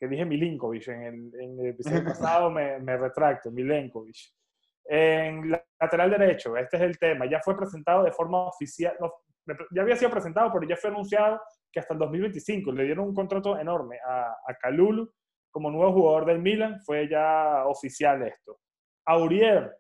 Que 0.01 0.09
dije 0.09 0.25
Milinkovic 0.25 0.89
en 0.89 1.03
el, 1.03 1.41
en 1.41 1.61
el 1.61 1.67
episodio 1.67 2.05
pasado, 2.05 2.51
me, 2.51 2.81
me, 2.81 2.97
retracto, 2.97 3.53
Milenkovic. 3.53 4.17
En 4.85 5.49
lateral 5.79 6.11
derecho, 6.11 6.57
este 6.57 6.77
es 6.77 6.83
el 6.83 6.99
tema, 6.99 7.31
ya 7.31 7.39
fue 7.41 7.57
presentado 7.57 8.03
de 8.03 8.11
forma 8.11 8.49
oficial, 8.49 8.97
ya 9.71 9.83
había 9.83 9.95
sido 9.95 10.11
presentado, 10.11 10.51
pero 10.53 10.67
ya 10.69 10.77
fue 10.77 10.91
anunciado 10.91 11.41
que 11.71 11.79
hasta 11.79 11.95
el 11.95 12.01
2025 12.01 12.73
le 12.73 12.85
dieron 12.85 13.07
un 13.07 13.15
contrato 13.15 13.57
enorme 13.61 13.99
a, 14.05 14.33
a 14.45 14.55
Calulu 14.61 15.09
como 15.53 15.71
nuevo 15.71 15.93
jugador 15.93 16.27
del 16.27 16.41
Milan, 16.41 16.81
fue 16.85 17.09
ya 17.09 17.65
oficial 17.67 18.23
esto. 18.23 18.59
Aurier, 19.07 19.71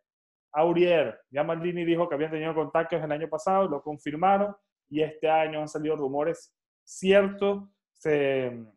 Aurier, 0.53 1.20
ya 1.30 1.44
Maldini 1.44 1.84
dijo 1.84 2.09
que 2.09 2.14
habían 2.14 2.30
tenido 2.30 2.55
contactos 2.55 3.03
el 3.03 3.12
año 3.12 3.28
pasado, 3.28 3.68
lo 3.68 3.82
confirmaron 3.82 4.55
y 4.88 5.03
este 5.03 5.28
año 5.30 5.61
han 5.61 5.68
salido 5.68 5.96
rumores 5.96 6.55
ciertos 6.84 7.64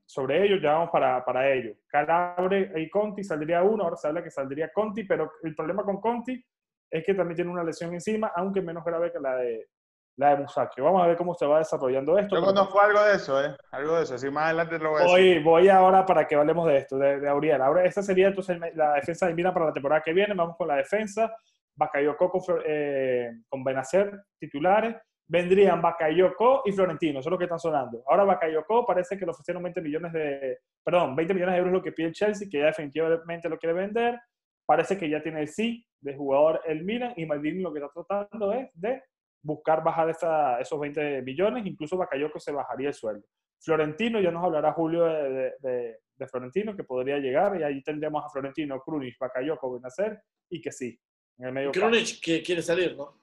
sobre 0.06 0.44
ellos, 0.44 0.62
ya 0.62 0.74
vamos 0.74 0.90
para, 0.90 1.24
para 1.24 1.50
ello. 1.52 1.74
Calabre 1.88 2.72
y 2.76 2.90
Conti 2.90 3.24
saldría 3.24 3.64
uno, 3.64 3.86
ahora 3.86 3.96
se 3.96 4.08
habla 4.08 4.24
que 4.24 4.30
saldría 4.30 4.72
Conti, 4.74 5.06
pero 5.06 5.32
el 5.44 5.56
problema 5.56 5.84
con 5.84 6.02
Conti 6.02 6.44
es 6.92 7.04
que 7.06 7.14
también 7.14 7.36
tiene 7.36 7.52
una 7.52 7.64
lesión 7.64 7.94
encima, 7.94 8.32
aunque 8.36 8.62
menos 8.62 8.84
grave 8.84 9.12
que 9.12 9.20
la 9.20 9.38
de, 9.38 9.70
la 10.18 10.36
de 10.36 10.42
Musacchio. 10.44 10.84
Vamos 10.84 11.02
a 11.02 11.08
ver 11.08 11.18
cómo 11.18 11.34
se 11.34 11.46
va 11.46 11.60
desarrollando 11.60 12.18
esto. 12.18 12.36
Yo 12.36 12.46
conozco 12.46 12.80
algo 12.82 13.02
de 13.02 13.16
eso, 13.16 13.44
¿eh? 13.44 13.56
Algo 13.72 13.96
de 13.96 14.04
eso. 14.04 14.16
Así 14.16 14.30
más 14.30 14.46
adelante 14.46 14.78
lo 14.78 14.92
voy 14.92 15.02
a 15.02 15.06
voy, 15.06 15.24
decir. 15.24 15.44
Voy 15.44 15.70
ahora 15.70 16.06
para 16.06 16.28
que 16.28 16.36
hablemos 16.36 16.68
de 16.68 16.78
esto, 16.78 16.98
de, 16.98 17.20
de 17.20 17.30
Auriel. 17.30 17.62
Ahora, 17.62 17.86
esta 17.86 18.04
sería 18.04 18.28
entonces 18.28 18.60
la 18.76 18.94
defensa 18.94 19.26
de 19.26 19.34
Milan 19.34 19.54
para 19.54 19.68
la 19.68 19.74
temporada 19.74 20.02
que 20.02 20.14
viene. 20.14 20.36
Vamos 20.36 20.56
con 20.58 20.68
la 20.68 20.76
defensa. 20.76 21.34
Bakayoko 21.76 22.30
con, 22.30 22.42
eh, 22.66 23.32
con 23.50 23.64
Benacer 23.64 24.24
titulares. 24.40 24.96
Vendrían 25.26 25.82
Bakayoko 25.82 26.64
y 26.66 26.74
Florentino, 26.74 27.20
eso 27.20 27.30
es 27.30 27.32
lo 27.32 27.38
que 27.38 27.46
están 27.46 27.60
sonando. 27.60 28.04
Ahora 28.08 28.26
Bakayoko 28.26 28.86
parece 28.86 29.18
que 29.18 29.26
le 29.26 29.32
ofrecieron 29.32 29.64
20 29.64 29.82
millones 29.82 30.12
de, 30.12 30.60
perdón, 30.84 31.16
20 31.16 31.34
millones 31.34 31.54
de 31.54 31.60
euros 31.60 31.74
lo 31.74 31.82
que 31.82 31.94
pide 31.94 32.08
el 32.08 32.14
Chelsea, 32.14 32.48
que 32.52 32.60
ya 32.60 32.66
definitivamente 32.66 33.48
lo 33.48 33.58
quiere 33.58 33.74
vender. 33.74 34.20
Parece 34.66 34.98
que 34.98 35.10
ya 35.10 35.24
tiene 35.24 35.42
el 35.42 35.48
sí 35.48 35.86
de 36.02 36.16
jugador 36.16 36.62
el 36.66 36.84
Milan 36.84 37.14
y 37.16 37.26
Maldini 37.26 37.62
lo 37.62 37.74
que 37.74 37.80
está 37.80 38.04
tratando 38.04 38.52
es 38.52 38.70
de 38.74 39.02
buscar 39.42 39.84
bajar 39.84 40.10
esa, 40.10 40.60
esos 40.60 40.80
20 40.80 41.22
millones, 41.22 41.66
incluso 41.66 41.98
Bakayoko 41.98 42.40
se 42.40 42.52
bajaría 42.52 42.90
el 42.90 42.94
sueldo. 42.94 43.26
Florentino, 43.62 44.20
ya 44.20 44.32
nos 44.32 44.44
hablará 44.44 44.74
Julio 44.74 45.06
de, 45.06 45.54
de, 45.60 46.28
Florentino, 46.28 46.76
que 46.76 46.86
podría 46.86 47.18
llegar, 47.18 47.60
y 47.60 47.64
ahí 47.64 47.84
tendríamos 47.84 48.24
a 48.24 48.30
Florentino, 48.30 48.80
Krunic, 48.80 49.18
Bakayoko, 49.20 49.74
Benacer, 49.74 50.22
y 50.50 50.62
que 50.62 50.72
sí, 50.72 50.98
en 51.38 51.46
el 51.46 51.54
medio 51.54 51.72
Krunic 51.72 52.22
que 52.22 52.42
quiere 52.42 52.62
salir, 52.62 52.96
¿no? 52.96 53.22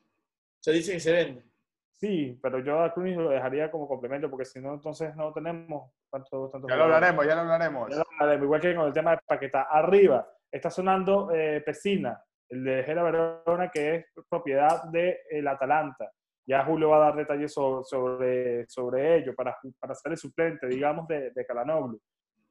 Se 0.61 0.73
dice 0.73 0.93
que 0.93 1.01
se 1.01 1.13
vende. 1.13 1.45
Sí, 1.93 2.39
pero 2.43 2.61
yo 2.61 2.81
a 2.83 2.93
Krunic 2.93 3.17
lo 3.17 3.31
dejaría 3.31 3.71
como 3.71 3.87
complemento, 3.87 4.31
porque 4.31 4.47
si 4.47 4.61
no, 4.61 4.75
entonces 4.75 5.15
no 5.17 5.33
tenemos 5.33 5.93
tanto, 6.11 6.49
tanto 6.49 6.69
Ya 6.69 6.77
lo 6.77 6.85
hablaremos, 6.85 7.27
ya 7.27 7.35
lo 7.35 7.41
hablaremos. 7.43 7.91
Ya 7.91 7.97
lo 7.97 8.07
hablaremos, 8.11 8.45
igual 8.45 8.61
que 8.61 8.75
con 8.75 8.87
el 8.87 8.93
tema 8.93 9.11
de 9.13 9.19
Paqueta. 9.27 9.63
Arriba 9.63 10.27
está 10.51 10.71
sonando 10.71 11.31
eh, 11.33 11.61
Pesina, 11.61 12.23
el 12.49 12.65
de 12.65 12.83
Gera 12.85 13.03
Verona, 13.03 13.71
que 13.71 13.95
es 13.97 14.07
propiedad 14.29 14.85
del 14.85 15.17
el 15.29 15.47
Atalanta. 15.47 16.11
Ya 16.47 16.65
Julio 16.65 16.89
va 16.89 16.97
a 16.97 17.11
dar 17.11 17.17
detalles 17.17 17.53
sobre, 17.53 17.85
sobre, 17.85 18.67
sobre 18.67 19.19
ello 19.19 19.35
para, 19.35 19.57
para 19.79 19.95
ser 19.95 20.13
el 20.13 20.19
suplente, 20.19 20.67
digamos, 20.67 21.07
de, 21.07 21.31
de 21.31 21.47
Calanoglu. 21.47 22.01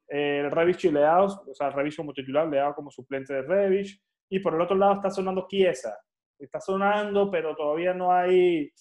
El 0.08 0.50
Revich 0.50 0.86
y 0.86 0.92
Leados, 0.92 1.42
o 1.48 1.54
sea, 1.54 1.70
Revich 1.70 1.98
como 1.98 2.14
titular, 2.14 2.48
Leao 2.48 2.74
como 2.74 2.90
suplente 2.90 3.34
de 3.34 3.42
Revich. 3.42 4.02
Y 4.30 4.40
por 4.40 4.54
el 4.56 4.62
otro 4.62 4.78
lado 4.78 4.94
está 4.94 5.10
sonando 5.10 5.48
Chiesa. 5.50 5.98
Está 6.38 6.60
sonando, 6.60 7.30
pero 7.30 7.56
todavía 7.56 7.94
no 7.94 8.12
hay, 8.12 8.72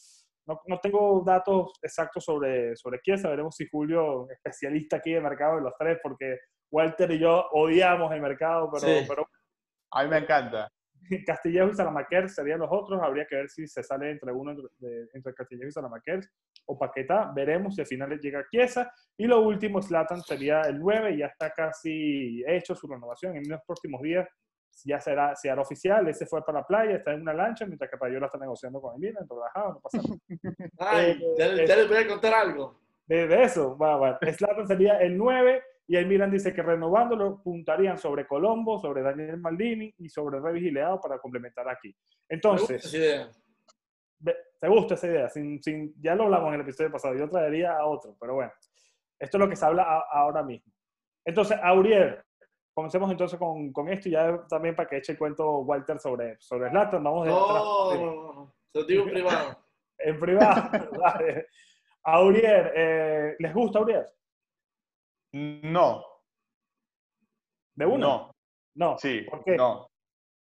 no, 0.47 0.61
no, 0.67 0.79
tengo 0.79 1.23
datos 1.25 1.73
exactos 1.83 2.25
sobre, 2.25 2.77
sobre 2.77 3.01
Chiesa. 3.01 3.31
Veremos 3.31 3.57
si 3.57 3.69
Julio, 3.69 4.29
especialista 4.31 4.99
aquí 4.99 5.13
de 5.13 5.21
mercado 5.21 5.57
de 5.57 5.63
los 5.63 5.73
tres, 5.79 5.99
porque 6.03 6.39
Walter 6.71 7.11
y 7.11 7.19
yo 7.19 7.47
odiamos 7.53 8.13
el 8.13 8.21
mercado, 8.21 8.71
pero... 8.73 8.87
Sí. 8.87 9.07
pero 9.09 9.27
A 9.93 10.05
mí 10.05 10.11
me 10.11 10.19
encanta. 10.19 10.69
Castillejo 11.27 11.69
y 11.69 11.75
Salamaquer 11.75 12.29
serían 12.29 12.61
los 12.61 12.69
otros. 12.71 13.01
Habría 13.03 13.27
que 13.27 13.37
ver 13.37 13.49
si 13.49 13.67
se 13.67 13.83
sale 13.83 14.11
entre 14.11 14.33
uno 14.33 14.53
entre, 14.53 15.09
entre 15.13 15.35
Castillejo 15.35 15.69
y 15.69 15.73
Salamaquer 15.73 16.21
o 16.67 16.79
Paqueta. 16.79 17.33
Veremos 17.35 17.75
si 17.75 17.81
al 17.81 17.87
final 17.87 18.19
llega 18.21 18.47
Chiesa. 18.51 18.93
Y 19.17 19.27
lo 19.27 19.41
último, 19.41 19.81
Slatan 19.81 20.23
sería 20.23 20.63
el 20.63 20.79
9. 20.79 21.17
Ya 21.17 21.27
está 21.27 21.51
casi 21.53 22.43
hecho 22.47 22.75
su 22.75 22.87
renovación. 22.87 23.37
En 23.37 23.49
los 23.49 23.61
próximos 23.67 24.03
días 24.03 24.29
ya 24.85 25.01
será, 25.01 25.35
se 25.37 25.51
hará 25.51 25.63
oficial. 25.63 26.07
Ese 26.09 26.27
fue 26.27 26.45
para 26.45 26.61
la 26.61 26.67
playa, 26.67 26.97
está 26.97 27.13
en 27.13 27.23
una 27.23 27.35
lancha, 27.35 27.67
mientras 27.67 27.91
que 27.91 27.97
Payola 27.97 28.27
está 28.27 28.39
negociando 28.39 28.81
con 28.81 28.95
el 28.95 29.01
Milan, 29.01 29.27
relajado, 29.29 29.73
no 29.75 29.81
pasa 29.81 29.99
nada. 30.03 30.19
Ay, 30.79 31.11
Eh, 31.13 31.35
ya, 31.39 31.47
ya 31.67 31.77
les 31.77 31.89
voy 31.89 31.97
a 31.99 32.07
contar 32.07 32.35
algo. 32.35 32.81
De, 33.07 33.27
de 33.27 33.43
eso, 33.43 33.77
va, 33.79 33.97
va. 33.97 34.19
Zlatan 34.33 34.67
sería 34.69 34.99
el 35.01 35.17
9 35.17 35.63
y 35.87 35.97
el 35.97 36.07
Milan 36.07 36.31
dice 36.31 36.53
que 36.53 36.63
renovándolo 36.63 37.43
puntarían 37.43 37.97
sobre 37.97 38.27
Colombo, 38.27 38.79
sobre 38.79 39.01
Daniel 39.03 39.39
Maldini 39.39 39.95
y 39.99 40.09
sobre 40.11 40.39
Leao 40.71 41.01
para 41.01 41.19
complementar 41.19 41.67
aquí. 41.69 41.89
Gusta 41.89 42.27
Entonces, 42.29 42.85
esa 42.85 42.97
idea. 42.97 43.31
¿te 44.61 44.69
gusta 44.69 44.95
esa 44.95 45.07
idea? 45.07 45.29
Sin, 45.29 45.63
sin, 45.63 45.95
ya 46.03 46.15
lo 46.15 46.25
hablamos 46.25 46.49
en 46.49 46.55
el 46.57 46.61
episodio 46.63 46.91
pasado, 46.91 47.15
yo 47.15 47.29
traería 47.29 47.77
a 47.79 47.87
otro, 47.87 48.17
pero 48.21 48.35
bueno, 48.35 48.53
esto 49.19 49.37
es 49.37 49.41
lo 49.41 49.49
que 49.49 49.57
se 49.57 49.65
habla 49.65 49.85
a- 49.85 50.05
ahora 50.13 50.43
mismo. 50.43 50.71
Entonces, 51.25 51.59
Aurier, 51.63 52.25
comencemos 52.79 53.11
entonces 53.11 53.37
con, 53.41 53.73
con 53.73 53.89
esto 53.89 54.09
y 54.09 54.13
ya 54.13 54.47
también 54.49 54.77
para 54.77 54.89
que 54.89 54.99
eche 54.99 55.11
el 55.11 55.19
cuento 55.19 55.59
Walter 55.63 55.99
sobre, 55.99 56.37
sobre 56.41 56.71
Zlatan, 56.71 57.03
vamos 57.03 57.25
de 57.25 57.31
No, 57.33 57.45
atrás. 57.45 57.63
no, 57.65 57.95
no, 57.97 58.33
no. 58.35 58.55
Se 58.73 58.79
lo 58.79 58.85
digo 58.87 59.03
en 59.03 59.11
privado. 59.11 59.65
en 59.99 60.21
privado. 60.21 60.71
vale. 61.01 61.47
Aurier, 62.05 62.73
eh, 62.77 63.37
¿les 63.41 63.53
gusta 63.53 63.81
Aurier? 63.81 64.09
No, 65.33 66.05
¿De 67.75 67.85
uno? 67.85 67.99
no. 67.99 68.31
No. 68.77 68.97
Sí, 68.99 69.23
¿Por 69.29 69.43
qué? 69.43 69.57
no. 69.57 69.89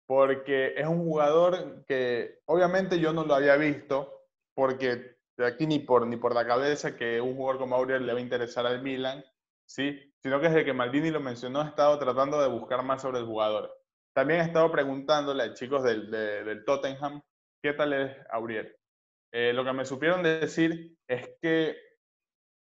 Porque 0.06 0.74
es 0.76 0.86
un 0.86 1.06
jugador 1.06 1.86
que 1.86 2.40
obviamente 2.46 3.00
yo 3.00 3.14
no 3.14 3.24
lo 3.24 3.36
había 3.36 3.56
visto, 3.56 4.26
porque 4.54 5.16
de 5.38 5.46
aquí 5.48 5.66
ni 5.66 5.80
por, 5.80 6.06
ni 6.06 6.18
por 6.18 6.36
la 6.36 6.46
cabeza 6.46 6.98
que 6.98 7.22
un 7.22 7.38
jugador 7.38 7.60
como 7.62 7.76
Aurier 7.78 8.02
le 8.02 8.12
va 8.12 8.20
a 8.20 8.22
interesar 8.22 8.66
al 8.66 8.82
Milan, 8.82 9.24
¿sí? 9.68 10.00
Sino 10.24 10.40
que 10.40 10.48
desde 10.50 10.66
que 10.66 10.74
Maldini 10.74 11.12
lo 11.12 11.20
mencionó, 11.20 11.62
he 11.62 11.68
estado 11.68 12.00
tratando 12.00 12.42
de 12.42 12.48
buscar 12.48 12.84
más 12.84 13.02
sobre 13.02 13.20
el 13.20 13.26
jugador. 13.26 13.72
También 14.16 14.40
he 14.42 14.44
estado 14.44 14.72
preguntándole 14.72 15.44
a 15.44 15.54
chicos 15.54 15.84
del, 15.84 16.10
de- 16.10 16.44
del 16.44 16.66
Tottenham 16.66 17.22
qué 17.62 17.74
tal 17.74 17.94
es 17.94 18.18
Aurier. 18.32 18.76
Eh, 19.32 19.54
lo 19.54 19.64
que 19.64 19.74
me 19.74 19.86
supieron 19.86 20.24
decir 20.24 20.98
es 21.08 21.30
que 21.42 21.76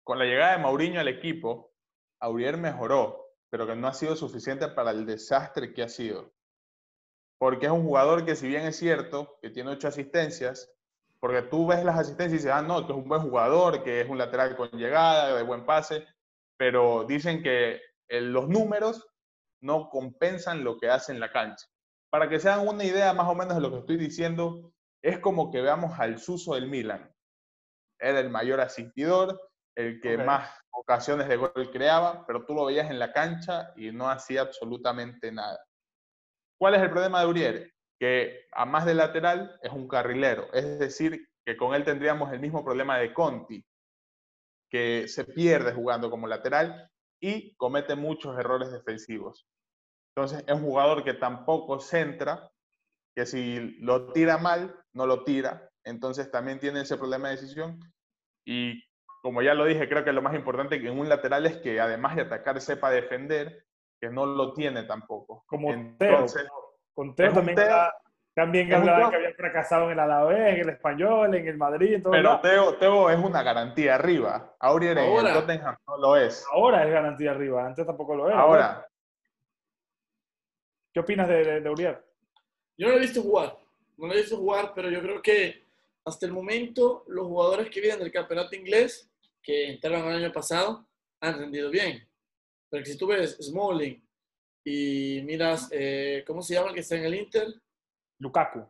con 0.03 0.19
la 0.19 0.25
llegada 0.25 0.51
de 0.57 0.63
Mourinho 0.63 0.99
al 0.99 1.07
equipo, 1.07 1.73
Aurier 2.21 2.57
mejoró, 2.57 3.25
pero 3.49 3.65
que 3.65 3.75
no 3.75 3.87
ha 3.87 3.93
sido 3.93 4.15
suficiente 4.15 4.67
para 4.69 4.91
el 4.91 5.05
desastre 5.05 5.73
que 5.73 5.83
ha 5.83 5.89
sido. 5.89 6.33
Porque 7.39 7.67
es 7.67 7.71
un 7.71 7.83
jugador 7.83 8.25
que, 8.25 8.35
si 8.35 8.47
bien 8.47 8.63
es 8.65 8.77
cierto 8.77 9.37
que 9.41 9.49
tiene 9.49 9.71
ocho 9.71 9.87
asistencias, 9.87 10.71
porque 11.19 11.41
tú 11.43 11.67
ves 11.67 11.83
las 11.83 11.97
asistencias 11.97 12.31
y 12.33 12.37
dices, 12.37 12.51
ah, 12.51 12.61
no, 12.61 12.85
que 12.85 12.93
es 12.93 12.97
un 12.97 13.07
buen 13.07 13.21
jugador, 13.21 13.83
que 13.83 14.01
es 14.01 14.09
un 14.09 14.17
lateral 14.17 14.55
con 14.55 14.69
llegada, 14.71 15.35
de 15.35 15.43
buen 15.43 15.65
pase, 15.65 16.05
pero 16.57 17.05
dicen 17.05 17.43
que 17.43 17.81
eh, 18.09 18.21
los 18.21 18.49
números 18.49 19.07
no 19.61 19.89
compensan 19.89 20.63
lo 20.63 20.77
que 20.77 20.89
hace 20.89 21.11
en 21.11 21.19
la 21.19 21.31
cancha. 21.31 21.67
Para 22.09 22.29
que 22.29 22.39
se 22.39 22.49
hagan 22.49 22.67
una 22.67 22.83
idea 22.83 23.13
más 23.13 23.27
o 23.27 23.35
menos 23.35 23.55
de 23.55 23.61
lo 23.61 23.71
que 23.71 23.79
estoy 23.79 23.97
diciendo, 23.97 24.73
es 25.03 25.19
como 25.19 25.51
que 25.51 25.61
veamos 25.61 25.99
al 25.99 26.19
Suso 26.19 26.55
del 26.55 26.67
Milan. 26.67 27.11
Era 27.99 28.19
el 28.19 28.29
mayor 28.29 28.61
asistidor, 28.61 29.39
el 29.75 29.99
que 30.01 30.17
más 30.17 30.49
ocasiones 30.71 31.27
de 31.27 31.37
gol 31.37 31.69
creaba, 31.71 32.25
pero 32.25 32.45
tú 32.45 32.53
lo 32.53 32.65
veías 32.65 32.89
en 32.89 32.99
la 32.99 33.11
cancha 33.11 33.73
y 33.75 33.91
no 33.91 34.09
hacía 34.09 34.41
absolutamente 34.41 35.31
nada. 35.31 35.59
¿Cuál 36.59 36.75
es 36.75 36.81
el 36.81 36.89
problema 36.89 37.21
de 37.21 37.27
Uriel? 37.27 37.73
Que 37.99 38.47
a 38.51 38.65
más 38.65 38.85
de 38.85 38.95
lateral 38.95 39.59
es 39.61 39.71
un 39.71 39.87
carrilero, 39.87 40.51
es 40.53 40.79
decir, 40.79 41.27
que 41.45 41.57
con 41.57 41.73
él 41.73 41.83
tendríamos 41.83 42.31
el 42.31 42.39
mismo 42.39 42.63
problema 42.63 42.97
de 42.97 43.13
Conti, 43.13 43.63
que 44.69 45.07
se 45.07 45.25
pierde 45.25 45.73
jugando 45.73 46.09
como 46.09 46.27
lateral 46.27 46.89
y 47.21 47.55
comete 47.55 47.95
muchos 47.95 48.37
errores 48.37 48.71
defensivos. 48.71 49.47
Entonces 50.15 50.43
es 50.47 50.53
un 50.53 50.63
jugador 50.63 51.03
que 51.03 51.13
tampoco 51.13 51.79
centra, 51.79 52.51
que 53.15 53.25
si 53.25 53.77
lo 53.79 54.11
tira 54.13 54.37
mal, 54.37 54.75
no 54.93 55.05
lo 55.05 55.23
tira, 55.23 55.69
entonces 55.83 56.29
también 56.31 56.59
tiene 56.59 56.81
ese 56.81 56.97
problema 56.97 57.29
de 57.29 57.35
decisión. 57.35 57.79
Y 58.45 58.83
como 59.21 59.41
ya 59.41 59.53
lo 59.53 59.65
dije, 59.65 59.87
creo 59.87 60.03
que 60.03 60.11
lo 60.11 60.21
más 60.21 60.35
importante 60.35 60.81
que 60.81 60.87
en 60.87 60.99
un 60.99 61.09
lateral 61.09 61.45
es 61.45 61.57
que 61.57 61.79
además 61.79 62.15
de 62.15 62.23
atacar 62.23 62.59
sepa 62.61 62.89
defender, 62.89 63.65
que 63.99 64.09
no 64.09 64.25
lo 64.25 64.53
tiene 64.53 64.83
tampoco. 64.83 65.43
Como 65.47 65.71
Entonces, 65.71 66.43
Teo. 66.43 66.51
Con 66.93 67.15
Teo 67.15 67.27
es 67.27 67.31
un 67.31 67.35
también 67.35 67.55
Teo. 67.55 67.65
está, 67.65 67.93
También 68.37 68.69
que 68.69 68.75
hablaban 68.75 69.15
habían 69.15 69.33
fracasado 69.33 69.85
en 69.85 69.93
el 69.93 69.99
Alavés, 69.99 70.53
en 70.53 70.59
el 70.59 70.69
Español, 70.69 71.33
en 71.33 71.47
el 71.47 71.57
Madrid, 71.57 71.95
en 71.95 72.03
todo 72.03 72.11
Pero. 72.11 72.39
Teo, 72.39 72.75
Teo 72.75 73.09
es 73.09 73.17
una 73.17 73.41
garantía 73.41 73.95
arriba. 73.95 74.55
Aurier 74.59 74.95
en 74.99 75.25
el. 75.25 75.33
Tottenham 75.33 75.75
no 75.87 75.97
lo 75.97 76.15
es. 76.15 76.45
Ahora 76.53 76.85
es 76.85 76.91
garantía 76.91 77.31
arriba, 77.31 77.65
antes 77.65 77.83
tampoco 77.83 78.15
lo 78.15 78.27
era. 78.27 78.39
Ahora, 78.39 78.87
¿Qué 80.93 80.99
opinas 80.99 81.27
de, 81.27 81.43
de, 81.43 81.61
de 81.61 81.69
Uriel? 81.71 81.97
Yo 82.77 82.85
no 82.85 82.93
lo 82.93 82.99
he 82.99 83.01
visto 83.01 83.23
jugar, 83.23 83.57
no 83.97 84.05
lo 84.05 84.13
he 84.13 84.17
visto 84.17 84.37
jugar, 84.37 84.71
pero 84.75 84.91
yo 84.91 85.01
creo 85.01 85.19
que 85.19 85.63
hasta 86.05 86.27
el 86.27 86.31
momento 86.31 87.05
los 87.07 87.25
jugadores 87.25 87.71
que 87.71 87.81
vienen 87.81 87.97
del 87.97 88.11
campeonato 88.11 88.55
inglés, 88.55 89.09
que 89.41 89.71
entraron 89.71 90.09
el 90.09 90.23
año 90.23 90.31
pasado, 90.31 90.85
han 91.21 91.39
rendido 91.39 91.71
bien. 91.71 92.07
Pero 92.69 92.85
si 92.85 92.95
tú 92.95 93.07
ves 93.07 93.35
Smalling 93.41 93.99
y 94.63 95.23
miras, 95.25 95.69
eh, 95.71 96.23
¿cómo 96.27 96.43
se 96.43 96.53
llama 96.53 96.67
el 96.67 96.75
que 96.75 96.81
está 96.81 96.97
en 96.97 97.05
el 97.05 97.15
Inter? 97.15 97.47
Lukaku. 98.19 98.65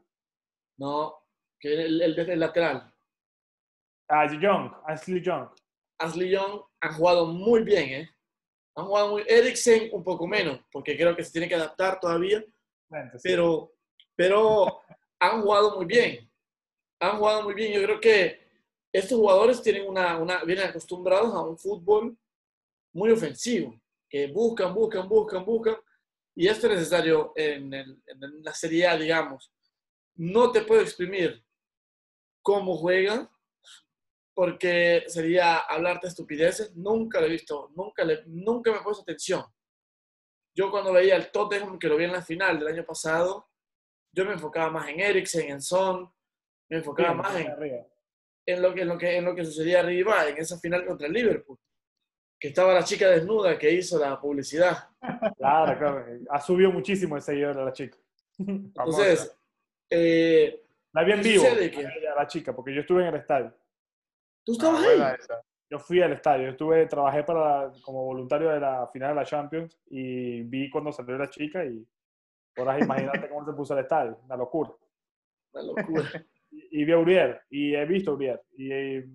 No, 0.78 1.16
que 1.60 1.74
el, 1.74 2.02
el, 2.02 2.20
el 2.20 2.40
lateral. 2.40 2.94
Ah, 4.10 4.26
Young, 4.32 4.72
Ashley 4.86 5.22
Young. 5.22 5.50
Ashley 6.00 6.30
Young 6.30 6.62
han 6.80 6.94
jugado 6.94 7.26
muy 7.26 7.64
bien, 7.64 7.90
¿eh? 7.90 8.10
Han 8.76 8.86
jugado 8.86 9.10
muy... 9.10 9.24
Eriksen 9.28 9.90
un 9.92 10.04
poco 10.04 10.28
menos, 10.28 10.60
porque 10.72 10.96
creo 10.96 11.16
que 11.16 11.24
se 11.24 11.32
tiene 11.32 11.50
que 11.50 11.56
adaptar 11.56 12.00
todavía, 12.00 12.44
pero, 13.24 13.74
pero 14.16 14.82
han 15.20 15.42
jugado 15.42 15.76
muy 15.78 15.86
bien. 15.86 16.32
Han 17.00 17.18
jugado 17.18 17.44
muy 17.44 17.56
bien. 17.56 17.74
Yo 17.74 17.84
creo 17.84 18.00
que 18.00 18.48
estos 18.94 19.18
jugadores 19.18 19.62
tienen 19.62 19.88
una, 19.88 20.18
una, 20.18 20.44
vienen 20.44 20.68
acostumbrados 20.68 21.34
a 21.34 21.42
un 21.42 21.58
fútbol 21.58 22.16
muy 22.94 23.12
ofensivo, 23.12 23.80
que 24.10 24.28
buscan, 24.28 24.74
buscan, 24.74 25.08
buscan, 25.08 25.44
buscan, 25.44 25.78
y 26.38 26.48
esto 26.48 26.68
es 26.68 26.74
necesario 26.76 27.34
en, 27.36 27.74
el- 27.74 28.02
en 28.06 28.44
la 28.44 28.54
Serie 28.54 28.88
A, 28.88 28.96
digamos. 28.98 29.52
No 30.16 30.52
te 30.52 30.62
puedo 30.62 30.82
exprimir 30.82 31.44
cómo 32.42 32.78
juegan, 32.78 33.30
porque 34.34 35.04
sería 35.08 35.58
hablarte 35.58 36.08
estupideces. 36.08 36.76
Nunca 36.76 37.20
lo 37.20 37.26
he 37.28 37.32
visto, 37.32 37.72
nunca, 37.76 38.04
le, 38.04 38.24
nunca 38.28 38.72
me 38.72 38.78
he 38.78 38.82
puesto 38.82 39.02
atención. 39.02 39.44
Yo 40.56 40.72
cuando 40.72 40.94
veía 40.94 41.16
el 41.16 41.32
Tottenham, 41.32 41.78
que 41.80 41.88
lo 41.88 41.98
vi 41.98 42.06
en 42.06 42.12
la 42.14 42.22
final 42.22 42.60
del 42.60 42.68
año 42.70 42.86
pasado, 42.86 43.50
yo 44.12 44.26
me 44.26 44.34
enfocaba 44.34 44.72
más 44.72 44.90
en 44.90 45.00
Eriksen, 45.00 45.52
en 45.52 45.62
Son, 45.62 46.12
me 46.70 46.78
enfocaba 46.78 47.14
más 47.16 47.36
en, 47.36 47.48
en 48.46 48.62
lo 48.62 48.74
que, 48.74 48.82
en, 48.82 48.88
lo 48.88 48.98
que, 48.98 49.18
en 49.18 49.26
lo 49.26 49.36
que 49.36 49.46
sucedía 49.46 49.80
arriba, 49.80 50.28
en 50.30 50.38
esa 50.38 50.58
final 50.60 50.86
contra 50.86 51.08
el 51.08 51.14
Liverpool. 51.14 51.60
Que 52.40 52.50
estaba 52.50 52.74
la 52.74 52.84
chica 52.84 53.10
desnuda 53.10 53.58
que 53.58 53.72
hizo 53.72 53.98
la 54.00 54.20
publicidad. 54.20 54.90
Claro, 55.38 55.78
claro. 55.78 56.06
Ha 56.30 56.40
subido 56.40 56.72
muchísimo 56.72 57.16
el 57.16 57.22
seguidor 57.22 57.56
de 57.56 57.66
la 57.66 57.74
chica. 57.74 57.98
Entonces, 58.38 59.36
eh, 59.90 60.64
La 60.94 61.04
vi 61.04 61.12
en 61.14 61.22
¿Qué 61.22 61.30
vivo? 61.30 61.44
Que- 61.44 62.08
a 62.08 62.16
la 62.16 62.28
chica, 62.28 62.56
porque 62.56 62.74
yo 62.74 62.82
estuve 62.82 63.02
en 63.02 63.10
el 63.10 63.16
estadio. 63.16 63.54
tú 64.44 64.52
ah, 64.52 64.56
estabas 64.56 64.84
buena 64.84 65.10
ahí. 65.10 65.18
Yo 65.70 65.80
fui 65.80 66.02
al 66.02 66.14
estadio, 66.14 66.46
yo 66.46 66.52
estuve, 66.52 66.86
trabajé 66.86 67.24
para, 67.24 67.72
como 67.82 68.06
voluntario 68.06 68.50
de 68.50 68.60
la 68.60 68.88
final 68.88 69.10
de 69.10 69.16
la 69.16 69.26
Champions 69.26 69.78
y 69.90 70.42
vi 70.44 70.70
cuando 70.70 70.94
salió 70.94 71.18
la 71.18 71.30
chica 71.30 71.66
y 71.66 71.86
ahora 72.56 72.80
imagínate 72.80 73.28
cómo 73.28 73.46
se 73.46 73.52
puso 73.52 73.74
el 73.74 73.82
estadio, 73.84 74.18
una 74.24 74.38
locura. 74.38 74.72
Una 75.54 75.64
locura. 75.64 76.26
Y, 76.50 76.82
y 76.82 76.86
vi 76.86 76.92
a 76.94 76.98
Uriel, 76.98 77.38
y 77.50 77.76
he 77.76 77.86
visto 77.86 78.12
a 78.12 78.14
Uriel, 78.14 78.40
y 78.56 78.72
eh, 78.72 79.10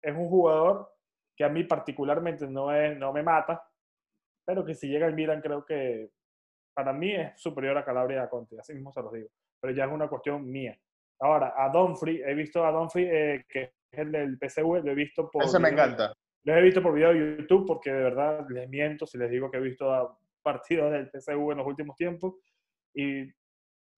es 0.00 0.16
un 0.16 0.28
jugador 0.30 0.90
que 1.38 1.44
a 1.44 1.48
mí 1.48 1.62
particularmente 1.64 2.48
no, 2.48 2.74
es, 2.74 2.98
no 2.98 3.12
me 3.12 3.22
mata, 3.22 3.62
pero 4.44 4.64
que 4.64 4.74
si 4.74 4.88
llega 4.88 5.06
al 5.06 5.14
Milan 5.14 5.40
creo 5.40 5.64
que 5.64 6.10
para 6.74 6.92
mí 6.92 7.14
es 7.14 7.40
superior 7.40 7.78
a 7.78 7.84
Calabria 7.84 8.16
y 8.16 8.20
a 8.20 8.28
Conte, 8.28 8.58
así 8.58 8.74
mismo 8.74 8.92
se 8.92 9.00
los 9.02 9.12
digo, 9.12 9.28
pero 9.60 9.72
ya 9.72 9.84
es 9.84 9.92
una 9.92 10.08
cuestión 10.08 10.44
mía. 10.50 10.76
Ahora, 11.20 11.54
a 11.56 11.68
Donfrey, 11.70 12.22
he 12.24 12.34
visto 12.34 12.64
a 12.64 12.70
Donfrey, 12.72 13.04
eh, 13.08 13.44
que 13.48 13.62
es 13.90 13.98
el 14.00 14.10
del 14.12 14.36
PSV, 14.38 14.84
lo 14.84 14.90
he 14.90 14.94
visto 14.94 15.30
por... 15.30 15.44
Ese 15.44 15.58
me 15.60 15.70
video- 15.70 15.84
encanta. 15.84 16.12
Lo 16.44 16.56
he 16.56 16.62
visto 16.62 16.82
por 16.82 16.94
video 16.94 17.12
de 17.12 17.36
YouTube 17.38 17.66
porque 17.66 17.92
de 17.92 18.02
verdad 18.02 18.46
les 18.48 18.68
miento 18.68 19.06
si 19.06 19.18
les 19.18 19.30
digo 19.30 19.50
que 19.50 19.58
he 19.58 19.60
visto 19.60 19.92
a 19.92 20.16
partidos 20.42 20.90
del 20.92 21.10
PSV 21.10 21.52
en 21.52 21.58
los 21.58 21.66
últimos 21.66 21.96
tiempos. 21.96 22.34
Y, 22.94 23.28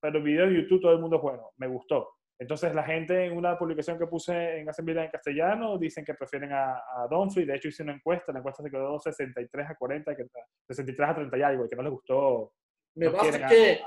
pero 0.01 0.23
video 0.23 0.47
de 0.47 0.55
YouTube 0.63 0.81
todo 0.81 0.93
el 0.93 1.01
mundo 1.01 1.17
es 1.17 1.23
bueno, 1.23 1.51
me 1.59 1.69
gustó. 1.69 2.09
Entonces 2.41 2.75
la 2.75 2.83
gente 2.83 3.27
en 3.27 3.37
una 3.37 3.59
publicación 3.59 3.99
que 3.99 4.07
puse 4.07 4.61
en 4.61 4.69
Asamblea 4.69 5.05
en 5.05 5.11
castellano 5.11 5.77
dicen 5.77 6.07
que 6.07 6.15
prefieren 6.15 6.51
a, 6.55 6.73
a 6.73 7.07
Donfrey. 7.09 7.45
De 7.45 7.55
hecho 7.55 7.69
hice 7.69 7.83
una 7.83 7.93
encuesta, 7.93 8.33
la 8.33 8.39
encuesta 8.39 8.63
se 8.63 8.71
quedó 8.71 8.99
63 8.99 9.69
a 9.69 9.75
40, 9.75 10.17
que, 10.17 10.25
63 10.67 11.11
a 11.11 11.15
30 11.17 11.37
y 11.37 11.43
algo, 11.43 11.67
y 11.67 11.69
que 11.69 11.77
no 11.77 11.83
les 11.83 11.93
gustó. 11.93 12.55
Me 12.95 13.07
No 13.07 13.19
quieren 13.19 13.47
que, 13.47 13.81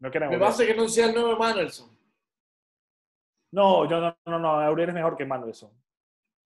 No 0.00 0.10
quieren 0.10 0.28
a 0.28 0.32
me 0.32 0.36
basta 0.36 0.66
que 0.66 0.74
no 0.74 0.88
sea 0.88 1.06
el 1.06 1.14
nuevo 1.14 1.36
Manuelson. 1.36 1.96
No, 3.52 3.88
yo 3.88 4.00
no, 4.00 4.16
no, 4.26 4.38
no, 4.40 4.60
Aurier 4.60 4.88
es 4.88 4.94
mejor 4.96 5.16
que 5.16 5.24
Manuelson. 5.24 5.70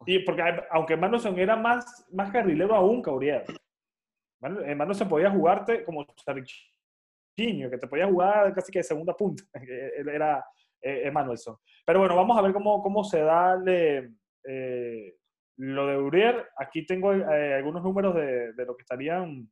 Y 0.05 0.19
porque 0.19 0.43
aunque 0.71 0.99
Manuelson 0.99 1.39
era 1.39 1.57
más, 1.57 2.07
más 2.13 2.31
carrilero 2.31 2.75
aún 2.75 3.03
que 3.03 3.09
Aurier. 3.09 3.45
Eh, 3.47 4.75
Manuelson 4.75 5.09
podía 5.09 5.31
jugarte 5.31 5.85
como 5.85 6.07
Sarichinho, 6.23 7.71
que 7.71 7.79
te 7.79 7.89
podía 7.89 8.07
jugar 8.07 8.55
casi 8.55 8.71
que 8.71 8.81
de 8.81 8.85
segunda 8.85 9.17
punta. 9.17 9.43
Él 9.55 10.07
era 10.11 10.45
eh, 10.83 11.03
eh, 11.07 11.11
Manuelson. 11.11 11.57
Pero 11.87 11.99
bueno, 12.01 12.17
vamos 12.17 12.37
a 12.39 12.43
ver 12.43 12.53
cómo, 12.53 12.83
cómo 12.83 13.05
se 13.05 13.21
da 13.23 13.57
le- 13.57 14.11
eh, 14.47 15.15
lo 15.59 15.87
de 15.87 15.95
Aurier. 15.95 16.49
Aquí 16.57 16.87
tengo 16.87 17.13
eh, 17.13 17.55
algunos 17.55 17.83
números 17.83 18.15
de, 18.15 18.53
de 18.55 18.67
lo 18.67 18.77
que 18.77 18.83
estarían 18.83 19.51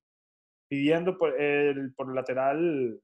pidiendo 0.70 1.16
por 1.18 1.38
el, 1.40 1.94
por 1.94 2.08
el 2.08 2.14
lateral 2.14 3.00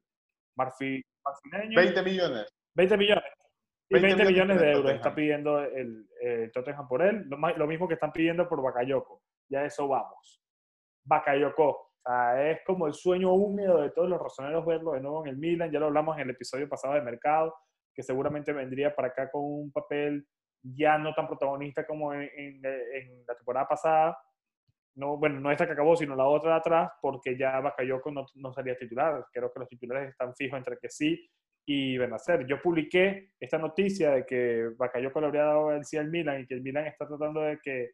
marfi- 0.58 1.02
marfileño. 1.24 1.76
20 1.76 2.02
millones. 2.02 2.46
20 2.74 2.96
millones. 2.96 3.24
Y 3.90 3.94
20 3.94 4.06
20, 4.16 4.24
millones 4.32 4.60
de 4.60 4.72
euros 4.72 4.92
está 4.92 5.14
pidiendo 5.14 5.60
el, 5.62 6.08
el 6.22 6.50
Tottenham 6.52 6.88
por 6.88 7.02
él. 7.02 7.24
Lo, 7.28 7.36
lo 7.36 7.66
mismo 7.66 7.86
que 7.86 7.94
están 7.94 8.12
pidiendo 8.12 8.48
por 8.48 8.62
Bakayoko. 8.62 9.22
Ya 9.50 9.64
eso 9.64 9.86
vamos. 9.86 10.42
Bakayoko. 11.04 11.90
Sea, 12.06 12.50
es 12.50 12.60
como 12.66 12.86
el 12.86 12.94
sueño 12.94 13.32
húmedo 13.32 13.80
de 13.82 13.90
todos 13.90 14.08
los 14.08 14.20
razoneros 14.20 14.64
verlo 14.66 14.92
de 14.92 15.00
nuevo 15.00 15.22
en 15.24 15.30
el 15.30 15.36
Milan. 15.38 15.70
Ya 15.70 15.80
lo 15.80 15.86
hablamos 15.86 16.16
en 16.16 16.22
el 16.24 16.30
episodio 16.30 16.68
pasado 16.68 16.94
de 16.94 17.02
Mercado, 17.02 17.54
que 17.94 18.02
seguramente 18.02 18.52
vendría 18.52 18.94
para 18.94 19.08
acá 19.08 19.30
con 19.30 19.42
un 19.44 19.72
papel 19.72 20.26
ya 20.62 20.98
no 20.98 21.14
tan 21.14 21.26
protagonista 21.26 21.86
como 21.86 22.12
en, 22.14 22.22
en- 22.36 22.60
en 22.64 23.24
la 23.26 23.34
temporada 23.36 23.68
pasada. 23.68 24.18
No, 24.96 25.16
bueno, 25.18 25.40
no 25.40 25.50
esta 25.50 25.66
que 25.66 25.72
acabó, 25.72 25.96
sino 25.96 26.14
la 26.14 26.24
otra 26.26 26.52
de 26.52 26.56
atrás, 26.58 26.92
porque 27.02 27.36
ya 27.36 27.60
Bakayoko 27.60 28.10
no, 28.12 28.26
no 28.36 28.52
sería 28.52 28.76
titular. 28.76 29.26
Creo 29.32 29.52
que 29.52 29.60
los 29.60 29.68
titulares 29.68 30.10
están 30.10 30.34
fijos 30.36 30.56
entre 30.58 30.78
que 30.78 30.88
sí 30.88 31.28
y 31.66 31.98
Benacer. 31.98 32.46
Yo 32.46 32.62
publiqué 32.62 33.30
esta 33.40 33.58
noticia 33.58 34.10
de 34.12 34.24
que 34.26 34.70
Bakayoko 34.76 35.20
le 35.20 35.26
habría 35.26 35.44
dado 35.44 35.72
el 35.72 35.84
sí 35.84 35.96
al 35.96 36.10
Milan 36.10 36.42
y 36.42 36.46
que 36.46 36.54
el 36.54 36.62
Milan 36.62 36.86
está 36.86 37.06
tratando 37.08 37.40
de 37.40 37.58
que 37.62 37.90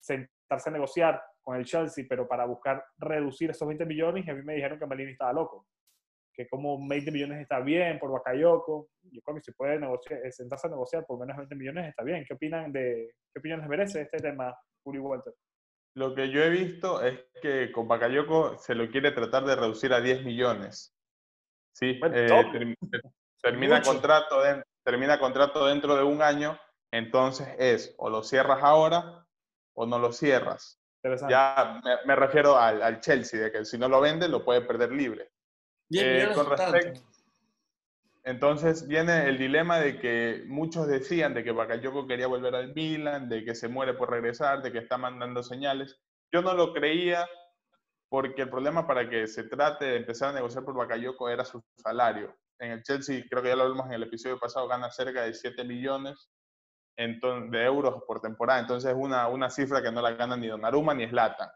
sentarse 0.00 0.68
a 0.68 0.72
negociar 0.72 1.22
con 1.40 1.56
el 1.56 1.64
Chelsea, 1.64 2.04
pero 2.08 2.28
para 2.28 2.44
buscar 2.44 2.84
reducir 2.98 3.50
esos 3.50 3.66
20 3.66 3.86
millones 3.86 4.26
y 4.26 4.30
a 4.30 4.34
mí 4.34 4.42
me 4.42 4.54
dijeron 4.54 4.78
que 4.78 4.86
Malini 4.86 5.12
estaba 5.12 5.32
loco. 5.32 5.66
Que 6.36 6.48
como 6.48 6.78
20 6.88 7.10
millones 7.12 7.40
está 7.40 7.60
bien 7.60 7.98
por 7.98 8.10
Bakayoko. 8.10 8.88
Yo 9.04 9.20
creo 9.22 9.36
que 9.36 9.42
si 9.42 9.52
puede 9.52 9.78
negociar, 9.78 10.20
eh, 10.24 10.32
sentarse 10.32 10.66
a 10.66 10.70
negociar 10.70 11.06
por 11.06 11.18
menos 11.20 11.36
de 11.36 11.42
20 11.42 11.54
millones 11.54 11.88
está 11.88 12.02
bien. 12.02 12.24
¿Qué 12.26 12.34
opinan 12.34 12.72
de, 12.72 13.10
qué 13.32 13.38
opinión 13.38 13.60
les 13.60 13.68
merece 13.68 14.02
este 14.02 14.18
tema, 14.18 14.56
Uri 14.84 14.98
Walter? 14.98 15.32
Lo 15.96 16.12
que 16.14 16.28
yo 16.30 16.42
he 16.42 16.50
visto 16.50 17.00
es 17.02 17.20
que 17.40 17.70
con 17.70 17.86
Bakayoko 17.86 18.58
se 18.58 18.74
lo 18.74 18.88
quiere 18.90 19.12
tratar 19.12 19.44
de 19.44 19.54
reducir 19.54 19.92
a 19.92 20.00
10 20.00 20.24
millones. 20.24 20.92
Sí, 21.72 21.98
Bueno, 22.00 22.16
eh, 22.16 22.26
term- 22.28 22.74
termina, 23.40 23.78
Mucho. 23.78 23.92
contrato 23.92 24.42
den- 24.42 24.64
termina 24.84 25.18
contrato 25.20 25.66
dentro 25.66 25.94
de 25.96 26.02
un 26.02 26.20
año, 26.20 26.58
entonces 26.92 27.48
es 27.58 27.94
o 27.98 28.10
lo 28.10 28.22
cierras 28.24 28.58
ahora 28.62 29.24
o 29.76 29.86
no 29.86 29.98
lo 30.00 30.12
cierras. 30.12 30.80
Ya 31.28 31.80
me, 31.84 31.96
me 32.06 32.16
refiero 32.16 32.56
al, 32.56 32.82
al 32.82 33.00
Chelsea, 33.00 33.38
de 33.40 33.52
que 33.52 33.64
si 33.64 33.76
no 33.78 33.88
lo 33.88 34.00
vende 34.00 34.28
lo 34.28 34.44
puede 34.44 34.62
perder 34.62 34.90
libre. 34.90 35.30
10 36.02 36.30
Eh, 36.30 36.34
con 36.34 36.50
respecto- 36.50 37.00
Entonces 38.24 38.88
viene 38.88 39.28
el 39.28 39.36
dilema 39.38 39.78
de 39.78 39.98
que 39.98 40.44
muchos 40.46 40.86
decían 40.86 41.34
de 41.34 41.44
que 41.44 41.52
Bakayoko 41.52 42.06
quería 42.06 42.26
volver 42.26 42.54
al 42.54 42.72
Milan, 42.74 43.28
de 43.28 43.44
que 43.44 43.54
se 43.54 43.68
muere 43.68 43.92
por 43.94 44.10
regresar, 44.10 44.62
de 44.62 44.72
que 44.72 44.78
está 44.78 44.96
mandando 44.96 45.42
señales. 45.42 46.00
Yo 46.32 46.40
no 46.40 46.54
lo 46.54 46.72
creía 46.72 47.28
porque 48.08 48.42
el 48.42 48.50
problema 48.50 48.86
para 48.86 49.08
que 49.10 49.26
se 49.26 49.44
trate 49.44 49.84
de 49.84 49.96
empezar 49.96 50.30
a 50.30 50.32
negociar 50.32 50.64
por 50.64 50.74
Bakayoko 50.74 51.28
era 51.28 51.44
su 51.44 51.62
salario. 51.76 52.34
En 52.58 52.70
el 52.72 52.82
Chelsea, 52.82 53.24
creo 53.28 53.42
que 53.42 53.48
ya 53.50 53.56
lo 53.56 53.64
hablamos 53.64 53.86
en 53.86 53.92
el 53.94 54.04
episodio 54.04 54.38
pasado, 54.38 54.68
gana 54.68 54.90
cerca 54.90 55.22
de 55.22 55.34
7 55.34 55.64
millones 55.64 56.30
de 56.96 57.64
euros 57.64 58.04
por 58.06 58.20
temporada. 58.20 58.60
Entonces 58.60 58.90
es 58.92 58.96
una, 58.96 59.26
una 59.28 59.50
cifra 59.50 59.82
que 59.82 59.90
no 59.90 60.00
la 60.00 60.12
gana 60.12 60.36
ni 60.36 60.46
Donnarumma 60.46 60.94
ni 60.94 61.06
Zlatan. 61.08 61.50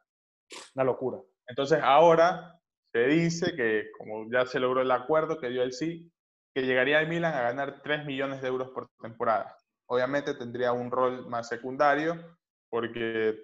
Una 0.74 0.84
locura. 0.84 1.18
Entonces 1.46 1.80
ahora 1.82 2.57
se 2.92 3.06
dice 3.06 3.54
que, 3.54 3.90
como 3.96 4.30
ya 4.30 4.46
se 4.46 4.60
logró 4.60 4.82
el 4.82 4.90
acuerdo 4.90 5.38
que 5.38 5.48
dio 5.48 5.62
el 5.62 5.72
sí, 5.72 6.10
que 6.54 6.62
llegaría 6.62 6.98
al 6.98 7.08
Milan 7.08 7.34
a 7.34 7.42
ganar 7.42 7.82
3 7.82 8.06
millones 8.06 8.40
de 8.42 8.48
euros 8.48 8.70
por 8.70 8.88
temporada. 9.00 9.56
Obviamente 9.86 10.34
tendría 10.34 10.72
un 10.72 10.90
rol 10.90 11.26
más 11.28 11.48
secundario, 11.48 12.36
porque 12.70 13.38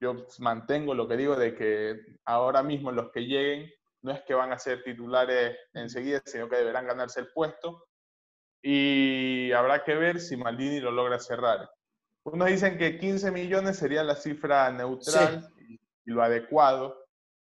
yo 0.00 0.26
mantengo 0.38 0.94
lo 0.94 1.08
que 1.08 1.16
digo 1.16 1.36
de 1.36 1.54
que 1.54 2.00
ahora 2.24 2.62
mismo 2.62 2.92
los 2.92 3.10
que 3.10 3.20
lleguen 3.20 3.70
no 4.02 4.12
es 4.12 4.22
que 4.22 4.34
van 4.34 4.52
a 4.52 4.58
ser 4.58 4.82
titulares 4.82 5.56
enseguida, 5.72 6.20
sino 6.26 6.48
que 6.48 6.56
deberán 6.56 6.86
ganarse 6.86 7.20
el 7.20 7.28
puesto 7.32 7.86
y 8.66 9.52
habrá 9.52 9.84
que 9.84 9.94
ver 9.94 10.20
si 10.20 10.38
Maldini 10.38 10.80
lo 10.80 10.90
logra 10.90 11.18
cerrar. 11.18 11.70
Unos 12.24 12.48
dicen 12.48 12.78
que 12.78 12.98
15 12.98 13.30
millones 13.30 13.76
sería 13.76 14.02
la 14.02 14.14
cifra 14.14 14.72
neutral 14.72 15.46
y, 15.58 15.78
lo 16.06 16.22
adecuado, 16.22 17.03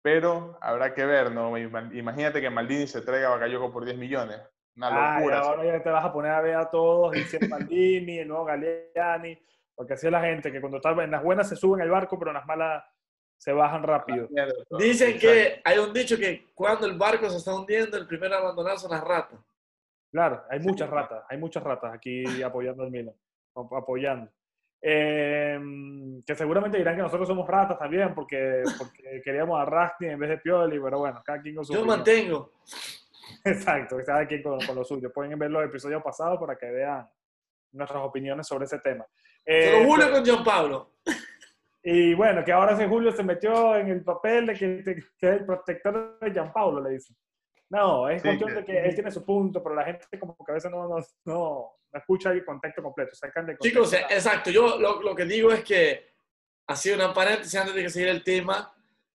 pero 0.03 0.57
habrá 0.61 0.93
que 0.93 1.05
ver, 1.05 1.31
¿no? 1.31 1.57
Imagínate 1.57 2.41
que 2.41 2.49
Maldini 2.49 2.85
se 2.87 3.01
traiga 3.01 3.27
a 3.27 3.31
Bakayoko 3.31 3.71
por 3.71 3.85
10 3.85 3.97
millones. 3.97 4.39
Una 4.75 5.15
locura. 5.15 5.39
ahora 5.39 5.65
ya 5.65 5.81
te 5.81 5.89
vas 5.89 6.03
a 6.03 6.11
poner 6.11 6.31
a 6.31 6.41
ver 6.41 6.55
a 6.55 6.69
todos, 6.69 7.13
dice 7.13 7.39
Maldini, 7.47 8.19
el 8.19 8.27
nuevo 8.27 8.43
Galeani, 8.43 9.39
porque 9.73 9.93
así 9.93 10.07
es 10.07 10.11
la 10.11 10.21
gente, 10.21 10.51
que 10.51 10.59
cuando 10.59 10.77
están 10.77 10.99
en 10.99 11.11
las 11.11 11.23
buenas 11.23 11.47
se 11.47 11.55
suben 11.55 11.81
al 11.81 11.89
barco, 11.89 12.19
pero 12.19 12.31
en 12.31 12.35
las 12.35 12.45
malas 12.45 12.83
se 13.37 13.53
bajan 13.53 13.81
rápido. 13.83 14.27
Dicen 14.77 15.17
que 15.17 15.61
hay 15.63 15.77
un 15.77 15.93
dicho 15.93 16.17
que 16.17 16.47
cuando 16.53 16.85
el 16.85 16.97
barco 16.97 17.29
se 17.29 17.37
está 17.37 17.55
hundiendo, 17.55 17.97
el 17.97 18.07
primero 18.07 18.35
a 18.35 18.39
abandonar 18.39 18.77
son 18.77 18.91
las 18.91 19.03
ratas. 19.03 19.39
Claro, 20.11 20.43
hay 20.49 20.59
muchas 20.59 20.89
ratas, 20.89 21.23
hay 21.29 21.37
muchas 21.37 21.63
ratas 21.63 21.93
aquí 21.93 22.43
apoyando 22.43 22.83
al 22.83 22.91
Milan, 22.91 23.15
apoyando. 23.55 24.29
Em, 24.85 26.21
que 26.23 26.35
seguramente 26.35 26.77
dirán 26.77 26.97
que 26.97 27.03
nosotros 27.03 27.25
somos 27.25 27.47
ratas 27.47 27.79
también 27.79 28.13
porque, 28.13 28.63
porque 28.77 29.21
queríamos 29.23 29.57
a 29.57 29.63
Rasti 29.63 30.07
en 30.07 30.19
vez 30.19 30.31
de 30.31 30.37
Pioli, 30.39 30.77
pero 30.77 30.99
bueno, 30.99 31.21
cada 31.23 31.41
quien 31.41 31.55
con 31.55 31.63
su. 31.63 31.73
Yo 31.73 31.85
mantengo. 31.85 32.51
Exacto, 33.45 33.95
cada 34.05 34.27
quien 34.27 34.43
con, 34.43 34.59
con, 34.59 34.75
lo 34.75 34.83
suyo. 34.83 35.09
Pueden 35.13 35.39
ver 35.39 35.51
los 35.51 35.63
episodios 35.63 36.03
pasados 36.03 36.37
para 36.37 36.57
que 36.57 36.69
vean 36.69 37.07
nuestras 37.71 38.03
opiniones 38.03 38.45
sobre 38.45 38.65
ese 38.65 38.79
tema. 38.79 39.05
Eh, 39.45 39.85
Julio 39.85 40.11
con 40.11 40.23
John 40.25 40.43
Pablo. 40.43 40.95
Y 41.81 42.13
bueno, 42.13 42.43
que 42.43 42.51
ahora 42.51 42.73
ese 42.73 42.85
Julio 42.85 43.13
se 43.13 43.23
metió 43.23 43.77
en 43.77 43.87
el 43.87 44.03
papel 44.03 44.47
de 44.47 44.53
que, 44.53 44.83
que 44.83 45.27
es 45.29 45.39
el 45.39 45.45
protector 45.45 46.19
de 46.19 46.33
Jean 46.33 46.51
Paulo, 46.51 46.81
le 46.81 46.89
dicen. 46.95 47.15
No, 47.73 48.07
es 48.07 48.21
cuestión 48.21 48.53
de 48.53 48.63
que 48.63 48.77
él 48.85 48.93
tiene 48.93 49.09
su 49.09 49.25
punto, 49.25 49.63
pero 49.63 49.73
la 49.73 49.83
gente 49.83 50.19
como 50.19 50.37
que 50.45 50.51
a 50.51 50.53
veces 50.53 50.69
no, 50.69 50.87
no, 50.87 50.97
no, 51.25 51.71
escucha 51.91 52.29
el 52.29 52.45
contexto 52.45 52.83
completo. 52.83 53.15
Sacan 53.15 53.47
de 53.47 53.57
Chicos, 53.57 53.91
exacto. 53.93 54.51
Yo 54.51 54.77
lo, 54.77 55.01
lo, 55.01 55.15
que 55.15 55.25
digo 55.25 55.51
es 55.51 55.63
que, 55.63 56.13
así 56.67 56.91
una 56.91 57.11
paréntesis 57.11 57.55
antes 57.55 57.73
de 57.73 57.81
que 57.81 57.89
seguir 57.89 58.09
el 58.09 58.23
tema, 58.23 58.71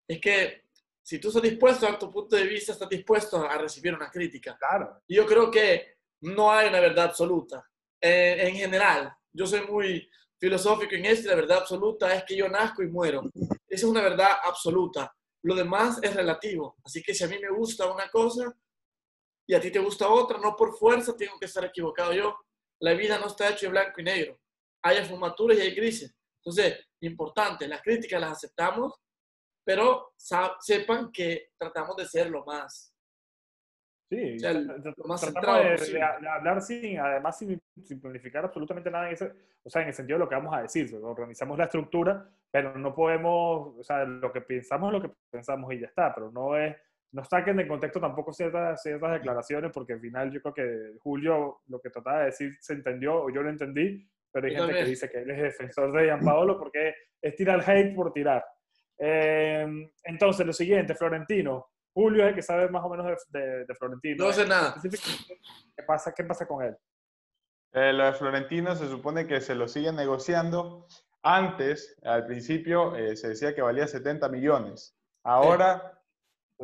es 0.08 0.20
que 0.20 0.64
si 1.00 1.20
tú 1.20 1.28
estás 1.28 1.42
dispuesto 1.42 1.86
a 1.86 1.90
dar 1.90 2.00
tu 2.00 2.10
punto 2.10 2.34
de 2.34 2.48
vista, 2.48 2.72
estás 2.72 2.88
dispuesto 2.88 3.48
a 3.48 3.56
recibir 3.58 3.94
una 3.94 4.10
crítica. 4.10 4.56
Claro. 4.58 5.02
Y 5.06 5.14
yo 5.14 5.24
creo 5.24 5.52
que 5.52 5.98
no 6.22 6.50
hay 6.50 6.68
una 6.68 6.80
verdad 6.80 7.04
absoluta. 7.04 7.64
Eh, 8.00 8.48
en 8.48 8.56
general, 8.56 9.14
yo 9.32 9.46
soy 9.46 9.60
muy 9.68 10.10
filosófico 10.36 10.96
en 10.96 11.04
esto 11.04 11.28
la 11.28 11.36
verdad 11.36 11.58
absoluta 11.58 12.12
es 12.12 12.24
que 12.24 12.36
yo 12.36 12.48
nazco 12.48 12.82
y 12.82 12.88
muero. 12.88 13.22
Esa 13.34 13.54
es 13.68 13.84
una 13.84 14.02
verdad 14.02 14.30
absoluta. 14.44 15.14
Lo 15.42 15.54
demás 15.54 15.98
es 16.02 16.14
relativo. 16.14 16.76
Así 16.84 17.02
que 17.02 17.14
si 17.14 17.24
a 17.24 17.28
mí 17.28 17.38
me 17.38 17.50
gusta 17.50 17.90
una 17.92 18.08
cosa 18.10 18.52
y 19.46 19.54
a 19.54 19.60
ti 19.60 19.70
te 19.70 19.78
gusta 19.78 20.08
otra, 20.08 20.38
no 20.38 20.56
por 20.56 20.76
fuerza 20.76 21.16
tengo 21.16 21.38
que 21.38 21.46
estar 21.46 21.64
equivocado 21.64 22.12
yo. 22.12 22.36
La 22.80 22.94
vida 22.94 23.18
no 23.18 23.26
está 23.26 23.48
hecha 23.48 23.66
de 23.66 23.72
blanco 23.72 24.00
y 24.00 24.04
negro. 24.04 24.40
Hay 24.82 24.98
afumaturas 24.98 25.58
y 25.58 25.62
hay 25.62 25.74
grises. 25.74 26.14
Entonces, 26.42 26.86
importante, 27.00 27.66
las 27.66 27.82
críticas 27.82 28.20
las 28.20 28.32
aceptamos, 28.32 28.94
pero 29.64 30.14
sepan 30.60 31.10
que 31.12 31.50
tratamos 31.58 31.96
de 31.96 32.06
ser 32.06 32.30
lo 32.30 32.44
más 32.44 32.94
Sí, 34.10 34.38
o 35.02 35.06
más 35.06 35.20
de, 35.20 36.02
hablar 36.02 36.62
sin, 36.62 36.98
además 36.98 37.36
sin, 37.36 37.60
sin, 37.84 38.00
planificar 38.00 38.42
absolutamente 38.42 38.90
nada 38.90 39.06
en 39.06 39.12
ese, 39.12 39.30
o 39.62 39.68
sea, 39.68 39.82
en 39.82 39.88
el 39.88 39.94
sentido 39.94 40.18
de 40.18 40.24
lo 40.24 40.28
que 40.30 40.34
vamos 40.34 40.54
a 40.54 40.62
decir, 40.62 40.94
organizamos 41.02 41.58
la 41.58 41.64
estructura, 41.64 42.26
pero 42.50 42.76
no 42.78 42.94
podemos, 42.94 43.74
o 43.78 43.82
sea, 43.82 44.04
lo 44.04 44.32
que 44.32 44.40
pensamos 44.40 44.88
es 44.88 45.00
lo 45.00 45.08
que 45.08 45.14
pensamos 45.30 45.72
y 45.72 45.80
ya 45.80 45.86
está, 45.86 46.14
pero 46.14 46.30
no 46.30 46.56
es, 46.56 46.76
no 47.12 47.24
saquen 47.24 47.56
de 47.56 47.68
contexto 47.68 48.00
tampoco 48.00 48.32
ciertas, 48.32 48.82
ciertas 48.82 49.12
declaraciones, 49.12 49.70
porque 49.72 49.94
al 49.94 50.00
final 50.00 50.30
yo 50.30 50.40
creo 50.40 50.54
que 50.54 50.98
Julio 51.00 51.60
lo 51.66 51.80
que 51.80 51.90
trataba 51.90 52.20
de 52.20 52.26
decir 52.26 52.56
se 52.60 52.74
entendió, 52.74 53.24
o 53.24 53.30
yo 53.30 53.42
lo 53.42 53.50
entendí, 53.50 54.08
pero 54.32 54.46
hay 54.46 54.54
gente 54.54 54.74
que 54.74 54.84
dice 54.84 55.10
que 55.10 55.18
él 55.18 55.30
es 55.30 55.42
defensor 55.42 55.92
de 55.92 56.06
Gian 56.06 56.20
Paolo 56.20 56.58
porque 56.58 56.94
es 57.20 57.34
tirar 57.34 57.62
hate 57.68 57.94
por 57.94 58.12
tirar. 58.12 58.44
Eh, 58.98 59.90
entonces, 60.04 60.46
lo 60.46 60.52
siguiente, 60.52 60.94
Florentino, 60.94 61.70
Julio 61.92 62.24
es 62.24 62.30
el 62.30 62.34
que 62.34 62.42
sabe 62.42 62.68
más 62.68 62.84
o 62.84 62.90
menos 62.90 63.26
de, 63.30 63.66
Florentino. 63.78 64.26
No 64.26 64.32
sé 64.32 64.46
nada. 64.46 64.74
¿Qué 64.82 65.82
pasa, 65.82 66.12
¿Qué 66.14 66.24
pasa 66.24 66.46
con 66.46 66.64
él? 66.64 66.76
Eh, 67.72 67.92
lo 67.92 68.04
de 68.04 68.12
Florentino 68.12 68.74
se 68.74 68.88
supone 68.88 69.26
que 69.26 69.40
se 69.40 69.54
lo 69.54 69.68
siguen 69.68 69.96
negociando. 69.96 70.86
Antes, 71.22 71.96
al 72.04 72.26
principio, 72.26 72.94
eh, 72.96 73.16
se 73.16 73.28
decía 73.28 73.54
que 73.54 73.62
valía 73.62 73.86
70 73.86 74.28
millones. 74.28 74.96
Ahora 75.24 76.00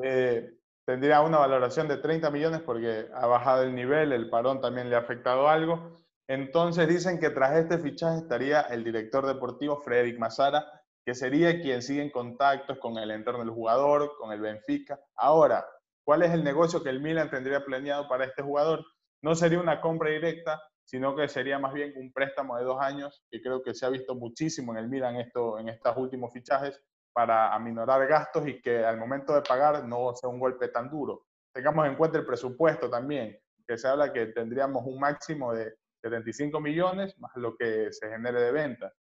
eh, 0.02 0.58
tendría 0.86 1.20
una 1.22 1.38
valoración 1.38 1.88
de 1.88 1.96
30 1.96 2.30
millones 2.30 2.60
porque 2.62 3.08
ha 3.14 3.26
bajado 3.26 3.62
el 3.62 3.74
nivel, 3.74 4.12
el 4.12 4.30
parón 4.30 4.60
también 4.60 4.90
le 4.90 4.96
ha 4.96 5.00
afectado 5.00 5.48
algo. 5.48 5.96
Entonces 6.28 6.88
dicen 6.88 7.18
que 7.18 7.30
tras 7.30 7.56
este 7.56 7.78
fichaje 7.78 8.18
estaría 8.18 8.62
el 8.62 8.84
director 8.84 9.26
deportivo 9.26 9.76
Frederick 9.82 10.18
Mazara, 10.18 10.64
que 11.04 11.14
sería 11.14 11.60
quien 11.60 11.82
sigue 11.82 12.02
en 12.02 12.10
contactos 12.10 12.78
con 12.78 12.96
el 12.96 13.10
entorno 13.10 13.40
del 13.40 13.50
jugador, 13.50 14.12
con 14.18 14.32
el 14.32 14.40
Benfica. 14.40 14.98
Ahora, 15.16 15.66
¿cuál 16.04 16.22
es 16.22 16.32
el 16.32 16.42
negocio 16.42 16.82
que 16.82 16.88
el 16.88 17.00
Milan 17.00 17.30
tendría 17.30 17.64
planeado 17.64 18.08
para 18.08 18.24
este 18.24 18.42
jugador? 18.42 18.84
No 19.22 19.34
sería 19.34 19.60
una 19.60 19.80
compra 19.80 20.10
directa, 20.10 20.62
sino 20.84 21.16
que 21.16 21.28
sería 21.28 21.58
más 21.58 21.72
bien 21.72 21.92
un 21.96 22.12
préstamo 22.12 22.56
de 22.56 22.64
dos 22.64 22.80
años, 22.80 23.24
que 23.30 23.40
creo 23.40 23.62
que 23.62 23.74
se 23.74 23.86
ha 23.86 23.90
visto 23.90 24.14
muchísimo 24.14 24.72
en 24.72 24.78
el 24.78 24.88
Milan 24.88 25.16
esto, 25.16 25.58
en 25.58 25.68
estos 25.68 25.96
últimos 25.96 26.32
fichajes, 26.32 26.80
para 27.12 27.54
aminorar 27.54 28.06
gastos 28.06 28.46
y 28.48 28.60
que 28.60 28.84
al 28.84 28.98
momento 28.98 29.34
de 29.34 29.42
pagar 29.42 29.84
no 29.84 30.14
sea 30.14 30.28
un 30.28 30.40
golpe 30.40 30.68
tan 30.68 30.90
duro. 30.90 31.26
Tengamos 31.52 31.86
en 31.86 31.94
cuenta 31.94 32.18
el 32.18 32.26
presupuesto 32.26 32.90
también, 32.90 33.38
que 33.66 33.78
se 33.78 33.88
habla 33.88 34.12
que 34.12 34.26
tendríamos 34.26 34.84
un 34.84 34.98
máximo 34.98 35.54
de 35.54 35.76
75 36.02 36.60
millones 36.60 37.18
más 37.18 37.32
lo 37.36 37.56
que 37.56 37.92
se 37.92 38.10
genere 38.10 38.40
de 38.40 38.52
venta. 38.52 38.92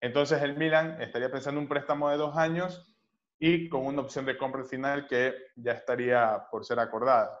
Entonces 0.00 0.42
el 0.42 0.56
Milan 0.56 1.00
estaría 1.00 1.30
pensando 1.30 1.60
un 1.60 1.68
préstamo 1.68 2.10
de 2.10 2.16
dos 2.16 2.36
años 2.36 2.96
y 3.38 3.68
con 3.68 3.86
una 3.86 4.02
opción 4.02 4.24
de 4.24 4.36
compra 4.36 4.64
final 4.64 5.06
que 5.06 5.34
ya 5.56 5.72
estaría 5.72 6.44
por 6.50 6.64
ser 6.64 6.80
acordada. 6.80 7.38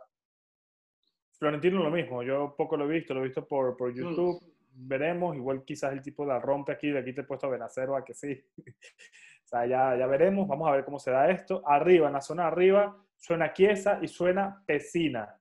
Florentino 1.42 1.82
lo 1.82 1.90
mismo, 1.90 2.22
yo 2.22 2.54
poco 2.56 2.76
lo 2.76 2.84
he 2.84 3.00
visto, 3.00 3.12
lo 3.14 3.18
he 3.18 3.24
visto 3.24 3.44
por, 3.44 3.76
por 3.76 3.90
mm. 3.90 3.96
YouTube, 3.96 4.40
veremos, 4.74 5.34
igual 5.34 5.64
quizás 5.64 5.92
el 5.92 6.00
tipo 6.00 6.24
la 6.24 6.38
rompe 6.38 6.70
aquí, 6.70 6.88
de 6.90 7.00
aquí 7.00 7.12
te 7.12 7.22
he 7.22 7.24
puesto 7.24 7.48
a 7.48 7.50
Benacero 7.50 7.96
a 7.96 8.04
que 8.04 8.14
sí. 8.14 8.40
o 8.58 9.48
sea, 9.48 9.66
ya, 9.66 9.96
ya 9.96 10.06
veremos, 10.06 10.46
vamos 10.46 10.68
a 10.68 10.70
ver 10.70 10.84
cómo 10.84 11.00
se 11.00 11.10
da 11.10 11.28
esto. 11.32 11.60
Arriba, 11.66 12.06
en 12.06 12.12
la 12.12 12.20
zona 12.20 12.46
arriba, 12.46 12.96
suena 13.16 13.52
Chiesa 13.52 13.98
y 14.00 14.06
suena 14.06 14.62
Pesina. 14.64 15.36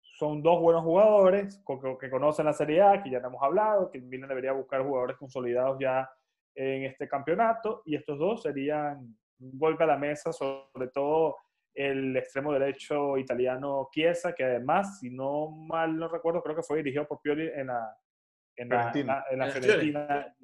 Son 0.00 0.42
dos 0.42 0.60
buenos 0.60 0.82
jugadores 0.82 1.62
que 2.00 2.10
conocen 2.10 2.46
la 2.46 2.52
Serie 2.52 2.82
A, 2.82 3.00
que 3.00 3.08
ya 3.08 3.18
hemos 3.18 3.40
hablado, 3.40 3.92
que 3.92 4.00
Milan 4.00 4.30
debería 4.30 4.50
buscar 4.50 4.82
jugadores 4.82 5.16
consolidados 5.18 5.78
ya 5.78 6.10
en 6.56 6.82
este 6.82 7.06
campeonato 7.06 7.82
y 7.84 7.94
estos 7.94 8.18
dos 8.18 8.42
serían 8.42 9.16
un 9.38 9.56
golpe 9.56 9.84
a 9.84 9.86
la 9.86 9.98
mesa, 9.98 10.32
sobre 10.32 10.88
todo 10.92 11.36
el 11.78 12.16
extremo 12.16 12.52
derecho 12.52 13.16
italiano 13.16 13.88
Chiesa, 13.92 14.32
que 14.32 14.42
además, 14.42 14.98
si 14.98 15.10
no 15.10 15.48
mal 15.50 15.96
no 15.96 16.08
recuerdo, 16.08 16.42
creo 16.42 16.56
que 16.56 16.64
fue 16.64 16.78
dirigido 16.78 17.06
por 17.06 17.20
Pioli 17.20 17.48
en 17.54 17.68
la, 17.68 17.96
en 18.56 18.68
la, 18.68 19.24
en 19.30 19.38
la, 19.38 19.46
Fiorentina, 19.48 20.34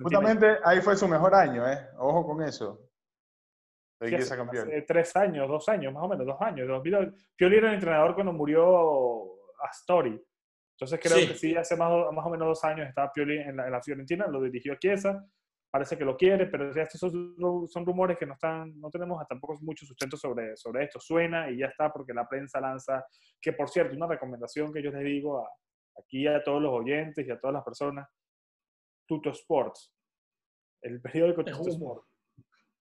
Justamente 0.00 0.58
ahí 0.62 0.80
fue 0.80 0.94
su 0.96 1.08
mejor 1.08 1.34
año, 1.34 1.68
¿eh? 1.68 1.88
Ojo 1.98 2.24
con 2.24 2.42
eso. 2.44 2.88
Chiesa 4.00 4.36
campeón. 4.36 4.70
tres 4.86 5.16
años, 5.16 5.48
dos 5.48 5.68
años, 5.68 5.92
más 5.92 6.04
o 6.04 6.08
menos, 6.08 6.24
dos 6.24 6.40
años. 6.40 6.68
Pioli 7.34 7.56
era 7.56 7.68
el 7.68 7.74
entrenador 7.74 8.14
cuando 8.14 8.32
murió 8.32 9.24
Astori. 9.68 10.22
Entonces 10.78 11.00
creo 11.02 11.26
que 11.26 11.34
sí, 11.34 11.56
hace 11.56 11.74
más, 11.74 11.90
más, 12.12 12.24
o 12.24 12.30
menos 12.30 12.46
dos 12.46 12.62
años 12.62 12.86
estaba 12.88 13.10
Pioli 13.10 13.38
en 13.38 13.56
la, 13.56 13.66
en 13.66 13.72
la 13.72 13.82
Fiorentina, 13.82 14.28
lo 14.28 14.40
dirigió 14.40 14.76
Chiesa 14.76 15.26
parece 15.76 15.98
que 15.98 16.06
lo 16.06 16.16
quiere, 16.16 16.46
pero 16.46 16.70
estos 16.70 16.98
son, 16.98 17.36
son, 17.68 17.84
rumores 17.84 18.16
que 18.16 18.24
no, 18.24 18.32
están, 18.32 18.80
no 18.80 18.88
tenemos 18.88 19.22
tampoco 19.28 19.58
mucho 19.60 19.84
sustento 19.84 20.16
sobre, 20.16 20.56
sobre 20.56 20.84
esto. 20.84 20.98
Suena 20.98 21.50
y 21.50 21.58
ya 21.58 21.66
está 21.66 21.92
porque 21.92 22.14
la 22.14 22.26
prensa 22.26 22.58
lanza, 22.62 23.04
que 23.38 23.52
por 23.52 23.68
cierto, 23.68 23.94
una 23.94 24.06
recomendación 24.06 24.72
que 24.72 24.82
yo 24.82 24.90
les 24.90 25.04
digo 25.04 25.38
a, 25.38 25.46
aquí 26.00 26.26
a 26.26 26.42
todos 26.42 26.62
los 26.62 26.72
oyentes 26.72 27.26
y 27.26 27.30
a 27.30 27.38
todas 27.38 27.52
las 27.52 27.62
personas, 27.62 28.08
Tuto 29.06 29.28
Sports, 29.28 29.94
el 30.80 30.98
periódico 31.02 31.44
Tuto 31.44 31.68
Sports, 31.68 32.08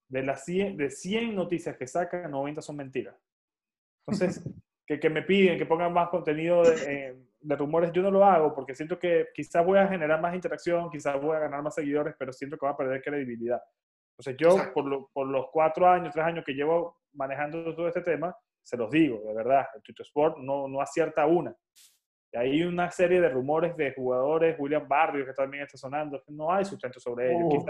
de, 0.07 0.23
las 0.23 0.45
100, 0.45 0.77
de 0.77 0.89
100 0.89 1.35
noticias 1.35 1.75
que 1.75 1.87
sacan, 1.87 2.31
90 2.31 2.61
son 2.61 2.77
mentiras. 2.77 3.17
Entonces, 4.07 4.41
que, 4.87 5.01
que, 5.01 5.09
me 5.09 5.21
piden 5.21 5.57
que 5.57 5.65
pongan 5.65 5.91
más 5.91 6.07
contenido 6.07 6.63
de, 6.63 7.24
de, 7.47 7.55
rumores, 7.55 7.91
yo 7.91 8.01
no 8.01 8.11
lo 8.11 8.25
hago 8.25 8.53
porque 8.53 8.75
siento 8.75 8.97
que 8.97 9.27
quizás 9.33 9.65
voy 9.65 9.77
a 9.77 9.87
generar 9.87 10.21
más 10.21 10.33
interacción, 10.33 10.89
quizás 10.89 11.19
voy 11.21 11.35
a 11.35 11.39
ganar 11.39 11.61
más 11.61 11.75
seguidores, 11.75 12.15
pero 12.17 12.33
siento 12.33 12.57
que 12.57 12.65
voy 12.65 12.73
a 12.73 12.77
perder 12.77 13.01
credibilidad. 13.01 13.61
Entonces 14.17 14.35
yo, 14.37 14.73
por, 14.73 15.11
por, 15.11 15.27
los 15.27 15.47
cuatro 15.51 15.87
años, 15.87 16.13
tres 16.13 16.25
años 16.25 16.43
que 16.45 16.53
llevo 16.53 16.99
manejando 17.13 17.75
todo 17.75 17.87
este 17.87 18.01
tema, 18.01 18.35
se 18.63 18.77
los 18.77 18.89
digo, 18.89 19.21
de 19.25 19.33
verdad, 19.33 19.65
el 19.75 19.81
Twitter 19.81 20.05
Sport 20.05 20.37
no, 20.37 20.67
no 20.67 20.81
acierta 20.81 21.25
una. 21.25 21.55
Y 22.31 22.37
hay 22.37 22.63
una 22.63 22.89
serie 22.91 23.21
de 23.21 23.29
rumores 23.29 23.75
de 23.77 23.93
jugadores, 23.93 24.55
William 24.57 24.87
Barrios, 24.87 25.27
que 25.27 25.33
también 25.33 25.63
está 25.63 25.77
sonando, 25.77 26.21
no 26.27 26.51
hay 26.51 26.65
sustento 26.65 26.99
sobre 26.99 27.31
ellos. 27.31 27.63
Uh 27.63 27.65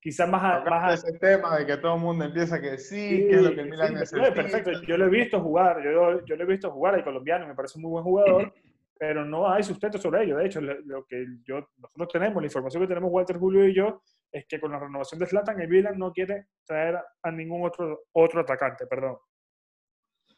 quizás 0.00 0.28
más, 0.28 0.64
más 0.64 1.04
ese 1.04 1.18
tema 1.18 1.58
de 1.58 1.66
que 1.66 1.76
todo 1.76 1.94
el 1.94 2.00
mundo 2.00 2.24
empieza 2.24 2.60
que 2.60 2.78
sí, 2.78 3.26
que 3.28 3.36
es 3.36 3.42
lo 3.42 3.54
que 3.54 3.60
el 3.60 3.70
Milan 3.70 4.06
sí, 4.06 4.16
Perfecto, 4.16 4.72
yo 4.86 4.96
lo 4.96 5.06
he 5.06 5.10
visto 5.10 5.40
jugar, 5.40 5.82
yo, 5.84 6.24
yo 6.24 6.36
lo 6.36 6.44
he 6.44 6.46
visto 6.46 6.70
jugar 6.70 6.94
al 6.94 7.04
colombiano, 7.04 7.46
me 7.46 7.54
parece 7.54 7.78
un 7.78 7.82
muy 7.82 7.90
buen 7.90 8.04
jugador, 8.04 8.52
pero 9.00 9.24
no 9.24 9.50
hay 9.50 9.62
sustento 9.62 9.96
sobre 9.96 10.24
ello. 10.24 10.36
De 10.36 10.44
hecho, 10.44 10.60
lo 10.60 11.06
que 11.06 11.24
yo, 11.42 11.70
nosotros 11.78 12.08
tenemos, 12.12 12.42
la 12.42 12.48
información 12.48 12.82
que 12.82 12.88
tenemos 12.88 13.10
Walter, 13.10 13.38
Julio 13.38 13.66
y 13.66 13.74
yo, 13.74 14.02
es 14.30 14.44
que 14.46 14.60
con 14.60 14.72
la 14.72 14.78
renovación 14.78 15.18
de 15.18 15.24
Zlatan, 15.24 15.58
el 15.58 15.68
Milan 15.68 15.98
no 15.98 16.12
quiere 16.12 16.48
traer 16.66 16.98
a 17.22 17.30
ningún 17.30 17.66
otro, 17.66 18.08
otro 18.12 18.42
atacante, 18.42 18.86
perdón. 18.86 19.16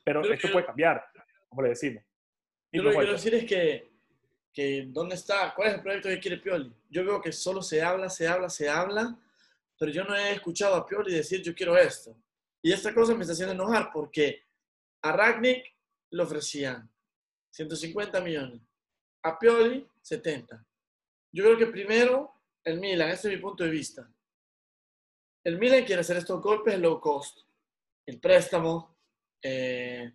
Pero 0.05 0.23
esto 0.33 0.49
puede 0.53 0.65
cambiar, 0.65 1.05
como 1.49 1.63
le 1.63 1.71
decimos. 1.71 2.05
yo 2.71 2.85
lo 2.85 2.91
que 2.91 2.99
quiero 2.99 3.13
decir 3.15 3.35
es 3.35 3.45
que, 3.47 3.91
que, 4.53 4.85
¿dónde 4.87 5.17
está? 5.17 5.53
¿Cuál 5.57 5.69
es 5.69 5.75
el 5.75 5.83
proyecto 5.83 6.09
que 6.09 6.21
quiere 6.21 6.37
Pioli? 6.39 6.73
Yo 6.89 7.05
veo 7.05 7.21
que 7.21 7.33
solo 7.33 7.63
se 7.63 7.83
habla, 7.83 8.09
se 8.09 8.29
habla, 8.29 8.49
se 8.49 8.69
habla, 8.69 9.19
pero 9.77 9.91
yo 9.91 10.05
no 10.05 10.15
he 10.15 10.35
escuchado 10.35 10.77
a 10.77 10.87
Pioli 10.87 11.13
decir 11.13 11.43
yo 11.43 11.53
quiero 11.53 11.77
esto. 11.77 12.17
Y 12.63 12.73
esta 12.73 12.95
cosa 12.95 13.13
me 13.17 13.23
está 13.23 13.33
haciendo 13.33 13.55
enojar 13.55 13.91
porque 13.93 14.45
a 15.03 15.11
Ragnick 15.11 15.65
le 16.11 16.23
ofrecían 16.23 16.92
150 17.53 18.21
millones, 18.21 18.61
a 19.23 19.39
Pioli 19.39 19.87
70. 20.01 20.65
Yo 21.33 21.45
creo 21.45 21.59
que 21.59 21.67
primero 21.67 22.33
el 22.65 22.81
Milan, 22.81 23.11
este 23.11 23.29
es 23.29 23.35
mi 23.35 23.41
punto 23.41 23.65
de 23.65 23.71
vista. 23.71 24.11
El 25.45 25.59
Milan 25.59 25.85
quiere 25.85 26.01
hacer 26.01 26.17
estos 26.17 26.41
golpes 26.41 26.79
low 26.79 27.01
cost. 27.01 27.41
El 28.07 28.21
préstamo, 28.21 28.97
eh, 29.43 30.13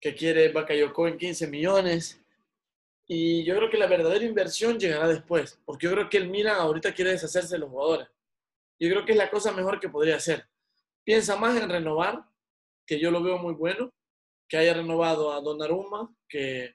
que 0.00 0.14
quiere 0.14 0.52
Bakayoko 0.52 1.08
en 1.08 1.18
15 1.18 1.46
millones. 1.48 2.20
Y 3.06 3.44
yo 3.44 3.56
creo 3.56 3.70
que 3.70 3.78
la 3.78 3.86
verdadera 3.86 4.24
inversión 4.24 4.78
llegará 4.78 5.08
después, 5.08 5.60
porque 5.64 5.86
yo 5.86 5.92
creo 5.92 6.08
que 6.08 6.18
el 6.18 6.28
Milan 6.28 6.56
ahorita 6.56 6.94
quiere 6.94 7.10
deshacerse 7.10 7.56
de 7.56 7.58
los 7.58 7.70
jugadores. 7.70 8.08
Yo 8.78 8.88
creo 8.88 9.04
que 9.04 9.12
es 9.12 9.18
la 9.18 9.30
cosa 9.30 9.52
mejor 9.52 9.80
que 9.80 9.88
podría 9.88 10.16
hacer. 10.16 10.48
Piensa 11.04 11.36
más 11.36 11.60
en 11.60 11.68
renovar, 11.68 12.24
que 12.86 13.00
yo 13.00 13.10
lo 13.10 13.22
veo 13.22 13.38
muy 13.38 13.54
bueno, 13.54 13.92
que 14.50 14.58
haya 14.58 14.74
renovado 14.74 15.32
a 15.32 15.40
Donnarumma, 15.40 16.14
que 16.28 16.74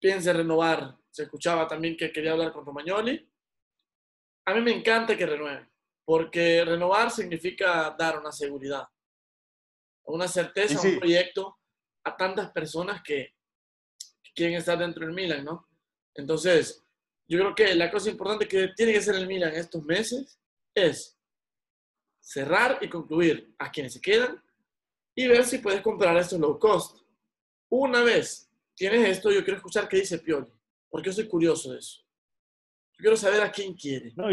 piense 0.00 0.32
renovar. 0.32 0.96
Se 1.10 1.24
escuchaba 1.24 1.68
también 1.68 1.96
que 1.96 2.12
quería 2.12 2.32
hablar 2.32 2.52
con 2.52 2.64
Romagnoli 2.64 3.28
a 4.46 4.54
mí 4.54 4.60
me 4.60 4.72
encanta 4.72 5.16
que 5.16 5.26
renueve, 5.26 5.68
porque 6.04 6.64
renovar 6.64 7.10
significa 7.10 7.94
dar 7.98 8.18
una 8.18 8.30
seguridad, 8.30 8.84
una 10.04 10.28
certeza, 10.28 10.80
un 10.80 11.00
proyecto 11.00 11.58
a 12.04 12.16
tantas 12.16 12.52
personas 12.52 13.02
que, 13.02 13.34
quieren 14.34 14.56
estar 14.56 14.78
dentro 14.78 15.06
del 15.06 15.14
Milan, 15.14 15.46
¿no? 15.46 15.66
Entonces, 16.14 16.84
yo 17.26 17.38
creo 17.38 17.54
que 17.54 17.74
la 17.74 17.90
cosa 17.90 18.10
importante 18.10 18.46
que 18.46 18.68
tiene 18.76 18.92
que 18.92 18.98
hacer 18.98 19.14
el 19.14 19.26
Milan 19.26 19.54
estos 19.54 19.82
meses 19.82 20.38
es 20.74 21.18
cerrar 22.20 22.78
y 22.82 22.90
concluir 22.90 23.54
a 23.58 23.70
quienes 23.70 23.94
se 23.94 24.00
quedan 24.02 24.44
y 25.16 25.26
ver 25.26 25.44
si 25.44 25.58
puedes 25.58 25.80
comprar 25.80 26.16
estos 26.16 26.38
low 26.38 26.58
cost. 26.58 27.02
Una 27.68 28.02
vez 28.04 28.48
tienes 28.74 29.08
esto, 29.08 29.32
yo 29.32 29.42
quiero 29.42 29.56
escuchar 29.56 29.88
qué 29.88 29.96
dice 29.96 30.18
Pioli, 30.18 30.52
porque 30.88 31.06
yo 31.06 31.12
soy 31.12 31.26
curioso 31.26 31.72
de 31.72 31.78
eso. 31.78 32.02
Yo 32.92 32.98
quiero 32.98 33.16
saber 33.16 33.42
a 33.42 33.50
quién 33.50 33.74
quiere. 33.74 34.12
No, 34.14 34.28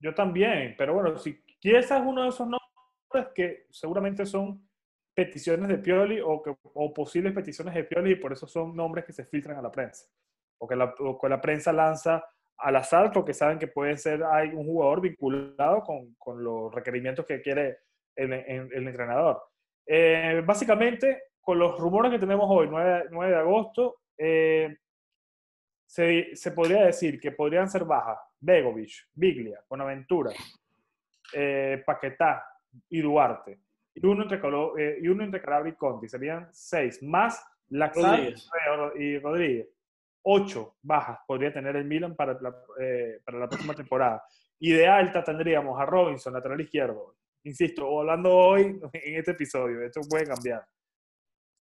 yo, 0.00 0.14
también, 0.14 0.74
pero 0.76 0.94
bueno, 0.94 1.16
si 1.18 1.40
es 1.62 1.90
uno 1.90 2.22
de 2.24 2.28
esos 2.28 2.48
nombres 2.48 3.32
que 3.34 3.66
seguramente 3.70 4.26
son 4.26 4.68
peticiones 5.14 5.68
de 5.68 5.78
Pioli 5.78 6.20
o, 6.20 6.42
que, 6.42 6.54
o 6.62 6.92
posibles 6.92 7.32
peticiones 7.32 7.74
de 7.74 7.84
Pioli 7.84 8.12
y 8.12 8.16
por 8.16 8.32
eso 8.32 8.46
son 8.46 8.74
nombres 8.74 9.04
que 9.04 9.12
se 9.12 9.24
filtran 9.24 9.58
a 9.58 9.62
la 9.62 9.70
prensa. 9.70 10.06
O 10.58 10.66
que 10.66 10.76
la, 10.76 10.94
la 11.28 11.40
prensa 11.40 11.72
lanza 11.72 12.24
al 12.58 12.76
azar 12.76 13.12
porque 13.12 13.34
saben 13.34 13.58
que 13.58 13.68
puede 13.68 13.96
ser 13.96 14.22
hay 14.24 14.48
un 14.48 14.64
jugador 14.64 15.00
vinculado 15.00 15.82
con, 15.82 16.14
con 16.14 16.42
los 16.42 16.74
requerimientos 16.74 17.26
que 17.26 17.40
quiere 17.40 17.78
el, 18.16 18.32
el, 18.32 18.88
entrenador. 18.88 19.42
Eh, 19.86 20.42
básicamente, 20.44 21.24
con 21.40 21.58
los 21.58 21.78
rumores 21.78 22.12
que 22.12 22.18
tenemos 22.18 22.46
hoy, 22.48 22.68
9, 22.70 23.06
9 23.10 23.32
de 23.32 23.38
agosto, 23.38 23.96
eh, 24.16 24.76
se, 25.86 26.34
se, 26.34 26.50
podría 26.52 26.86
decir 26.86 27.20
que 27.20 27.32
podrían 27.32 27.68
ser 27.68 27.84
bajas 27.84 28.18
Begovic, 28.40 29.08
Biglia, 29.14 29.60
Bonaventura, 29.68 30.32
eh, 31.32 31.82
Paquetá 31.84 32.46
y 32.88 33.00
Duarte. 33.00 33.60
Y 33.94 34.06
uno 34.06 34.22
entre, 34.22 34.40
eh, 34.78 34.98
y 35.00 35.08
uno 35.08 35.24
entre 35.24 35.40
Calabria 35.40 35.72
y 35.72 35.76
Conti. 35.76 36.08
Serían 36.08 36.48
seis, 36.52 37.02
más 37.02 37.44
Laxar 37.70 38.34
y 38.96 39.18
Rodríguez. 39.18 39.68
Ocho 40.22 40.76
bajas 40.82 41.18
podría 41.26 41.52
tener 41.52 41.76
el 41.76 41.84
Milan 41.84 42.14
para 42.14 42.38
la, 42.40 42.54
eh, 42.80 43.20
para 43.24 43.38
la 43.38 43.48
próxima 43.48 43.74
temporada. 43.74 44.24
Y 44.58 44.72
de 44.72 44.86
alta 44.86 45.22
tendríamos 45.22 45.78
a 45.80 45.86
Robinson, 45.86 46.32
lateral 46.32 46.60
izquierdo. 46.60 47.16
Insisto, 47.44 48.00
hablando 48.00 48.34
hoy 48.34 48.62
en 48.92 49.16
este 49.16 49.32
episodio, 49.32 49.82
esto 49.82 50.00
puede 50.08 50.26
cambiar. 50.26 50.64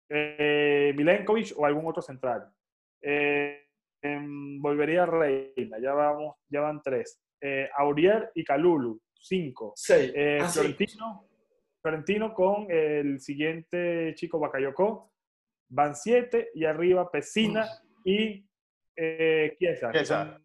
Eh, 0.09 0.95
Milenkovic 0.97 1.53
o 1.57 1.67
algún 1.67 1.87
otro 1.87 2.01
central. 2.01 2.51
Eh, 3.03 3.63
volvería 4.61 5.05
Reina, 5.05 5.79
ya, 5.81 5.93
vamos, 5.93 6.37
ya 6.49 6.61
van 6.61 6.81
tres. 6.83 7.21
Eh, 7.41 7.69
Aurier 7.77 8.31
y 8.35 8.45
Calulu, 8.45 9.01
cinco. 9.15 9.73
Seis. 9.77 10.13
Eh, 10.15 10.39
ah, 10.41 10.49
Florentino, 11.83 12.35
con 12.35 12.67
el 12.71 13.21
siguiente 13.21 14.15
chico 14.15 14.39
Bakayoko, 14.39 15.13
van 15.69 15.95
siete. 15.95 16.51
Y 16.55 16.65
arriba 16.65 17.11
Pesina 17.11 17.67
y 18.05 18.45
Chiesa. 19.59 20.41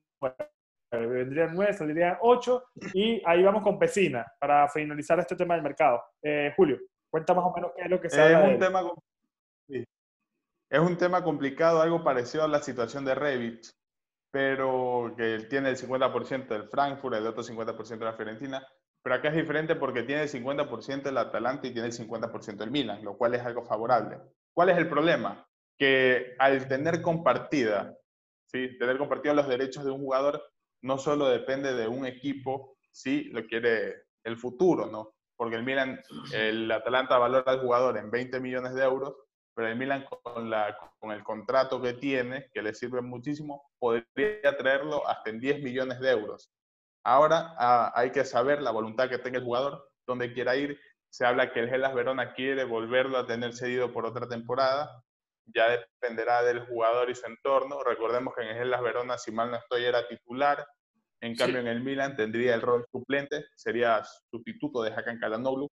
Vendrían 0.91 1.53
nueve, 1.53 1.73
saldrían 1.73 2.17
ocho. 2.21 2.65
Y 2.93 3.21
ahí 3.25 3.43
vamos 3.43 3.63
con 3.63 3.79
Pesina 3.79 4.25
para 4.39 4.67
finalizar 4.69 5.19
este 5.19 5.35
tema 5.35 5.55
del 5.55 5.63
mercado. 5.63 6.03
Eh, 6.21 6.53
Julio, 6.55 6.79
cuenta 7.09 7.33
más 7.33 7.45
o 7.45 7.53
menos 7.53 7.71
qué 7.75 7.83
es 7.83 7.89
lo 7.89 8.01
que 8.01 8.09
se 8.09 8.31
Es 8.31 8.49
un 8.49 8.59
tema 8.59 8.81
es 10.71 10.79
un 10.79 10.97
tema 10.97 11.21
complicado, 11.21 11.81
algo 11.81 12.01
parecido 12.01 12.45
a 12.45 12.47
la 12.47 12.61
situación 12.61 13.03
de 13.03 13.13
Revit, 13.13 13.65
pero 14.31 15.13
que 15.17 15.39
tiene 15.49 15.69
el 15.69 15.75
50% 15.75 16.47
del 16.47 16.69
Frankfurt, 16.69 17.15
el 17.15 17.27
otro 17.27 17.43
50% 17.43 17.99
de 17.99 18.05
la 18.05 18.13
Fiorentina. 18.13 18.65
Pero 19.03 19.15
acá 19.15 19.27
es 19.27 19.35
diferente 19.35 19.75
porque 19.75 20.03
tiene 20.03 20.23
el 20.23 20.29
50% 20.29 21.03
del 21.03 21.17
Atalanta 21.17 21.67
y 21.67 21.73
tiene 21.73 21.89
el 21.89 21.93
50% 21.93 22.55
del 22.55 22.71
Milan, 22.71 23.03
lo 23.03 23.17
cual 23.17 23.35
es 23.35 23.41
algo 23.41 23.65
favorable. 23.65 24.17
¿Cuál 24.53 24.69
es 24.69 24.77
el 24.77 24.87
problema? 24.87 25.45
Que 25.77 26.35
al 26.39 26.65
tener 26.69 27.01
compartida, 27.01 27.93
¿sí? 28.45 28.77
tener 28.77 28.97
compartidos 28.97 29.35
los 29.35 29.49
derechos 29.49 29.83
de 29.83 29.91
un 29.91 29.99
jugador, 29.99 30.41
no 30.81 30.97
solo 30.97 31.27
depende 31.27 31.73
de 31.73 31.87
un 31.87 32.05
equipo, 32.05 32.77
si 32.91 33.25
lo 33.25 33.45
quiere 33.45 34.03
el 34.23 34.37
futuro, 34.37 34.87
¿no? 34.87 35.13
Porque 35.35 35.55
el 35.55 35.63
Milan, 35.63 35.99
el 36.33 36.71
Atalanta 36.71 37.17
valora 37.17 37.51
al 37.51 37.61
jugador 37.61 37.97
en 37.97 38.11
20 38.11 38.39
millones 38.39 38.73
de 38.73 38.83
euros, 38.83 39.15
pero 39.55 39.67
el 39.67 39.77
Milan 39.77 40.05
con, 40.23 40.49
la, 40.49 40.77
con 40.99 41.11
el 41.11 41.23
contrato 41.23 41.81
que 41.81 41.93
tiene, 41.93 42.49
que 42.53 42.61
le 42.61 42.73
sirve 42.73 43.01
muchísimo, 43.01 43.71
podría 43.79 44.57
traerlo 44.57 45.07
hasta 45.07 45.29
en 45.29 45.39
10 45.39 45.63
millones 45.63 45.99
de 45.99 46.11
euros. 46.11 46.51
Ahora 47.03 47.55
ah, 47.57 47.91
hay 47.95 48.11
que 48.11 48.23
saber 48.23 48.61
la 48.61 48.71
voluntad 48.71 49.09
que 49.09 49.17
tenga 49.17 49.39
el 49.39 49.45
jugador, 49.45 49.89
dónde 50.05 50.33
quiera 50.33 50.55
ir. 50.55 50.79
Se 51.09 51.25
habla 51.25 51.51
que 51.51 51.59
el 51.59 51.69
Gelas 51.69 51.93
Verona 51.93 52.33
quiere 52.33 52.63
volverlo 52.63 53.17
a 53.17 53.25
tener 53.25 53.53
cedido 53.53 53.91
por 53.91 54.05
otra 54.05 54.27
temporada. 54.27 55.03
Ya 55.45 55.69
dependerá 55.69 56.43
del 56.43 56.65
jugador 56.65 57.09
y 57.09 57.15
su 57.15 57.25
entorno. 57.25 57.83
Recordemos 57.83 58.33
que 58.35 58.43
en 58.43 58.49
el 58.49 58.57
Gelas 58.57 58.81
Verona, 58.81 59.17
si 59.17 59.31
mal 59.31 59.51
no 59.51 59.57
estoy, 59.57 59.85
era 59.85 60.07
titular. 60.07 60.65
En 61.19 61.35
cambio, 61.35 61.59
en 61.59 61.67
el 61.67 61.81
Milan 61.81 62.15
tendría 62.15 62.55
el 62.55 62.61
rol 62.61 62.85
suplente, 62.91 63.45
sería 63.55 64.03
sustituto 64.31 64.81
de 64.81 64.91
Hakan 64.91 65.19
Kalanoglu. 65.19 65.69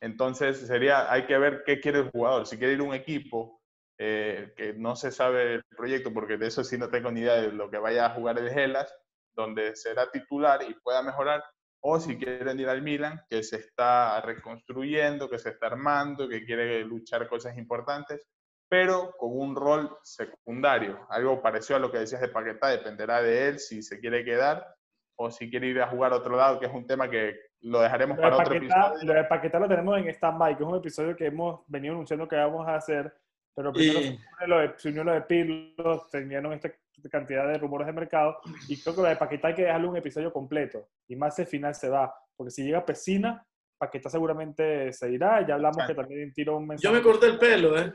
Entonces, 0.00 0.58
sería, 0.66 1.10
hay 1.12 1.26
que 1.26 1.38
ver 1.38 1.62
qué 1.64 1.80
quiere 1.80 2.00
el 2.00 2.10
jugador. 2.10 2.46
Si 2.46 2.58
quiere 2.58 2.74
ir 2.74 2.80
a 2.80 2.84
un 2.84 2.94
equipo 2.94 3.62
eh, 3.98 4.52
que 4.56 4.72
no 4.72 4.96
se 4.96 5.10
sabe 5.10 5.54
el 5.54 5.64
proyecto, 5.76 6.12
porque 6.12 6.36
de 6.36 6.48
eso 6.48 6.64
sí 6.64 6.76
no 6.76 6.88
tengo 6.88 7.10
ni 7.10 7.20
idea 7.20 7.34
de 7.34 7.52
lo 7.52 7.70
que 7.70 7.78
vaya 7.78 8.06
a 8.06 8.10
jugar 8.10 8.38
el 8.38 8.50
Gelas, 8.50 8.92
donde 9.34 9.76
será 9.76 10.10
titular 10.10 10.60
y 10.68 10.74
pueda 10.74 11.02
mejorar, 11.02 11.44
o 11.84 11.98
si 11.98 12.16
quieren 12.16 12.60
ir 12.60 12.68
al 12.68 12.82
Milan, 12.82 13.20
que 13.28 13.42
se 13.42 13.56
está 13.56 14.20
reconstruyendo, 14.20 15.28
que 15.28 15.38
se 15.38 15.50
está 15.50 15.66
armando, 15.66 16.28
que 16.28 16.44
quiere 16.44 16.84
luchar 16.84 17.28
cosas 17.28 17.56
importantes, 17.58 18.26
pero 18.72 19.12
con 19.18 19.38
un 19.38 19.54
rol 19.54 19.98
secundario. 20.02 21.06
Algo 21.10 21.42
parecido 21.42 21.76
a 21.76 21.78
lo 21.78 21.92
que 21.92 21.98
decías 21.98 22.22
de 22.22 22.28
Paquetá, 22.28 22.68
dependerá 22.68 23.20
de 23.20 23.48
él 23.48 23.58
si 23.58 23.82
se 23.82 24.00
quiere 24.00 24.24
quedar 24.24 24.66
o 25.14 25.30
si 25.30 25.50
quiere 25.50 25.66
ir 25.66 25.82
a 25.82 25.88
jugar 25.88 26.14
a 26.14 26.16
otro 26.16 26.38
lado, 26.38 26.58
que 26.58 26.64
es 26.64 26.72
un 26.72 26.86
tema 26.86 27.10
que 27.10 27.38
lo 27.60 27.82
dejaremos 27.82 28.16
para 28.18 28.38
otro 28.38 28.54
episodio. 28.54 28.94
Lo 29.02 29.12
de 29.12 29.24
Paquetá 29.24 29.58
lo 29.58 29.68
tenemos 29.68 29.98
en 29.98 30.08
stand-by, 30.08 30.56
que 30.56 30.62
es 30.62 30.68
un 30.70 30.78
episodio 30.78 31.14
que 31.14 31.26
hemos 31.26 31.60
venido 31.66 31.92
anunciando 31.92 32.26
que 32.26 32.36
vamos 32.36 32.66
a 32.66 32.76
hacer, 32.76 33.12
pero 33.54 33.74
primero 33.74 34.16
lo 34.46 34.60
de, 34.60 34.72
se 34.78 34.88
unió 34.88 35.04
lo 35.04 35.12
de 35.12 35.20
Pirlo, 35.20 36.06
tenían 36.10 36.50
esta 36.54 36.72
cantidad 37.10 37.46
de 37.46 37.58
rumores 37.58 37.86
de 37.86 37.92
mercado, 37.92 38.38
y 38.68 38.80
creo 38.80 38.94
que 38.94 39.02
lo 39.02 39.08
de 39.08 39.16
Paquetá 39.16 39.48
hay 39.48 39.54
que 39.54 39.64
dejarle 39.64 39.86
un 39.86 39.98
episodio 39.98 40.32
completo, 40.32 40.88
y 41.06 41.14
más 41.14 41.38
el 41.38 41.46
final 41.46 41.74
se 41.74 41.90
va, 41.90 42.10
porque 42.34 42.50
si 42.50 42.64
llega 42.64 42.86
Pesina, 42.86 43.46
Paquetá 43.76 44.08
seguramente 44.08 44.94
se 44.94 45.10
irá, 45.10 45.46
ya 45.46 45.56
hablamos 45.56 45.86
que 45.86 45.94
también 45.94 46.32
tiró 46.32 46.56
un 46.56 46.68
mensaje. 46.68 46.90
Yo 46.90 46.98
me 46.98 47.02
corté 47.02 47.26
el 47.26 47.38
pelo, 47.38 47.78
¿eh? 47.78 47.92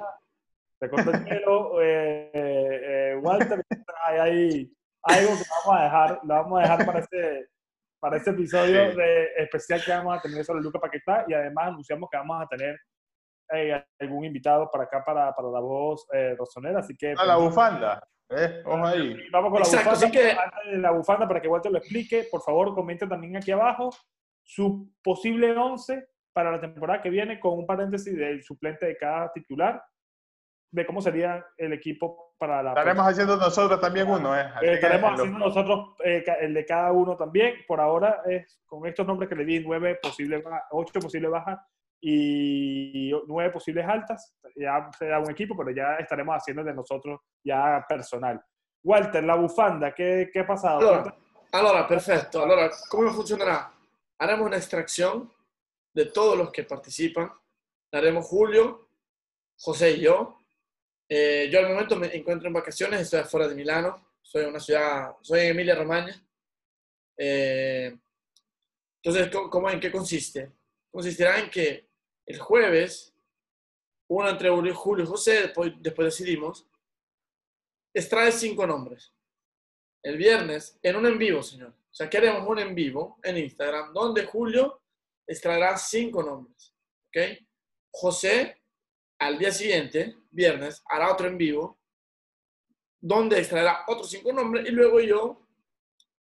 Te 0.79 0.89
corté 0.89 1.09
el 1.11 1.23
pelo, 1.23 1.81
eh, 1.81 2.29
eh, 2.33 3.15
Walter, 3.21 3.63
hay 4.05 4.19
ahí 4.19 4.73
algo 5.03 5.29
que 5.29 5.43
vamos 5.65 5.79
a 5.79 5.83
dejar, 5.83 6.19
lo 6.23 6.33
vamos 6.35 6.59
a 6.59 6.61
dejar 6.61 6.85
para 6.85 6.99
este, 6.99 7.47
para 7.99 8.17
este 8.17 8.29
episodio 8.29 8.95
de, 8.95 9.27
especial 9.37 9.83
que 9.83 9.91
vamos 9.91 10.17
a 10.17 10.21
tener 10.21 10.45
sobre 10.45 10.61
Luca 10.61 10.79
Paquetá 10.79 11.25
y 11.27 11.33
además 11.33 11.69
anunciamos 11.69 12.09
que 12.11 12.17
vamos 12.17 12.43
a 12.43 12.47
tener 12.47 12.77
eh, 13.53 13.83
algún 13.99 14.25
invitado 14.25 14.69
para 14.69 14.83
acá, 14.83 15.03
para, 15.03 15.33
para 15.33 15.47
la 15.49 15.59
voz 15.59 16.05
eh, 16.13 16.35
rosonera, 16.37 16.79
así 16.79 16.95
que... 16.95 17.15
A 17.17 17.25
la 17.25 17.37
bufanda. 17.37 17.99
¿eh? 18.29 18.61
Ojo 18.65 18.85
ahí. 18.85 19.17
Vamos 19.31 19.49
con 19.51 19.59
la 19.61 19.65
Exacto, 19.65 19.89
bufanda. 19.91 20.07
así 20.07 20.11
que- 20.11 20.31
Antes 20.31 20.79
la 20.79 20.91
bufanda, 20.91 21.27
para 21.27 21.41
que 21.41 21.47
Walter 21.47 21.71
lo 21.71 21.77
explique, 21.79 22.27
por 22.29 22.41
favor, 22.43 22.75
comenten 22.75 23.09
también 23.09 23.35
aquí 23.37 23.51
abajo 23.51 23.89
su 24.43 24.91
posible 25.03 25.57
11 25.57 26.07
para 26.33 26.51
la 26.51 26.61
temporada 26.61 27.01
que 27.01 27.09
viene, 27.09 27.39
con 27.39 27.57
un 27.57 27.65
paréntesis 27.65 28.15
del 28.15 28.43
suplente 28.43 28.85
de 28.85 28.95
cada 28.97 29.31
titular, 29.33 29.81
de 30.71 30.85
cómo 30.85 31.01
sería 31.01 31.45
el 31.57 31.73
equipo 31.73 32.33
para 32.37 32.61
la 32.61 32.69
Estaremos 32.71 33.07
haciendo 33.07 33.37
nosotros 33.37 33.79
también 33.79 34.09
uno, 34.09 34.35
¿eh? 34.37 34.41
Así 34.41 34.65
Eh, 34.65 34.69
que 34.69 34.73
estaremos 34.75 35.11
lo- 35.11 35.15
haciendo 35.17 35.39
nosotros 35.39 35.95
eh, 36.03 36.23
el 36.41 36.53
de 36.53 36.65
cada 36.65 36.91
uno 36.91 37.15
también. 37.15 37.55
Por 37.67 37.79
ahora 37.79 38.21
es 38.25 38.59
con 38.65 38.85
estos 38.85 39.07
nombres 39.07 39.29
que 39.29 39.35
le 39.35 39.45
di, 39.45 39.59
nueve 39.61 39.97
posibles, 40.01 40.43
ocho 40.71 40.99
posibles 40.99 41.31
bajas 41.31 41.59
y 42.01 43.11
nueve 43.27 43.51
posibles 43.51 43.85
altas. 43.87 44.35
Ya 44.55 44.89
será 44.97 45.19
un 45.19 45.29
equipo, 45.31 45.55
pero 45.57 45.71
ya 45.71 45.95
estaremos 45.95 46.35
haciendo 46.35 46.61
el 46.61 46.67
de 46.67 46.73
nosotros 46.73 47.19
ya 47.43 47.85
personal. 47.87 48.41
Walter, 48.83 49.23
la 49.23 49.35
bufanda, 49.35 49.93
¿qué, 49.93 50.29
qué 50.31 50.39
ha 50.41 50.47
pasado? 50.47 50.79
Allora, 50.79 51.15
allora, 51.51 51.87
perfetto. 51.87 52.43
Allora, 52.43 52.69
come 52.89 53.09
funzionerà? 53.11 53.71
Haremos 54.19 54.47
una 54.47 54.57
extracción 54.57 55.31
de 55.93 56.05
todos 56.05 56.37
los 56.37 56.51
que 56.51 56.63
participan. 56.63 57.31
La 57.91 57.99
haremos 57.99 58.25
Julio, 58.25 58.89
José 59.59 59.91
y 59.91 60.01
yo. 60.01 60.36
Eh, 61.09 61.49
yo 61.51 61.59
al 61.59 61.69
momento 61.69 61.95
me 61.95 62.15
encuentro 62.15 62.47
en 62.47 62.53
vacaciones, 62.53 63.01
estoy 63.01 63.21
afuera 63.21 63.47
de 63.47 63.55
Milano. 63.55 64.05
Soy 64.21 64.43
una 64.45 64.59
ciudad, 64.59 65.15
soy 65.21 65.41
en 65.41 65.47
Emilia 65.47 65.75
Romagna. 65.75 66.21
Eh, 67.17 67.97
entonces, 69.01 69.29
¿cómo, 69.49 69.69
en 69.69 69.79
qué 69.79 69.91
consiste? 69.91 70.51
Consistirá 70.91 71.39
en 71.39 71.49
que 71.49 71.87
el 72.25 72.39
jueves, 72.39 73.13
uno 74.09 74.29
entre 74.29 74.49
Julio 74.73 75.03
y 75.03 75.07
José, 75.07 75.43
después, 75.43 75.71
después 75.79 76.05
decidimos, 76.07 76.67
extrae 77.93 78.31
cinco 78.31 78.67
nombres 78.67 79.13
el 80.03 80.17
viernes 80.17 80.79
en 80.81 80.95
un 80.95 81.05
en 81.05 81.17
vivo, 81.17 81.43
señor. 81.43 81.69
O 81.69 81.93
sea, 81.93 82.09
que 82.09 82.17
haremos 82.17 82.47
un 82.47 82.59
en 82.59 82.73
vivo 82.73 83.19
en 83.23 83.37
Instagram 83.37 83.93
donde 83.93 84.25
Julio 84.25 84.81
extraerá 85.25 85.77
cinco 85.77 86.23
nombres. 86.23 86.73
¿Ok? 87.07 87.45
José, 87.91 88.61
al 89.19 89.37
día 89.37 89.51
siguiente, 89.51 90.15
viernes, 90.37 90.83
hará 90.85 91.11
otro 91.11 91.27
en 91.27 91.37
vivo 91.37 91.79
donde 93.01 93.39
extraerá 93.39 93.83
otros 93.87 94.09
cinco 94.09 94.31
nombres 94.31 94.67
y 94.67 94.71
luego 94.71 94.99
yo, 94.99 95.47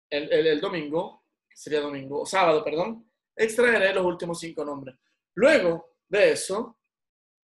el, 0.10 0.32
el- 0.32 0.48
el 0.48 0.62
domingo, 0.62 1.24
sería 1.54 1.82
domingo, 1.82 2.22
o 2.22 2.26
sábado, 2.26 2.64
perdón, 2.64 3.10
extraeré 3.36 3.94
los 3.94 4.06
últimos 4.06 4.40
cinco 4.40 4.64
nombres. 4.64 4.96
Luego 5.36 5.96
de 6.08 6.32
eso, 6.32 6.78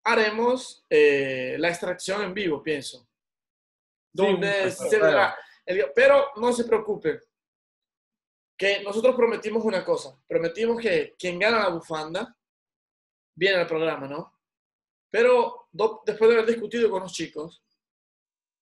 haremos 0.04 0.86
eh, 0.90 1.56
la 1.60 1.70
extracción 1.70 2.22
en 2.24 2.34
vivo, 2.34 2.62
pienso. 2.64 3.08
Donde 4.12 4.72
se 4.72 5.00
verá 5.00 5.38
el- 5.66 5.92
pero 5.96 6.28
no 6.38 6.52
se 6.54 6.64
preocupen, 6.66 7.20
que 8.58 8.82
nosotros 8.82 9.16
prometimos 9.16 9.64
una 9.64 9.84
cosa, 9.86 10.18
prometimos 10.28 10.82
que 10.82 11.16
quien 11.20 11.38
gana 11.40 11.60
la 11.60 11.70
bufanda 11.70 12.36
viene 13.36 13.58
al 13.58 13.68
programa, 13.68 14.08
¿no? 14.08 14.37
Pero 15.10 15.68
do- 15.72 16.02
después 16.06 16.30
de 16.30 16.38
haber 16.38 16.50
discutido 16.50 16.90
con 16.90 17.02
los 17.04 17.14
chicos, 17.14 17.64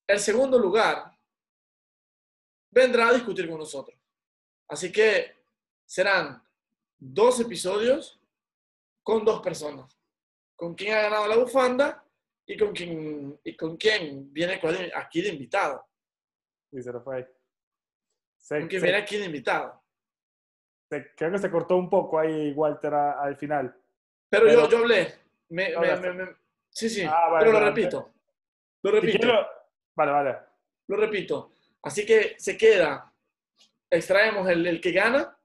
el 0.08 0.20
segundo 0.20 0.60
lugar 0.60 1.12
vendrá 2.72 3.08
a 3.10 3.14
discutir 3.14 3.50
con 3.50 3.58
nosotros. 3.60 3.98
Así 4.68 4.92
que 4.92 5.44
serán 5.86 6.44
dos 6.98 7.40
episodios 7.40 8.20
con 9.04 9.24
dos 9.24 9.42
personas, 9.42 10.00
con 10.56 10.74
quien 10.76 10.94
ha 10.96 11.02
ganado 11.04 11.28
la 11.28 11.38
bufanda 11.38 12.04
y 12.48 12.58
con 12.58 12.74
quien, 12.74 13.40
y 13.44 13.56
con 13.56 13.78
quien 13.78 14.32
viene 14.34 14.60
aquí 14.96 15.22
de 15.22 15.30
invitado. 15.30 15.86
Sí, 16.72 16.82
se 16.82 16.92
lo 16.92 17.02
fue. 17.02 17.32
Se- 18.38 18.60
Con 18.60 18.68
quien 18.68 18.82
se- 18.82 18.86
viene 18.88 19.02
aquí 19.02 19.18
de 19.18 19.26
invitado. 19.26 19.82
se- 20.90 21.16
creo 21.16 21.32
que 21.32 21.40
se 21.40 21.50
cortó 21.52 21.76
un 21.78 21.90
poco 21.90 22.20
ahí, 22.20 22.52
Walter, 22.52 22.94
a- 22.94 23.22
al 23.24 23.36
final. 23.38 23.76
Pero, 24.30 24.46
Pero- 24.46 24.62
yo, 24.62 24.70
yo 24.70 24.78
hablé. 24.80 25.25
Me, 25.50 25.76
Hablaste. 25.76 26.12
me- 26.12 26.26
me- 26.26 26.36
sí, 26.70 26.90
sí. 26.90 27.04
Ah, 27.04 27.30
vale, 27.30 27.40
pero 27.46 27.52
lo 27.52 27.60
vale. 27.60 27.70
repito. 27.76 28.14
Lo 28.84 28.92
Si 28.92 28.96
repito. 29.00 29.20
quiero- 29.20 29.48
Vale, 29.96 30.12
vale. 30.12 30.38
Lo 30.88 30.98
repito. 30.98 31.52
Así 31.84 32.06
que 32.06 32.36
se 32.38 32.58
queda. 32.58 33.12
Extraemos 33.90 34.48
el, 34.50 34.66
el 34.68 34.82
que 34.82 34.92
gana, 34.92 35.38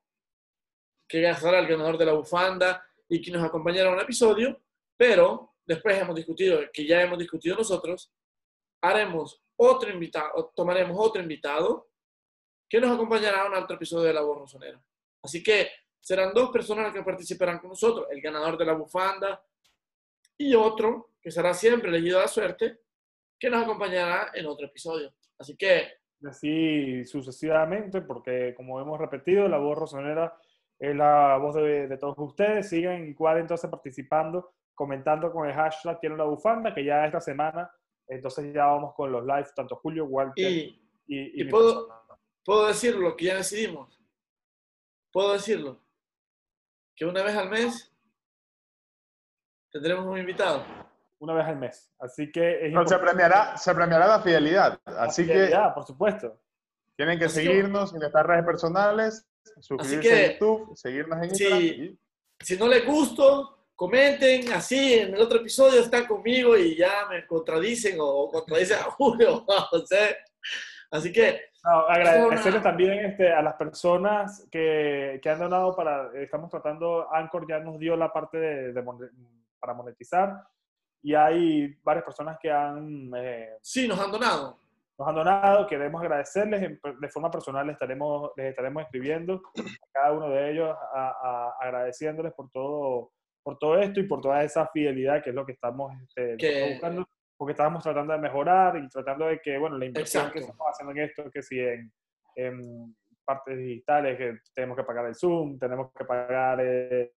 que 1.06 1.32
será 1.34 1.58
el 1.60 1.66
ganador 1.66 1.96
de 1.98 2.06
la 2.06 2.12
bufanda 2.12 2.84
y 3.08 3.20
que 3.22 3.30
nos 3.30 3.44
acompañará 3.44 3.88
en 3.88 3.94
un 3.94 4.00
episodio. 4.00 4.60
Pero 4.96 5.54
después 5.64 5.96
hemos 5.98 6.16
discutido, 6.16 6.60
que 6.72 6.84
ya 6.86 7.00
hemos 7.02 7.18
discutido 7.18 7.56
nosotros, 7.56 8.12
haremos 8.82 9.42
otro 9.56 9.90
invitado, 9.90 10.52
tomaremos 10.54 10.96
otro 10.98 11.22
invitado 11.22 11.88
que 12.68 12.80
nos 12.80 12.90
acompañará 12.92 13.46
en 13.46 13.54
otro 13.54 13.76
episodio 13.76 14.04
de 14.06 14.14
La 14.14 14.22
Voz 14.22 14.38
Rosonera. 14.38 14.80
Así 15.22 15.42
que 15.42 15.70
serán 16.00 16.32
dos 16.32 16.50
personas 16.50 16.84
las 16.86 16.94
que 16.94 17.02
participarán 17.02 17.58
con 17.58 17.70
nosotros, 17.70 18.06
el 18.10 18.20
ganador 18.20 18.56
de 18.56 18.64
la 18.64 18.72
bufanda 18.72 19.42
y 20.40 20.54
otro 20.54 21.10
que 21.20 21.30
será 21.30 21.52
siempre 21.52 21.90
elegido 21.90 22.18
a 22.18 22.22
la 22.22 22.28
suerte, 22.28 22.80
que 23.38 23.50
nos 23.50 23.62
acompañará 23.62 24.30
en 24.32 24.46
otro 24.46 24.66
episodio. 24.66 25.12
Así 25.38 25.54
que, 25.54 25.86
así 26.26 27.04
sucesivamente, 27.04 28.00
porque 28.00 28.54
como 28.56 28.80
hemos 28.80 28.98
repetido, 28.98 29.46
la 29.48 29.58
voz 29.58 29.76
rosonera 29.76 30.34
es 30.78 30.96
la 30.96 31.36
voz 31.36 31.56
de, 31.56 31.88
de 31.88 31.98
todos 31.98 32.16
ustedes. 32.16 32.70
Sigan 32.70 33.06
igual 33.06 33.36
entonces 33.36 33.68
participando, 33.68 34.54
comentando 34.74 35.30
con 35.30 35.46
el 35.46 35.54
hashtag 35.54 36.00
Quiero 36.00 36.16
la 36.16 36.24
bufanda, 36.24 36.74
que 36.74 36.86
ya 36.86 37.04
esta 37.04 37.20
semana, 37.20 37.70
entonces 38.08 38.54
ya 38.54 38.64
vamos 38.64 38.94
con 38.94 39.12
los 39.12 39.22
live, 39.22 39.46
tanto 39.54 39.76
Julio, 39.76 40.06
Walter 40.06 40.50
y, 40.50 40.82
y, 41.06 41.42
y 41.42 41.44
mi 41.44 41.50
puedo, 41.50 41.86
persona. 41.86 42.18
puedo 42.42 42.66
decirlo, 42.66 43.10
lo 43.10 43.16
que 43.16 43.26
ya 43.26 43.36
decidimos. 43.36 44.00
Puedo 45.12 45.34
decirlo, 45.34 45.84
que 46.96 47.04
una 47.04 47.22
vez 47.22 47.36
al 47.36 47.50
mes 47.50 47.89
tendremos 49.70 50.06
un 50.06 50.18
invitado. 50.18 50.64
una 51.22 51.34
vez 51.34 51.44
al 51.46 51.56
mes. 51.58 51.92
Así 51.98 52.32
que 52.32 52.66
es 52.66 52.72
No, 52.72 52.86
se 52.86 52.98
premiará, 52.98 53.54
se 53.58 53.74
premiará 53.74 54.06
la 54.06 54.20
fidelidad. 54.22 54.80
la 54.86 55.02
Así 55.02 55.26
que 55.26 55.34
fidelidad, 55.34 55.74
por 55.74 55.84
supuesto. 55.84 56.40
tienen 56.96 57.18
que 57.18 57.26
Así 57.26 57.40
que- 57.42 57.46
seguirnos 57.46 57.92
en 57.92 58.00
nuestras 58.00 58.24
redes 58.26 58.44
personales, 58.46 59.28
suscribirse 59.60 60.00
que- 60.08 60.24
a 60.24 60.32
YouTube, 60.32 60.76
seguirnos 60.76 61.22
en 61.22 61.34
Sí. 61.34 61.44
Instagram. 61.44 61.62
y- 61.62 61.98
Si 62.42 62.56
no 62.56 62.68
les 62.68 62.86
gustó, 62.86 63.66
comenten 63.76 64.50
así 64.52 64.94
en 64.94 65.14
el 65.14 65.20
otro 65.20 65.40
episodio, 65.40 65.80
están 65.82 66.06
conmigo 66.06 66.56
y 66.56 66.74
ya 66.76 67.06
me 67.10 67.26
contradicen 67.26 67.96
o 68.00 68.30
contradicen 68.30 68.78
a 68.78 68.84
Julio, 68.92 69.44
o 69.72 69.78
sea, 69.86 70.08
Así 70.92 71.12
que 71.12 71.38
No, 71.62 71.80
agradecerle 71.86 72.58
una- 72.58 72.62
también 72.62 72.92
este, 73.04 73.30
a 73.32 73.40
las 73.42 73.54
personas 73.54 74.48
que, 74.50 75.20
que 75.22 75.30
han 75.30 75.38
donado 75.38 75.76
para, 75.76 76.10
estamos 76.14 76.50
tratando, 76.50 77.06
Anchor 77.14 77.46
ya 77.48 77.60
nos 77.60 77.78
dio 77.78 77.94
la 77.94 78.10
parte 78.12 78.38
de, 78.38 78.72
de 78.72 78.82
para 79.60 79.74
monetizar 79.74 80.42
y 81.02 81.14
hay 81.14 81.74
varias 81.82 82.04
personas 82.04 82.38
que 82.40 82.50
han, 82.50 83.10
eh, 83.16 83.50
sí, 83.62 83.86
nos 83.86 83.98
han 84.00 84.10
donado. 84.10 84.58
nos 84.98 85.08
han 85.08 85.14
donado, 85.14 85.66
queremos 85.66 86.00
agradecerles, 86.02 86.78
de 87.00 87.08
forma 87.08 87.30
personal 87.30 87.66
les 87.66 87.72
estaremos, 87.74 88.32
les 88.36 88.50
estaremos 88.50 88.82
escribiendo 88.82 89.40
a 89.56 89.86
cada 89.92 90.12
uno 90.12 90.28
de 90.28 90.50
ellos, 90.50 90.76
a- 90.94 91.10
a- 91.22 91.54
agradeciéndoles 91.66 92.34
por 92.34 92.50
todo, 92.50 93.12
por 93.42 93.56
todo 93.58 93.78
esto 93.78 93.98
y 94.00 94.02
por 94.06 94.20
toda 94.20 94.44
esa 94.44 94.66
fidelidad 94.68 95.22
que 95.22 95.30
es 95.30 95.36
lo 95.36 95.46
que 95.46 95.52
estamos 95.52 95.90
este, 96.02 96.36
Que- 96.36 96.72
buscando, 96.72 97.08
porque 97.38 97.52
estábamos 97.52 97.82
tratando 97.82 98.12
de 98.12 98.18
mejorar 98.18 98.76
y 98.76 98.86
tratando 98.90 99.24
de 99.26 99.40
que, 99.40 99.56
bueno, 99.56 99.78
la 99.78 99.86
inversión 99.86 100.24
que 100.30 100.40
Exacto. 100.40 100.52
estamos 100.52 100.66
haciendo 100.70 100.92
en 100.92 100.98
esto, 101.08 101.30
que 101.30 101.42
si 101.42 101.58
en, 101.60 101.90
en 102.36 102.94
partes 103.24 103.56
digitales, 103.56 104.18
que 104.18 104.38
tenemos 104.54 104.76
que 104.76 104.84
pagar 104.84 105.06
el 105.06 105.14
Zoom, 105.14 105.58
tenemos 105.58 105.90
que 105.96 106.04
pagar 106.04 106.58
eh, 106.60 107.12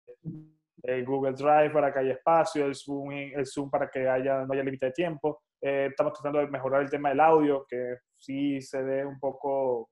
el 0.84 1.06
Google 1.06 1.34
Drive 1.34 1.72
para 1.72 1.92
que 1.94 2.00
haya 2.00 2.14
espacio, 2.14 2.66
el 2.66 2.76
Zoom, 2.76 3.12
el 3.12 3.46
Zoom 3.46 3.70
para 3.70 3.90
que 3.90 4.08
haya, 4.08 4.44
no 4.46 4.54
haya 4.54 4.64
límite 4.64 4.88
de 4.88 4.92
tiempo. 4.92 5.42
Eh, 5.62 5.88
estamos 5.90 6.14
tratando 6.14 6.40
de 6.40 6.48
mejorar 6.48 6.82
el 6.82 6.90
tema 6.90 7.10
del 7.10 7.22
audio, 7.22 7.66
que 7.68 7.98
sí 8.18 8.60
se 8.62 8.82
ve 8.84 9.06
un 9.06 9.18
poco, 9.20 9.90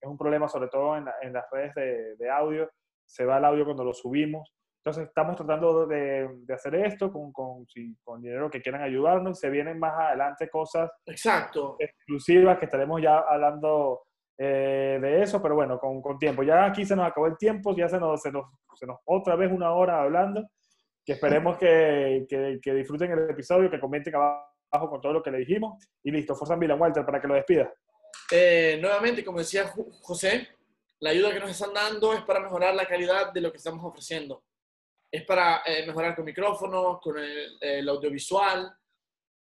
es 0.00 0.08
un 0.10 0.18
problema 0.18 0.48
sobre 0.48 0.68
todo 0.68 0.96
en, 0.96 1.04
la- 1.04 1.14
en 1.22 1.32
las 1.32 1.44
redes 1.50 1.74
de, 1.76 2.16
de 2.16 2.30
audio, 2.30 2.68
se 3.06 3.24
va 3.24 3.38
el 3.38 3.44
audio 3.44 3.64
cuando 3.64 3.84
lo 3.84 3.92
subimos. 3.94 4.52
Entonces 4.84 5.06
estamos 5.06 5.36
tratando 5.36 5.86
de, 5.86 6.28
de 6.44 6.54
hacer 6.54 6.74
esto 6.74 7.12
con, 7.12 7.32
con, 7.32 7.64
con 8.02 8.20
dinero 8.20 8.50
que 8.50 8.60
quieran 8.60 8.82
ayudarnos. 8.82 9.38
Se 9.38 9.48
vienen 9.48 9.78
más 9.78 9.92
adelante 9.96 10.48
cosas 10.50 10.90
Exacto. 11.06 11.76
exclusivas 11.78 12.58
que 12.58 12.64
estaremos 12.64 13.00
ya 13.00 13.18
hablando 13.18 14.02
eh, 14.44 14.98
de 15.00 15.22
eso, 15.22 15.40
pero 15.40 15.54
bueno, 15.54 15.78
con, 15.78 16.02
con 16.02 16.18
tiempo. 16.18 16.42
Ya 16.42 16.64
aquí 16.64 16.84
se 16.84 16.96
nos 16.96 17.06
acabó 17.06 17.28
el 17.28 17.36
tiempo, 17.38 17.76
ya 17.76 17.88
se 17.88 17.98
nos, 17.98 18.20
se 18.20 18.32
nos, 18.32 18.46
se 18.74 18.86
nos 18.86 18.98
otra 19.04 19.36
vez 19.36 19.52
una 19.52 19.72
hora 19.72 20.02
hablando, 20.02 20.48
que 21.04 21.12
esperemos 21.12 21.56
que, 21.58 22.26
que, 22.28 22.58
que 22.60 22.74
disfruten 22.74 23.12
el 23.12 23.30
episodio, 23.30 23.70
que 23.70 23.78
comenten 23.78 24.14
abajo 24.16 24.90
con 24.90 25.00
todo 25.00 25.12
lo 25.12 25.22
que 25.22 25.30
le 25.30 25.38
dijimos. 25.38 25.82
Y 26.02 26.10
listo, 26.10 26.34
Forza 26.34 26.56
Milan 26.56 26.80
Walter 26.80 27.06
para 27.06 27.20
que 27.20 27.28
lo 27.28 27.34
despida. 27.34 27.72
Eh, 28.30 28.78
nuevamente, 28.80 29.24
como 29.24 29.38
decía 29.38 29.72
José, 30.02 30.48
la 31.00 31.10
ayuda 31.10 31.32
que 31.32 31.40
nos 31.40 31.50
están 31.50 31.72
dando 31.72 32.12
es 32.12 32.22
para 32.22 32.40
mejorar 32.40 32.74
la 32.74 32.86
calidad 32.86 33.32
de 33.32 33.40
lo 33.40 33.50
que 33.50 33.58
estamos 33.58 33.84
ofreciendo. 33.84 34.42
es 35.10 35.24
para 35.24 35.62
eh, 35.66 35.86
mejorar 35.86 36.16
con 36.16 36.24
micrófonos, 36.24 36.98
con 37.00 37.18
el, 37.18 37.58
el 37.60 37.88
audiovisual, 37.88 38.72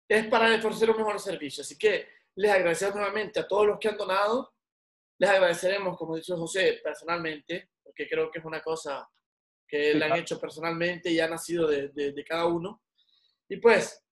es 0.08 0.26
para 0.26 0.54
ofrecer 0.56 0.90
un 0.90 0.96
mejor 0.96 1.18
servicio. 1.20 1.62
Así 1.62 1.78
que 1.78 2.08
les 2.34 2.50
agradecemos 2.50 2.96
nuevamente 2.96 3.40
a 3.40 3.46
todos 3.46 3.66
los 3.66 3.78
que 3.78 3.88
han 3.88 3.96
donado. 3.96 4.52
Les 5.22 5.30
agradeceremos, 5.30 5.96
como 5.96 6.16
dicho 6.16 6.36
José, 6.36 6.80
personalmente, 6.82 7.70
porque 7.80 8.08
creo 8.08 8.28
que 8.28 8.40
es 8.40 8.44
una 8.44 8.60
cosa 8.60 9.08
que 9.68 9.94
le 9.94 10.04
han 10.04 10.16
hecho 10.16 10.40
personalmente 10.40 11.12
y 11.12 11.20
ha 11.20 11.28
nacido 11.28 11.68
de, 11.68 11.90
de, 11.90 12.10
de 12.10 12.24
cada 12.24 12.46
uno. 12.46 12.82
Y 13.48 13.58
pues, 13.58 14.04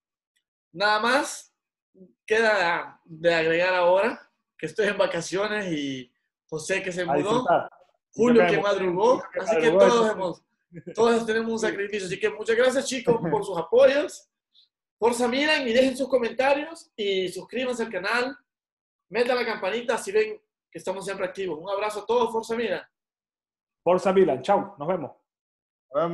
nada 0.70 1.00
más 1.00 1.52
queda 2.24 3.00
de 3.04 3.34
agregar 3.34 3.74
ahora 3.74 4.30
que 4.56 4.66
estoy 4.66 4.86
en 4.86 4.98
vacaciones 4.98 5.72
y 5.72 6.12
José 6.48 6.80
que 6.80 6.92
se 6.92 7.04
mudó. 7.04 7.44
Julio 8.12 8.46
que 8.46 8.60
madrugó, 8.60 9.20
así 9.40 9.56
que 9.56 9.70
todos, 9.72 10.12
hemos, 10.12 10.42
todos 10.94 11.26
tenemos 11.26 11.50
un 11.50 11.58
sacrificio. 11.58 12.06
Así 12.06 12.20
que 12.20 12.30
muchas 12.30 12.54
gracias 12.54 12.86
chicos 12.86 13.20
por 13.32 13.44
sus 13.44 13.58
apoyos. 13.58 14.28
Forza 14.96 15.26
Milan 15.26 15.66
y 15.66 15.72
dejen 15.72 15.96
sus 15.96 16.08
comentarios 16.08 16.88
y 16.94 17.28
suscríbanse 17.30 17.82
al 17.82 17.90
canal. 17.90 18.38
Metan 19.08 19.36
la 19.36 19.44
campanita 19.44 19.98
si 19.98 20.12
ven 20.12 20.40
que 20.70 20.78
estamos 20.78 21.04
siempre 21.04 21.26
activos. 21.26 21.58
Un 21.58 21.68
abrazo 21.68 22.00
a 22.00 22.06
todos, 22.06 22.30
Forza 22.32 22.56
Milan. 22.56 22.82
Forza 23.82 24.12
Milan, 24.12 24.42
chao, 24.42 24.76
nos 24.78 24.88
vemos. 24.88 25.10
Nos 25.92 26.02
vemos. 26.02 26.08